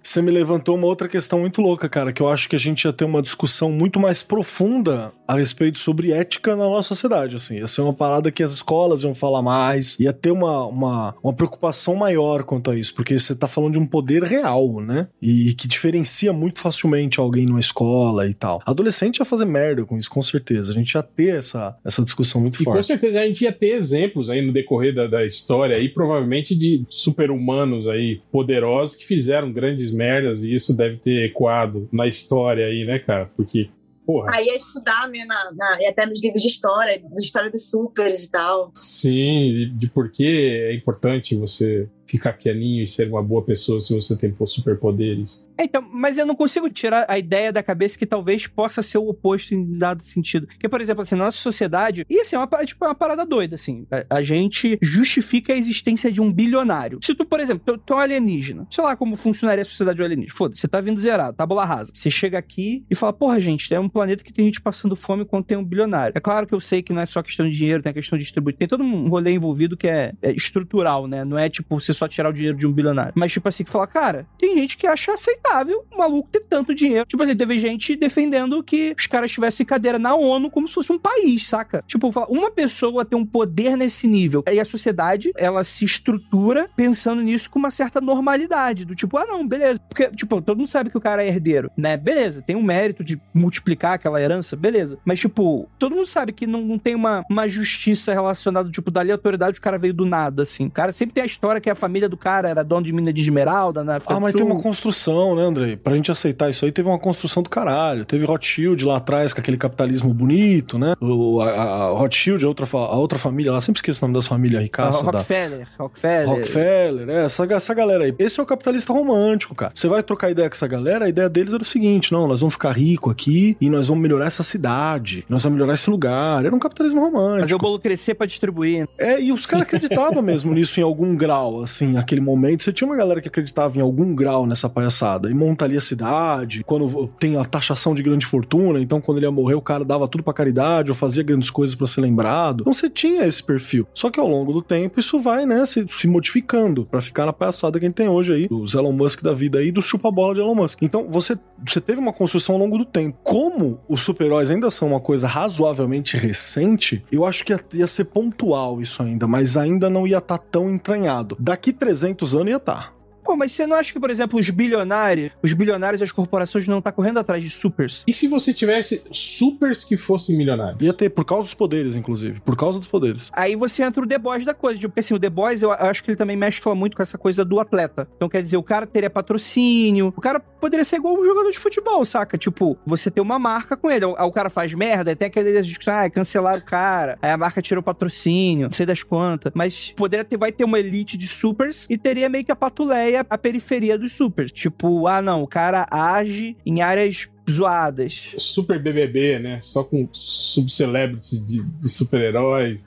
[0.02, 2.84] Você me levantou uma outra questão muito louca, cara, que eu acho que a gente
[2.84, 7.58] ia ter uma discussão muito mais profunda a respeito sobre ética na nossa sociedade, assim.
[7.58, 11.34] Ia ser uma parada que as escolas iam falar mais, ia ter uma, uma, uma
[11.34, 15.08] preocupação maior quanto a isso, porque você tá falando de um poder real, né?
[15.22, 18.62] E que diferencia muito facilmente alguém numa escola e tal.
[18.66, 20.72] Adolescente ia fazer merda com isso, com certeza.
[20.72, 22.88] A gente ia ter essa, essa discussão muito E com forte.
[22.88, 26.84] certeza a gente ia ter exemplos aí no decorrer da, da história aí, provavelmente de
[26.90, 32.86] super-humanos aí poderosos que fizeram grandes merdas e isso deve ter ecoado na história aí,
[32.86, 33.30] né, cara?
[33.36, 33.70] Porque,
[34.06, 37.52] porra, Aí ia estudar, né, na, na- e até nos livros de história, de história
[37.52, 38.72] dos supers e tal.
[38.74, 43.82] sim, de, de por que é importante você ficar pianinho e ser uma boa pessoa
[43.82, 45.50] se você tem superpoderes.
[45.58, 49.00] É, Então, mas eu não consigo tirar a ideia da cabeça que talvez possa ser
[49.00, 50.46] o oposto em dado sentido.
[50.46, 52.96] Porque, por exemplo, assim, na nossa sociedade, e assim, é uma, parada- tipo, é uma
[52.96, 53.88] parada doida, assim.
[53.92, 57.00] A, a gente justifica a existência de um bilionário.
[57.02, 60.04] Se tu, por exemplo, tu, é um alienígena, sei lá como funcionaria a sociedade do
[60.04, 60.36] alienígena.
[60.36, 61.92] Foda-se, você tá vindo zerado, tábula rasa.
[61.96, 65.26] Você chega aqui e fala, porra, gente, é um planeta que tem gente passando fome
[65.26, 66.14] quando tem um bilionário.
[66.16, 68.18] É claro que eu sei que não é só questão de dinheiro, tem a questão
[68.18, 68.56] de distribuir.
[68.56, 71.24] Tem todo um rolê envolvido que é, é estrutural, né?
[71.26, 73.14] Não é tipo você só tirar o dinheiro de um bilionário.
[73.16, 76.74] Mas, tipo assim, que fala, cara, tem gente que acha aceitável o maluco ter tanto
[76.74, 77.06] dinheiro.
[77.06, 80.92] Tipo assim, teve gente defendendo que os caras tivessem cadeira na ONU como se fosse
[80.92, 81.84] um país, saca?
[81.88, 84.44] Tipo, uma pessoa tem um poder nesse nível.
[84.52, 88.86] E a sociedade, ela se estrutura pensando nisso com uma certa normalidade.
[88.86, 89.80] Do tipo, ah, não, beleza.
[89.88, 91.98] Porque, tipo, todo mundo sabe que o cara é herdeiro, né?
[91.98, 94.98] Beleza, tem um mérito de multiplicar aquela herança, beleza.
[95.06, 99.02] Mas, tipo, todo mundo sabe que não, não tem uma, uma justiça relacionada, tipo, da
[99.02, 100.68] aleatoriedade, o cara veio do nada, assim.
[100.68, 103.12] O cara sempre tem a história que é família do cara era dono de mina
[103.14, 105.76] de esmeralda na África Ah, mas tem uma construção, né, Andrei?
[105.78, 108.06] Pra gente aceitar isso aí, teve uma construção do caralho.
[108.06, 110.94] Teve Rothschild lá atrás, com aquele capitalismo bonito, né?
[111.00, 114.16] O, a, a Rothschild, a outra, fa- a outra família lá, sempre esqueço o nome
[114.16, 115.02] das famílias Ah, ricaças.
[115.02, 116.28] da, Rockefeller, Rockefeller.
[116.30, 118.14] Rockefeller, é, essa, essa galera aí.
[118.20, 119.72] Esse é o capitalista romântico, cara.
[119.76, 122.40] Você vai trocar ideia com essa galera, a ideia deles era o seguinte: não, nós
[122.42, 126.46] vamos ficar rico aqui e nós vamos melhorar essa cidade, nós vamos melhorar esse lugar.
[126.46, 127.60] Era um capitalismo Fazer o romântico.
[127.60, 128.88] bolo crescer pra distribuir.
[128.98, 132.64] É, e os caras acreditavam mesmo nisso em algum grau, assim, naquele momento.
[132.64, 136.64] Você tinha uma galera que acreditava em algum grau nessa palhaçada e montaria a cidade.
[136.64, 140.08] Quando tem a taxação de grande fortuna, então quando ele ia morrer, o cara dava
[140.08, 142.62] tudo pra caridade ou fazia grandes coisas pra ser lembrado.
[142.62, 143.88] Então você tinha esse perfil.
[143.94, 147.34] Só que ao longo do tempo isso vai, né, se, se modificando pra ficar na
[147.34, 150.36] palhaçada que a gente tem hoje aí, dos Elon Musk da vida aí, dos chupa-bola
[150.36, 150.82] de Elon Musk.
[150.82, 153.18] Então você, você teve uma construção ao longo do tempo.
[153.24, 158.06] Como os super-heróis ainda são uma coisa razoavelmente recente, eu acho que ia, ia ser
[158.06, 161.36] pontual isso ainda, mas ainda não ia estar tão entranhado.
[161.40, 162.74] Daqui 300 anos ia tá.
[162.74, 163.03] estar.
[163.24, 166.68] Pô, mas você não acha que, por exemplo, os bilionários, os bilionários e as corporações
[166.68, 168.04] não estão correndo atrás de supers?
[168.06, 170.82] E se você tivesse supers que fossem milionários?
[170.82, 172.42] Ia ter, por causa dos poderes, inclusive.
[172.42, 173.30] Por causa dos poderes.
[173.34, 174.80] Aí você entra o The Boys da coisa.
[174.80, 177.18] Tipo, porque assim, o The Boys, eu acho que ele também mescla muito com essa
[177.18, 178.08] coisa do atleta.
[178.16, 180.14] Então, quer dizer, o cara teria patrocínio.
[180.16, 182.38] O cara poderia ser igual um jogador de futebol, saca?
[182.38, 184.06] Tipo, você ter uma marca com ele.
[184.06, 187.18] Aí o cara faz merda, tem aquele discussão, ah, cancelaram o cara.
[187.22, 189.52] Aí a marca tirou patrocínio, não sei das quantas.
[189.56, 193.13] Mas poderia ter, vai ter uma elite de supers e teria meio que a patuleia,
[193.16, 194.52] a periferia dos supers.
[194.52, 198.34] Tipo, ah, não, o cara age em áreas zoadas.
[198.38, 199.60] Super BBB, né?
[199.62, 202.84] Só com subcelebrities de, de super-heróis.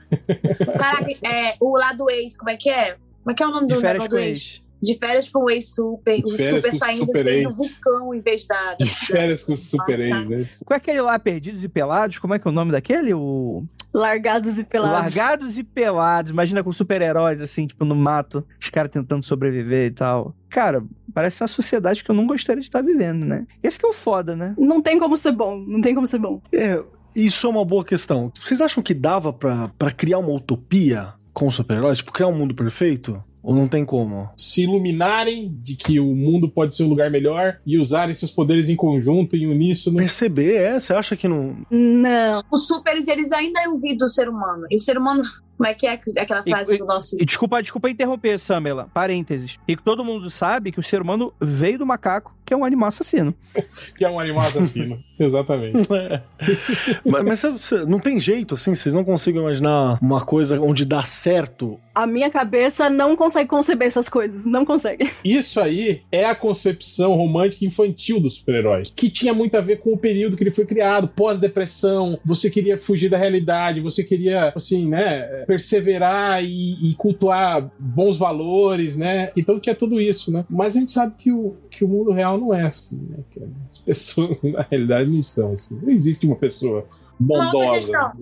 [0.79, 2.97] Caraca, é, o lado ex, como é que é?
[3.23, 4.61] Como é que é o nome De do do ex?
[4.61, 4.66] ex.
[4.83, 6.21] De férias com o ex super.
[6.21, 7.55] De O super saindo super ex.
[7.57, 8.55] vulcão em vez da.
[8.71, 10.49] da- De férias com super-ex, né?
[10.65, 12.19] Qual é aquele lá, Perdidos e Pelados?
[12.19, 13.15] Como é que é o nome daquele?
[13.15, 13.65] O...
[13.95, 14.93] Largados e pelados.
[15.17, 16.31] Largados e Pelados.
[16.31, 18.47] Imagina com super-heróis, assim, tipo, no mato.
[18.61, 20.35] Os caras tentando sobreviver e tal.
[20.51, 20.85] Cara,
[21.15, 23.47] parece uma sociedade que eu não gostaria de estar vivendo, né?
[23.63, 24.55] Esse que é o foda, né?
[24.59, 26.43] Não tem como ser bom, não tem como ser bom.
[26.53, 26.83] É,
[27.15, 28.31] isso é uma boa questão.
[28.39, 31.99] Vocês acham que dava pra, pra criar uma utopia com os super-heróis?
[31.99, 33.23] Tipo, criar um mundo perfeito?
[33.47, 34.29] Ou não tem como?
[34.37, 38.69] Se iluminarem de que o mundo pode ser um lugar melhor e usarem seus poderes
[38.69, 39.99] em conjunto, em uníssono.
[39.99, 40.81] Perceber, é?
[40.81, 41.57] Você acha que não.
[41.71, 42.43] Não.
[42.51, 44.67] Os superes, eles ainda é ouvido do ser humano.
[44.69, 45.23] E o ser humano.
[45.57, 47.17] Como é que é aquela frase E- do nosso.
[47.21, 48.89] E desculpa, desculpa interromper, Samela.
[48.93, 49.59] Parênteses.
[49.67, 52.89] E todo mundo sabe que o ser humano veio do macaco, que é um animal
[52.89, 53.35] assassino.
[53.97, 54.99] Que é um animal assassino.
[55.19, 55.89] Exatamente.
[57.05, 60.85] mas mas cê- cê- não tem jeito, assim, vocês não conseguem imaginar uma coisa onde
[60.85, 61.79] dá certo.
[61.95, 64.45] A minha cabeça não consegue conceber essas coisas.
[64.45, 65.11] Não consegue.
[65.25, 69.93] Isso aí é a concepção romântica infantil dos super-heróis, que tinha muito a ver com
[69.95, 72.19] o período que ele foi criado, pós-depressão.
[72.25, 78.97] Você queria fugir da realidade, você queria, assim, né, perseverar e, e cultuar bons valores,
[78.97, 79.31] né?
[79.37, 80.45] Então tinha tudo isso, né?
[80.51, 83.19] Mas a gente sabe que o, que o mundo real não é assim, né?
[83.31, 85.79] Que as pessoas, na realidade, não são assim.
[85.81, 86.87] Não existe uma pessoa
[87.19, 88.13] bondosa.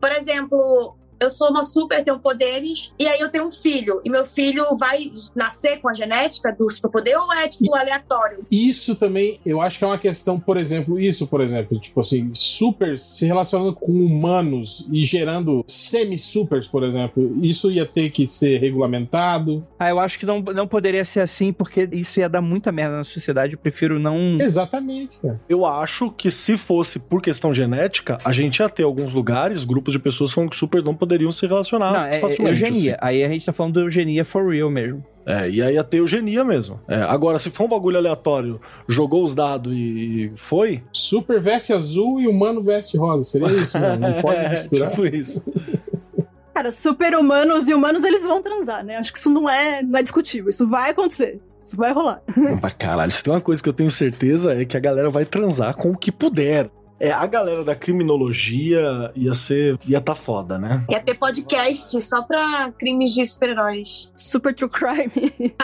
[0.00, 4.00] Por exemplo, eu sou uma super, tenho poderes, e aí eu tenho um filho.
[4.04, 8.46] E meu filho vai nascer com a genética do superpoder ou é, tipo, aleatório?
[8.50, 12.30] Isso também, eu acho que é uma questão, por exemplo, isso, por exemplo, tipo assim,
[12.34, 18.58] supers se relacionando com humanos e gerando semi-supers, por exemplo, isso ia ter que ser
[18.58, 19.66] regulamentado.
[19.78, 22.96] Ah, eu acho que não, não poderia ser assim, porque isso ia dar muita merda
[22.96, 23.54] na sociedade.
[23.54, 24.38] Eu prefiro não.
[24.40, 25.40] Exatamente, cara.
[25.48, 29.92] Eu acho que se fosse por questão genética, a gente ia ter alguns lugares, grupos
[29.92, 32.62] de pessoas falando que supers não poderiam se relacionar não, é, é facilmente.
[32.62, 32.94] eugenia.
[32.94, 33.00] assim.
[33.00, 35.04] Aí a gente tá falando de eugenia for real mesmo.
[35.26, 36.80] É, e aí ia ter eugenia mesmo.
[36.86, 40.82] É, agora, se for um bagulho aleatório, jogou os dados e foi.
[40.92, 43.24] Super veste azul e humano veste rosa.
[43.24, 44.08] Seria isso, mano.
[44.08, 44.90] Não pode misturar.
[44.90, 45.44] tipo isso.
[46.54, 48.96] Cara, super-humanos e humanos, eles vão transar, né?
[48.96, 50.48] Acho que isso não é, não é discutível.
[50.48, 51.38] Isso vai acontecer.
[51.60, 52.22] Isso vai rolar.
[52.62, 55.26] Mas caralho, se tem uma coisa que eu tenho certeza é que a galera vai
[55.26, 56.70] transar com o que puder.
[56.98, 59.78] É, a galera da criminologia ia ser.
[59.86, 60.84] ia tá foda, né?
[60.88, 64.12] Ia ter podcast só pra crimes de super-heróis.
[64.16, 65.32] Super true crime.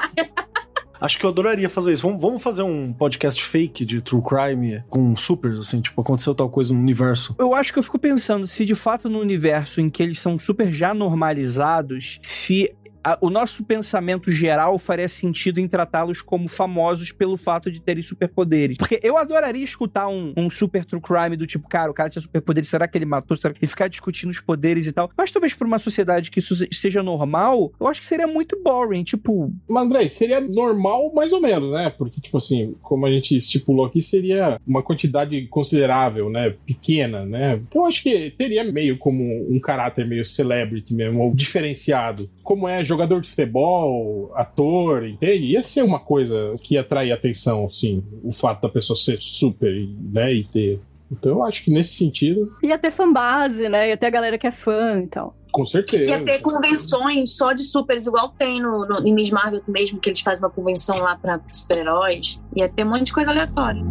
[1.02, 2.06] Acho que eu adoraria fazer isso.
[2.06, 6.48] Vamos, vamos fazer um podcast fake de true crime com supers, assim, tipo, aconteceu tal
[6.48, 7.34] coisa no universo.
[7.40, 10.38] Eu acho que eu fico pensando se de fato no universo em que eles são
[10.38, 12.72] super já normalizados, se
[13.04, 18.02] a- o nosso pensamento geral faria sentido em tratá-los como famosos pelo fato de terem
[18.02, 18.76] superpoderes.
[18.76, 22.22] Porque eu adoraria escutar um, um super true crime do tipo, cara, o cara tinha
[22.22, 23.36] superpoderes, será que ele matou?
[23.36, 23.64] Será que...
[23.64, 25.10] E ficar discutindo os poderes e tal.
[25.16, 28.60] Mas talvez pra uma sociedade que isso se- seja normal, eu acho que seria muito
[28.62, 29.02] boring.
[29.04, 31.90] Tipo, Mas, André, seria normal mais ou menos, né?
[31.90, 36.54] Porque, tipo assim, como a gente estipulou aqui, seria uma quantidade considerável, né?
[36.66, 37.54] Pequena, né?
[37.68, 42.28] Então, eu acho que teria meio como um caráter meio celebrity mesmo, ou diferenciado.
[42.42, 45.46] Como é jogador de futebol, ator, entende?
[45.46, 49.72] Ia ser uma coisa que ia atrair atenção, sim, o fato da pessoa ser super,
[50.12, 50.80] né, e ter.
[51.10, 53.88] Então eu acho que nesse sentido, Ia ter fanbase, né?
[53.90, 55.36] Ia ter a galera que é fã e tal.
[55.52, 56.04] com certeza.
[56.04, 60.08] Ia ter convenções só de supers, igual tem no, no, em Miss Marvel mesmo, que
[60.08, 62.40] eles fazem uma convenção lá pra super-heróis.
[62.56, 63.82] Ia ter um monte de coisa aleatória.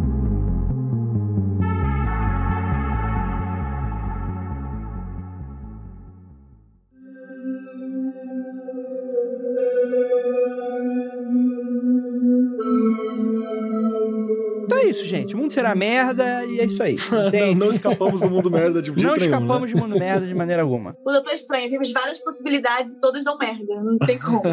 [14.92, 15.34] Isso, gente.
[15.34, 16.96] O mundo será merda e é isso aí.
[17.32, 19.66] Não, não escapamos do mundo merda de jeito Não nenhum, escapamos né?
[19.68, 20.96] de mundo merda de maneira alguma.
[21.04, 23.82] O Doutor Estranho, vimos várias possibilidades e todas dão merda.
[23.82, 24.42] Não tem como.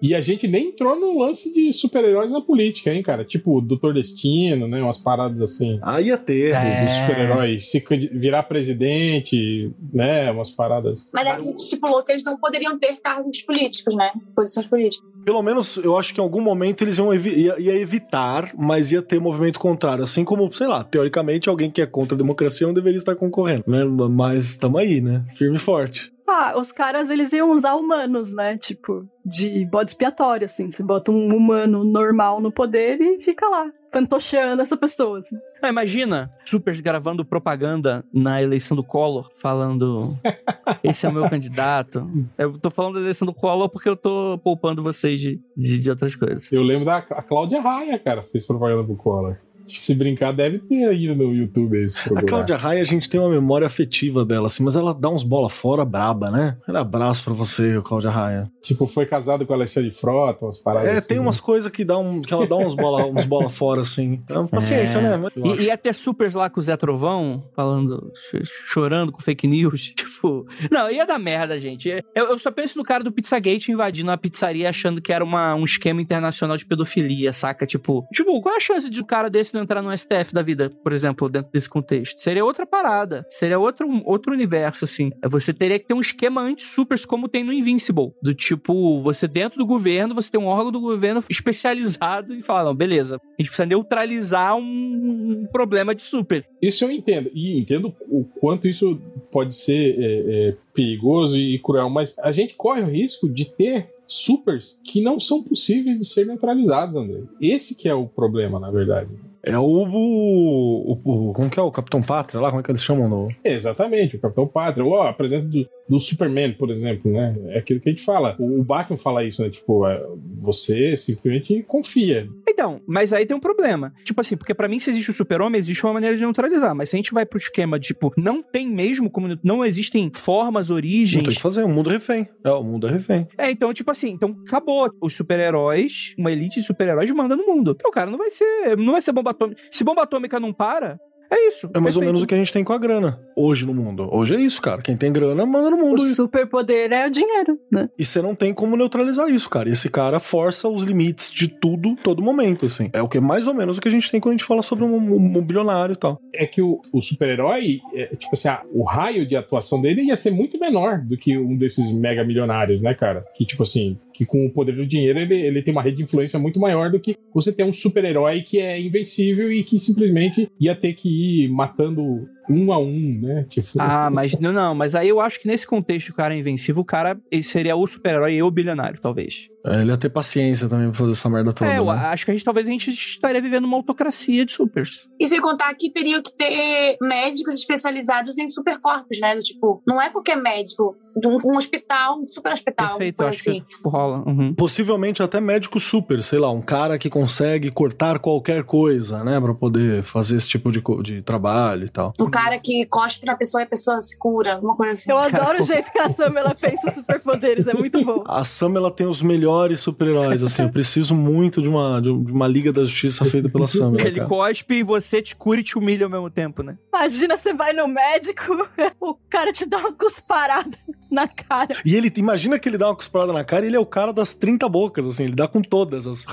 [0.00, 3.24] E a gente nem entrou no lance de super-heróis na política, hein, cara?
[3.24, 4.82] Tipo, Doutor Destino, né?
[4.82, 5.78] Umas paradas assim.
[5.82, 6.54] Ah, ia ter.
[6.54, 6.84] É.
[6.84, 7.82] Do super-herói se
[8.12, 10.30] virar presidente, né?
[10.30, 11.10] Umas paradas.
[11.12, 14.10] Mas a gente estipulou que eles não poderiam ter cargos políticos, né?
[14.34, 15.15] Posições políticas.
[15.26, 18.92] Pelo menos, eu acho que em algum momento eles iam evi- ia, ia evitar, mas
[18.92, 20.04] ia ter movimento contrário.
[20.04, 23.64] Assim como, sei lá, teoricamente, alguém que é contra a democracia não deveria estar concorrendo,
[23.66, 23.84] né?
[24.08, 25.24] Mas estamos aí, né?
[25.34, 26.12] Firme e forte.
[26.28, 28.56] Ah, os caras, eles iam usar humanos, né?
[28.56, 30.70] Tipo, de bode expiatório, assim.
[30.70, 33.66] Você bota um humano normal no poder e fica lá,
[33.96, 35.36] fantocheando essa pessoa, assim.
[35.62, 40.16] Ah, imagina, Supers gravando propaganda na eleição do Collor, falando:
[40.84, 42.06] esse é o meu candidato.
[42.36, 45.90] Eu tô falando da eleição do Collor porque eu tô poupando vocês de, de, de
[45.90, 46.52] outras coisas.
[46.52, 49.38] Eu lembro da a Cláudia Raia, cara, fez propaganda pro Collor.
[49.66, 52.22] Acho que se brincar, deve ter aí no YouTube esse A.
[52.22, 55.48] Cláudia Raia, a gente tem uma memória afetiva dela, assim, mas ela dá uns bola
[55.50, 56.56] fora braba, né?
[56.68, 58.50] Um abraço pra você, Cláudia Raia.
[58.62, 61.08] Tipo, foi casado com a Alexandre Frota, umas paradas É, assim.
[61.08, 64.12] tem umas coisas que, dá um, que ela dá uns bola, uns bola fora, assim.
[64.24, 65.18] Então, paciência, É.
[65.18, 65.28] né?
[65.58, 69.94] E, e ter supers lá com o Zé Trovão, falando, ch- chorando com fake news.
[70.16, 71.88] Tipo, não, ia dar merda, gente.
[72.14, 75.54] Eu, eu só penso no cara do Pizzagate invadindo a pizzaria achando que era uma,
[75.54, 77.66] um esquema internacional de pedofilia, saca?
[77.66, 80.70] Tipo, tipo, qual é a chance de um cara desse entrar no STF da vida,
[80.82, 82.20] por exemplo, dentro desse contexto?
[82.20, 83.26] Seria outra parada.
[83.30, 85.10] Seria outro, outro universo, assim.
[85.28, 88.12] Você teria que ter um esquema anti-supers como tem no Invincible.
[88.22, 92.64] Do tipo, você dentro do governo, você tem um órgão do governo especializado em falar,
[92.64, 96.46] não, beleza, a gente precisa neutralizar um, um problema de super.
[96.60, 97.30] Isso eu entendo.
[97.34, 99.00] E entendo o quanto isso
[99.30, 103.90] pode ser é, é, perigoso e cruel, mas a gente corre o risco de ter
[104.06, 107.22] supers que não são possíveis de ser neutralizados, André.
[107.40, 109.10] Esse que é o problema, na verdade.
[109.46, 112.48] É o, o, o- Como que é o Capitão Pátria lá?
[112.50, 113.28] Como é que eles chamam no.
[113.44, 117.34] Exatamente, o Capitão Pátria, ou a presença do, do Superman, por exemplo, né?
[117.48, 118.34] É aquilo que a gente fala.
[118.38, 119.50] O, o Batman fala isso, né?
[119.50, 120.04] Tipo, é,
[120.34, 122.28] você simplesmente confia.
[122.48, 123.92] Então, mas aí tem um problema.
[124.04, 126.74] Tipo assim, porque pra mim, se existe o super-homem, existe uma maneira de neutralizar.
[126.74, 129.38] Mas se a gente vai pro esquema, tipo, não tem mesmo como.
[129.42, 131.22] Não existem formas, Não origens.
[131.22, 132.28] tem o que fazer, o mundo é refém.
[132.44, 133.26] É, o mundo é refém.
[133.38, 134.90] É, então, tipo assim, então acabou.
[135.00, 137.76] Os super-heróis, uma elite de super-heróis manda no mundo.
[137.78, 138.76] Então, o cara não vai ser.
[138.76, 139.62] Não vai ser bomba atômica.
[139.70, 140.98] Se bomba atômica não para,
[141.30, 141.68] é isso.
[141.74, 142.06] É mais ou Perfeito.
[142.06, 144.08] menos o que a gente tem com a grana hoje no mundo.
[144.12, 144.80] Hoje é isso, cara.
[144.82, 145.96] Quem tem grana manda no mundo.
[145.96, 147.88] O superpoder é o dinheiro, né?
[147.98, 149.68] E você não tem como neutralizar isso, cara.
[149.68, 152.90] E esse cara força os limites de tudo, todo momento, assim.
[152.92, 154.62] É o que mais ou menos o que a gente tem quando a gente fala
[154.62, 156.20] sobre um, um- um bilionário e tal.
[156.34, 160.16] É que o, o super-herói, é, tipo assim, ah, o raio de atuação dele ia
[160.16, 163.24] ser muito menor do que um desses mega milionários, né, cara?
[163.34, 166.04] Que, tipo assim, que com o poder do dinheiro ele, ele tem uma rede de
[166.04, 170.50] influência muito maior do que você ter um super-herói que é invencível e que simplesmente
[170.58, 173.46] ia ter que ir matando um a um, né?
[173.48, 176.38] Tipo, Ah, mas não, não, mas aí eu acho que nesse contexto o cara é
[176.38, 179.48] invencível, o cara ele seria o super-herói e o bilionário, talvez.
[179.64, 181.72] É, Ele ia ter paciência também pra fazer essa merda toda.
[181.72, 181.92] é, eu né?
[181.92, 185.08] acho que a gente talvez a gente estaria vivendo uma autocracia de supers.
[185.18, 189.34] E sem contar que teriam que ter médicos especializados em supercorpos, né?
[189.34, 193.40] Do tipo, não é qualquer médico de um, um hospital, um super hospital, Perfeito, acho
[193.40, 193.60] assim.
[193.62, 194.22] que tipo, rola.
[194.26, 194.54] Uhum.
[194.54, 199.40] Possivelmente até médico super, sei lá, um cara que consegue cortar qualquer coisa, né?
[199.40, 202.12] Pra poder fazer esse tipo de, de trabalho e tal.
[202.20, 205.10] O cara que cospe na pessoa e a pessoa se cura, alguma coisa assim.
[205.10, 208.22] Eu adoro o jeito que a Sam ela pensa superpoderes, é muito bom.
[208.26, 210.62] A Sam, ela tem os melhores super-heróis, assim.
[210.62, 213.94] Eu preciso muito de uma, de uma Liga da Justiça feita pela Sam.
[213.98, 214.28] Ele cara.
[214.28, 216.76] cospe e você te cura e te humilha ao mesmo tempo, né?
[216.94, 218.44] Imagina você vai no médico,
[219.00, 220.78] o cara te dá uma cusparada
[221.10, 221.76] na cara.
[221.84, 224.12] E ele, imagina que ele dá uma cusparada na cara e ele é o cara
[224.12, 226.06] das 30 bocas, assim, ele dá com todas.
[226.06, 226.24] As...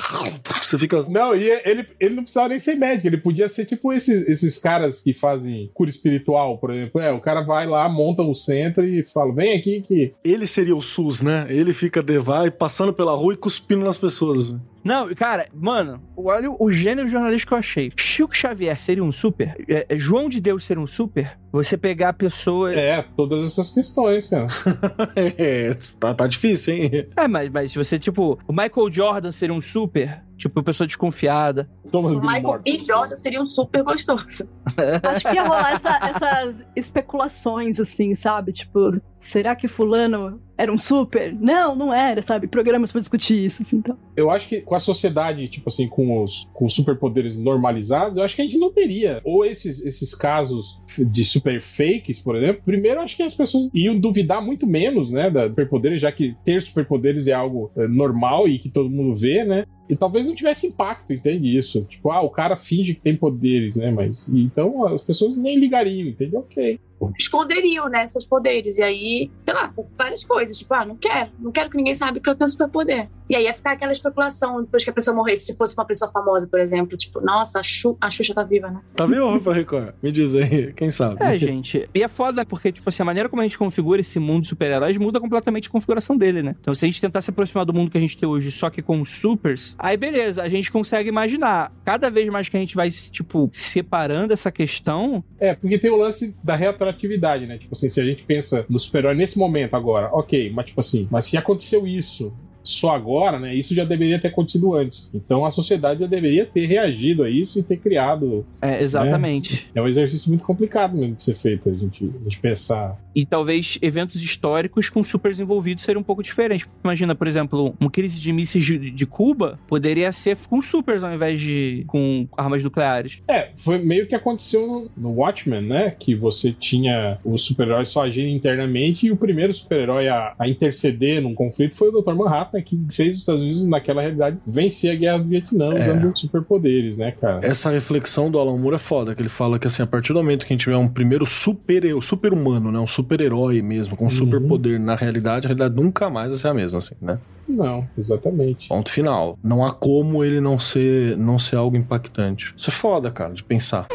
[0.62, 1.04] Você fica.
[1.04, 4.60] Não, e ele, ele não precisava nem ser médico, ele podia ser tipo esses, esses
[4.60, 7.00] caras que fazem cura espiritual, por exemplo.
[7.00, 10.14] É, o cara vai lá, monta o centro e fala: vem aqui que.
[10.24, 11.46] Ele seria o SUS, né?
[11.50, 14.56] Ele fica de vai passando pela rua e cuspindo nas pessoas.
[14.84, 17.92] Não, cara, mano, olha o gênero jornalístico que eu achei.
[17.96, 19.56] Chico Xavier seria um super?
[19.68, 21.38] É, é, João de Deus seria um super?
[21.52, 22.74] Você pegar a pessoa.
[22.74, 24.48] É, todas essas questões, cara.
[25.16, 27.08] é, tá, tá difícil, hein?
[27.16, 30.22] É, mas, mas se você, tipo, o Michael Jordan seria um super?
[30.36, 31.70] Tipo, pessoa desconfiada.
[31.92, 32.84] Thomas O Michael B.
[32.86, 34.50] Jordan seria um super gostoso.
[35.04, 38.52] Acho que ia rolar essa- essas especulações, assim, sabe?
[38.52, 41.34] Tipo, será que fulano era um super?
[41.34, 42.48] Não, não era, sabe?
[42.48, 43.98] Programas pra discutir isso, assim, então.
[44.16, 48.36] Eu acho que com a sociedade, tipo assim, com os, com superpoderes normalizados, eu acho
[48.36, 49.22] que a gente não teria.
[49.24, 52.62] Ou esses, esses casos de super fakes, por exemplo.
[52.66, 56.62] Primeiro, acho que as pessoas iam duvidar muito menos, né, da superpoderes, já que ter
[56.62, 59.66] superpoderes é algo é, normal e que todo mundo vê, né?
[59.90, 61.84] E talvez não tivesse impacto, entende isso?
[61.86, 63.92] Tipo, ah, o cara finge que tem poderes, né?
[63.92, 66.36] Mas então as pessoas nem ligariam, entende?
[66.36, 66.80] Ok.
[67.18, 68.78] Esconderiam, né, seus poderes.
[68.78, 70.58] E aí, sei lá, por várias coisas.
[70.58, 71.30] Tipo, ah, não quero.
[71.40, 73.10] Não quero que ninguém saiba que eu tenho superpoder.
[73.30, 75.46] E aí ia ficar aquela especulação depois que a pessoa morresse.
[75.46, 76.98] Se fosse uma pessoa famosa, por exemplo.
[76.98, 78.82] Tipo, nossa, a, Xu, a Xuxa tá viva, né?
[78.96, 79.94] Tá vivo, Rafa Record?
[80.02, 81.18] Me diz aí, quem sabe?
[81.20, 81.90] É, gente.
[81.94, 84.50] E é foda porque, tipo assim, a maneira como a gente configura esse mundo de
[84.50, 86.56] super-heróis muda completamente a configuração dele, né?
[86.60, 88.70] Então, se a gente tentar se aproximar do mundo que a gente tem hoje, só
[88.70, 91.72] que com os supers, aí beleza, a gente consegue imaginar.
[91.86, 95.98] Cada vez mais que a gente vai, tipo, separando essa questão, É, porque tem o
[95.98, 96.56] lance da
[96.94, 97.58] retroatividade, né?
[97.58, 101.08] Tipo assim, se a gente pensa no super-herói nesse momento agora, ok, mas tipo assim,
[101.12, 102.34] mas se aconteceu isso
[102.64, 103.54] só agora, né?
[103.54, 105.12] Isso já deveria ter acontecido antes.
[105.14, 108.46] Então a sociedade já deveria ter reagido a isso e ter criado.
[108.62, 109.70] é, exatamente.
[109.76, 112.98] É um exercício muito complicado mesmo de ser feito, a gente, a gente pensar.
[113.16, 116.68] E talvez eventos históricos com supers envolvidos seriam um pouco diferentes.
[116.84, 121.14] Imagina, por exemplo, uma crise de mísseis de, de Cuba poderia ser com supers ao
[121.14, 123.22] invés de com armas nucleares.
[123.28, 125.92] É, foi meio que aconteceu no, no Watchmen, né?
[125.92, 131.22] Que você tinha os super-heróis só agindo internamente e o primeiro super-herói a, a interceder
[131.22, 132.14] num conflito foi o Dr.
[132.14, 135.80] Manhattan, que fez os Estados Unidos, naquela realidade, vencer a guerra do Vietnã É.
[135.80, 137.40] usando superpoderes, né, cara?
[137.46, 140.20] Essa reflexão do Alan Moore é foda, que ele fala que assim, a partir do
[140.20, 144.06] momento que a gente tiver um primeiro super, super humano, né, um super-herói mesmo, com
[144.06, 144.12] Uhum.
[144.12, 147.18] superpoder na realidade, a realidade nunca mais vai ser a mesma, assim, né?
[147.48, 148.70] Não, exatamente.
[148.70, 149.38] Ponto final.
[149.44, 152.54] Não há como ele não ser, não ser algo impactante.
[152.56, 153.88] Isso é foda, cara, de pensar.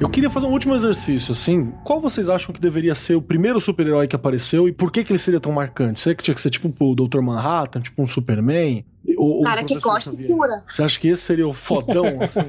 [0.00, 1.72] Eu queria fazer um último exercício, assim.
[1.84, 5.12] Qual vocês acham que deveria ser o primeiro super-herói que apareceu e por que, que
[5.12, 6.00] ele seria tão marcante?
[6.00, 7.20] Será que tinha que ser tipo o Dr.
[7.20, 8.84] Manhattan, tipo um Superman?
[9.16, 10.64] Ou Cara o que gosta e cura.
[10.68, 12.40] Você acha que esse seria o fodão, assim?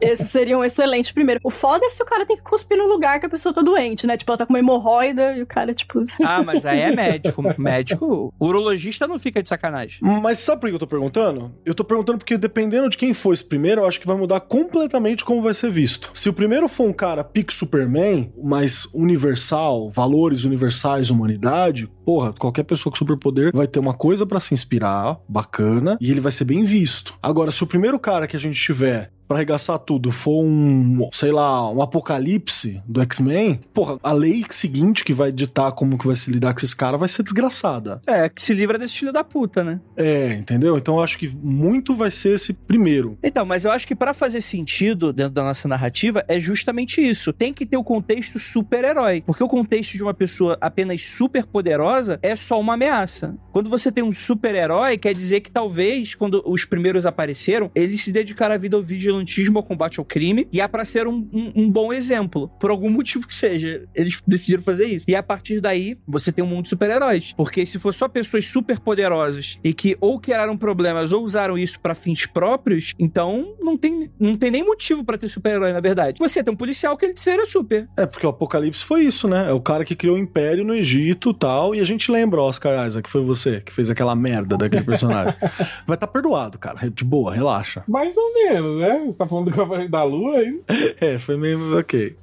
[0.00, 1.40] Esse seria um excelente primeiro.
[1.42, 3.62] O foda é se o cara tem que cuspir no lugar que a pessoa tá
[3.62, 4.16] doente, né?
[4.16, 6.04] Tipo, ela tá com uma hemorroida e o cara, tipo.
[6.22, 7.42] Ah, mas aí é médico.
[7.58, 8.32] médico.
[8.38, 9.98] O urologista não fica de sacanagem.
[10.02, 11.54] Mas sabe por que eu tô perguntando?
[11.64, 14.40] Eu tô perguntando porque dependendo de quem for esse primeiro, eu acho que vai mudar
[14.40, 16.10] completamente como vai ser visto.
[16.14, 22.62] Se o primeiro for um cara pique Superman, mais universal, valores universais, humanidade, porra, qualquer
[22.62, 26.44] pessoa com superpoder vai ter uma coisa pra se inspirar, bacana, e ele vai ser
[26.44, 27.18] bem visto.
[27.20, 31.32] Agora, se o primeiro cara que a gente tiver pra arregaçar tudo for um, sei
[31.32, 36.16] lá, um apocalipse do X-Men, porra, a lei seguinte que vai ditar como que vai
[36.16, 38.00] se lidar com esses caras vai ser desgraçada.
[38.06, 39.80] É, que se livra desse filho da puta, né?
[39.96, 40.76] É, entendeu?
[40.76, 43.18] Então eu acho que muito vai ser esse primeiro.
[43.22, 47.32] Então, mas eu acho que pra fazer sentido dentro da nossa narrativa é justamente isso.
[47.32, 49.22] Tem que ter o contexto super-herói.
[49.26, 53.36] Porque o contexto de uma pessoa apenas super poderosa é só uma ameaça.
[53.52, 58.12] Quando você tem um super-herói, quer dizer que talvez, quando os primeiros apareceram, eles se
[58.12, 58.82] dedicaram a vida ao
[59.16, 62.48] vigilantismo, ao combate ao crime, e é pra ser um, um- um bom exemplo.
[62.60, 65.04] Por algum motivo que seja, eles decidiram fazer isso.
[65.08, 67.32] E a partir daí, você tem um mundo de super-heróis.
[67.36, 71.80] Porque se for só pessoas super poderosas e que ou criaram problemas ou usaram isso
[71.80, 76.18] pra fins próprios, então não tem, não tem nem motivo pra ter super-herói, na verdade.
[76.18, 77.88] Você tem um policial que ele seria super.
[77.96, 79.48] É, porque o Apocalipse foi isso, né?
[79.48, 81.74] É o cara que criou o Império no Egito e tal.
[81.74, 85.34] E a gente lembra, Oscar Isaac, que foi você que fez aquela merda daquele personagem.
[85.86, 86.90] Vai estar perdoado, cara.
[86.90, 87.82] De boa, relaxa.
[87.88, 89.05] Mais ou menos, né?
[89.06, 90.60] Você tá falando do Cavaleiro da Lua aí?
[91.00, 92.16] É, foi meio ok.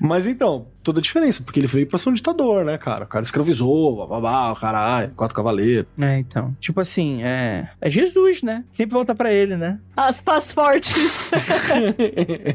[0.00, 3.04] Mas então, toda a diferença, porque ele veio pra ser um ditador, né, cara?
[3.04, 5.86] O cara escravizou, babá, caralho, quatro cavaleiros.
[5.98, 6.54] É, então.
[6.60, 7.70] Tipo assim, é.
[7.80, 8.64] É Jesus, né?
[8.72, 9.78] Sempre volta pra ele, né?
[9.96, 11.24] Aspas fortes.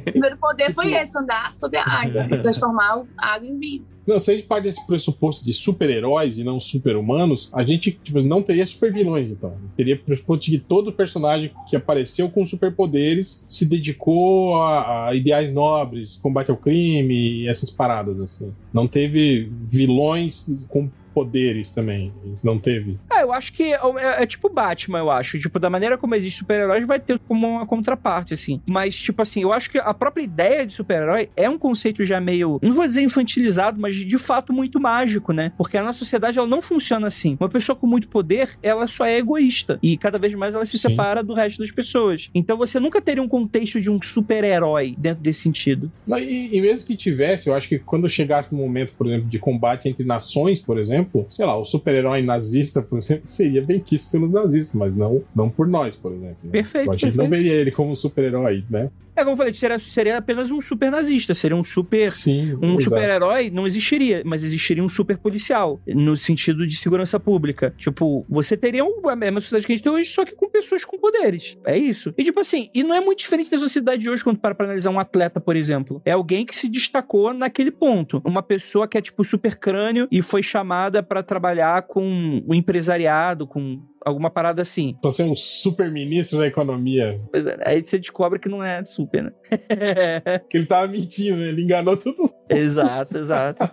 [0.02, 3.86] O primeiro poder foi esse, andar sobre a água e transformar a água em vinho.
[4.06, 8.22] Não, se a gente parte desse pressuposto de super-heróis e não super-humanos, a gente tipo,
[8.22, 9.54] não teria super-vilões, então.
[9.76, 15.54] Teria pressuposto de que todo personagem que apareceu com superpoderes se dedicou a, a ideais
[15.54, 18.52] nobres, combate ao crime e essas paradas, assim.
[18.74, 22.12] Não teve vilões com poderes também.
[22.44, 22.98] Não teve.
[23.10, 25.40] Ah, eu acho que é, é, é tipo Batman, eu acho.
[25.40, 28.62] Tipo, da maneira como existe super-heróis, vai ter como uma contraparte, assim.
[28.66, 32.20] Mas, tipo assim, eu acho que a própria ideia de super-herói é um conceito já
[32.20, 35.52] meio, não vou dizer infantilizado, mas de fato muito mágico, né?
[35.58, 37.38] Porque a nossa sociedade, ela não funciona assim.
[37.40, 39.80] Uma pessoa com muito poder, ela só é egoísta.
[39.82, 40.90] E cada vez mais ela se Sim.
[40.90, 42.30] separa do resto das pessoas.
[42.34, 45.92] Então você nunca teria um contexto de um super-herói dentro desse sentido.
[46.06, 49.28] Não, E, e mesmo que tivesse, eu acho que quando chegasse no momento, por exemplo,
[49.28, 53.80] de combate entre nações, por exemplo, sei lá, o super-herói nazista, por exemplo, seria bem
[53.80, 56.38] quisto pelos nazistas, mas não, não por nós, por exemplo.
[56.44, 56.52] né?
[56.52, 57.30] Perfeito, A gente não perfeito.
[57.30, 58.90] veria ele como super-herói, né?
[59.14, 62.12] É como eu falei, seria, seria apenas um super nazista, seria um super.
[62.14, 62.58] Sim.
[62.62, 67.74] Um super-herói não existiria, mas existiria um super policial, no sentido de segurança pública.
[67.78, 70.50] Tipo, você teria um- a mesma sociedade que a gente tem hoje, só que com
[70.50, 71.58] pessoas com poderes.
[71.66, 72.14] É isso.
[72.18, 74.66] E tipo assim, e não é muito diferente da sociedade de hoje quando para pra
[74.66, 76.02] analisar um atleta, por exemplo.
[76.06, 78.22] É alguém que se destacou naquele ponto.
[78.24, 83.46] Uma pessoa que é tipo super crânio e foi chamada pra trabalhar com o empresariado,
[83.46, 84.98] com alguma parada assim.
[85.02, 87.22] Pra ser um super-ministro da economia.
[87.32, 89.32] Pois é, aí você descobre que não é super, né?
[90.50, 91.50] Que ele tava mentindo, né?
[91.50, 92.34] Ele enganou todo mundo.
[92.50, 93.70] Exato, exato.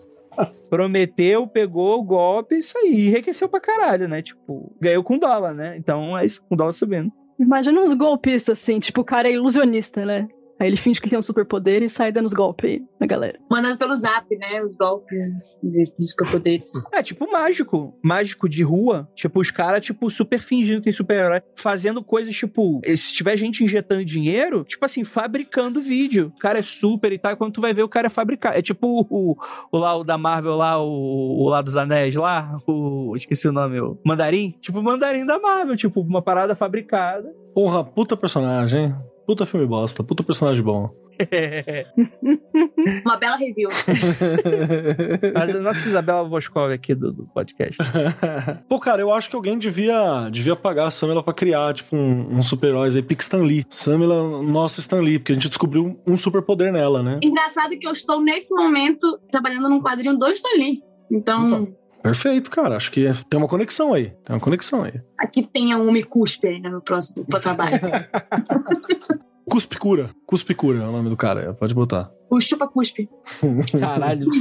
[0.70, 4.22] Prometeu, pegou o golpe, isso aí, e enriqueceu pra caralho, né?
[4.22, 5.76] Tipo, ganhou com dólar, né?
[5.76, 7.10] Então é isso, com dólar subindo.
[7.38, 10.28] Imagina uns golpistas assim, tipo, o cara é ilusionista, né?
[10.58, 13.38] Aí ele finge que tem um superpoder e sai dando os golpes aí na galera.
[13.50, 14.62] Mandando pelo zap, né?
[14.62, 16.66] Os golpes de, de superpoderes.
[16.90, 19.08] É tipo mágico, mágico de rua.
[19.14, 23.62] Tipo, os caras, tipo, super fingindo que tem super-herói, fazendo coisas, tipo, se tiver gente
[23.62, 26.32] injetando dinheiro, tipo assim, fabricando vídeo.
[26.34, 28.58] O cara é super e tal, e quando tu vai ver, o cara é fabricado.
[28.58, 29.36] É tipo o,
[29.70, 33.14] o lá, o da Marvel lá, o, o lá dos anéis lá, o.
[33.14, 34.56] Esqueci o nome, o Mandarim.
[34.60, 37.32] Tipo, o Mandarim da Marvel, tipo, uma parada fabricada.
[37.54, 38.94] Porra, puta personagem.
[39.28, 40.88] Puta filme bosta, puta personagem bom.
[43.04, 43.68] Uma bela review.
[45.34, 47.76] Mas a nossa Isabela Voscov aqui do, do podcast.
[48.66, 52.38] Pô, cara, eu acho que alguém devia, devia pagar a Samela pra criar, tipo, um,
[52.38, 53.66] um super-herói aí, pique Stan Lee.
[53.68, 57.20] Samela, nossa Stan Lee, porque a gente descobriu um superpoder nela, né?
[57.22, 60.80] Engraçado que eu estou, nesse momento, trabalhando num quadrinho do Stan Lee.
[61.12, 61.76] Então, Então.
[62.08, 62.74] Perfeito, cara.
[62.76, 64.10] Acho que tem uma conexão aí.
[64.24, 64.94] Tem uma conexão aí.
[65.18, 67.78] aqui tem um Me Cuspe aí, né, no próximo pro trabalho.
[69.50, 70.10] Cuspe Cura.
[70.26, 71.52] Cuspe Cura é o nome do cara.
[71.54, 72.10] Pode botar.
[72.30, 73.10] o Chupa Cuspe.
[73.78, 74.26] Caralho.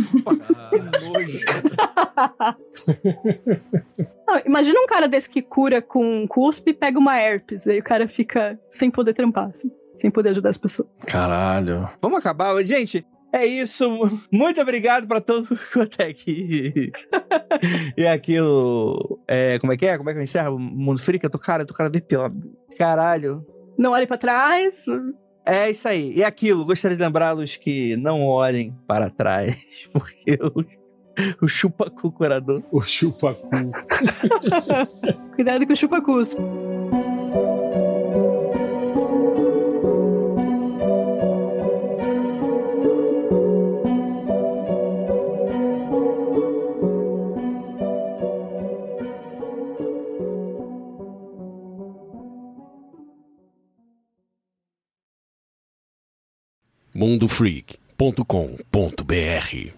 [4.25, 7.67] Não, imagina um cara desse que cura com cuspe e pega uma herpes.
[7.67, 10.89] Aí o cara fica sem poder trampar, assim, sem poder ajudar as pessoas.
[11.05, 11.89] Caralho.
[12.01, 12.61] Vamos acabar.
[12.65, 13.89] Gente, é isso.
[14.31, 16.91] Muito obrigado pra todo mundo até aqui.
[17.97, 19.19] e aquilo.
[19.27, 19.97] É, como é que é?
[19.97, 20.55] Como é que eu encerro?
[20.55, 21.23] O Mundo Freak?
[21.23, 22.31] Eu tô, cara, eu tô cada vez pior.
[22.77, 23.45] Caralho.
[23.77, 24.85] Não olhe pra trás.
[25.45, 26.13] É isso aí.
[26.15, 29.55] E aquilo, gostaria de lembrá-los que não olhem para trás,
[29.93, 32.61] porque o, o chupacu curador.
[32.71, 33.49] O chupacu.
[35.35, 36.01] Cuidado com o chupa
[56.97, 59.76] mundofreak.com.br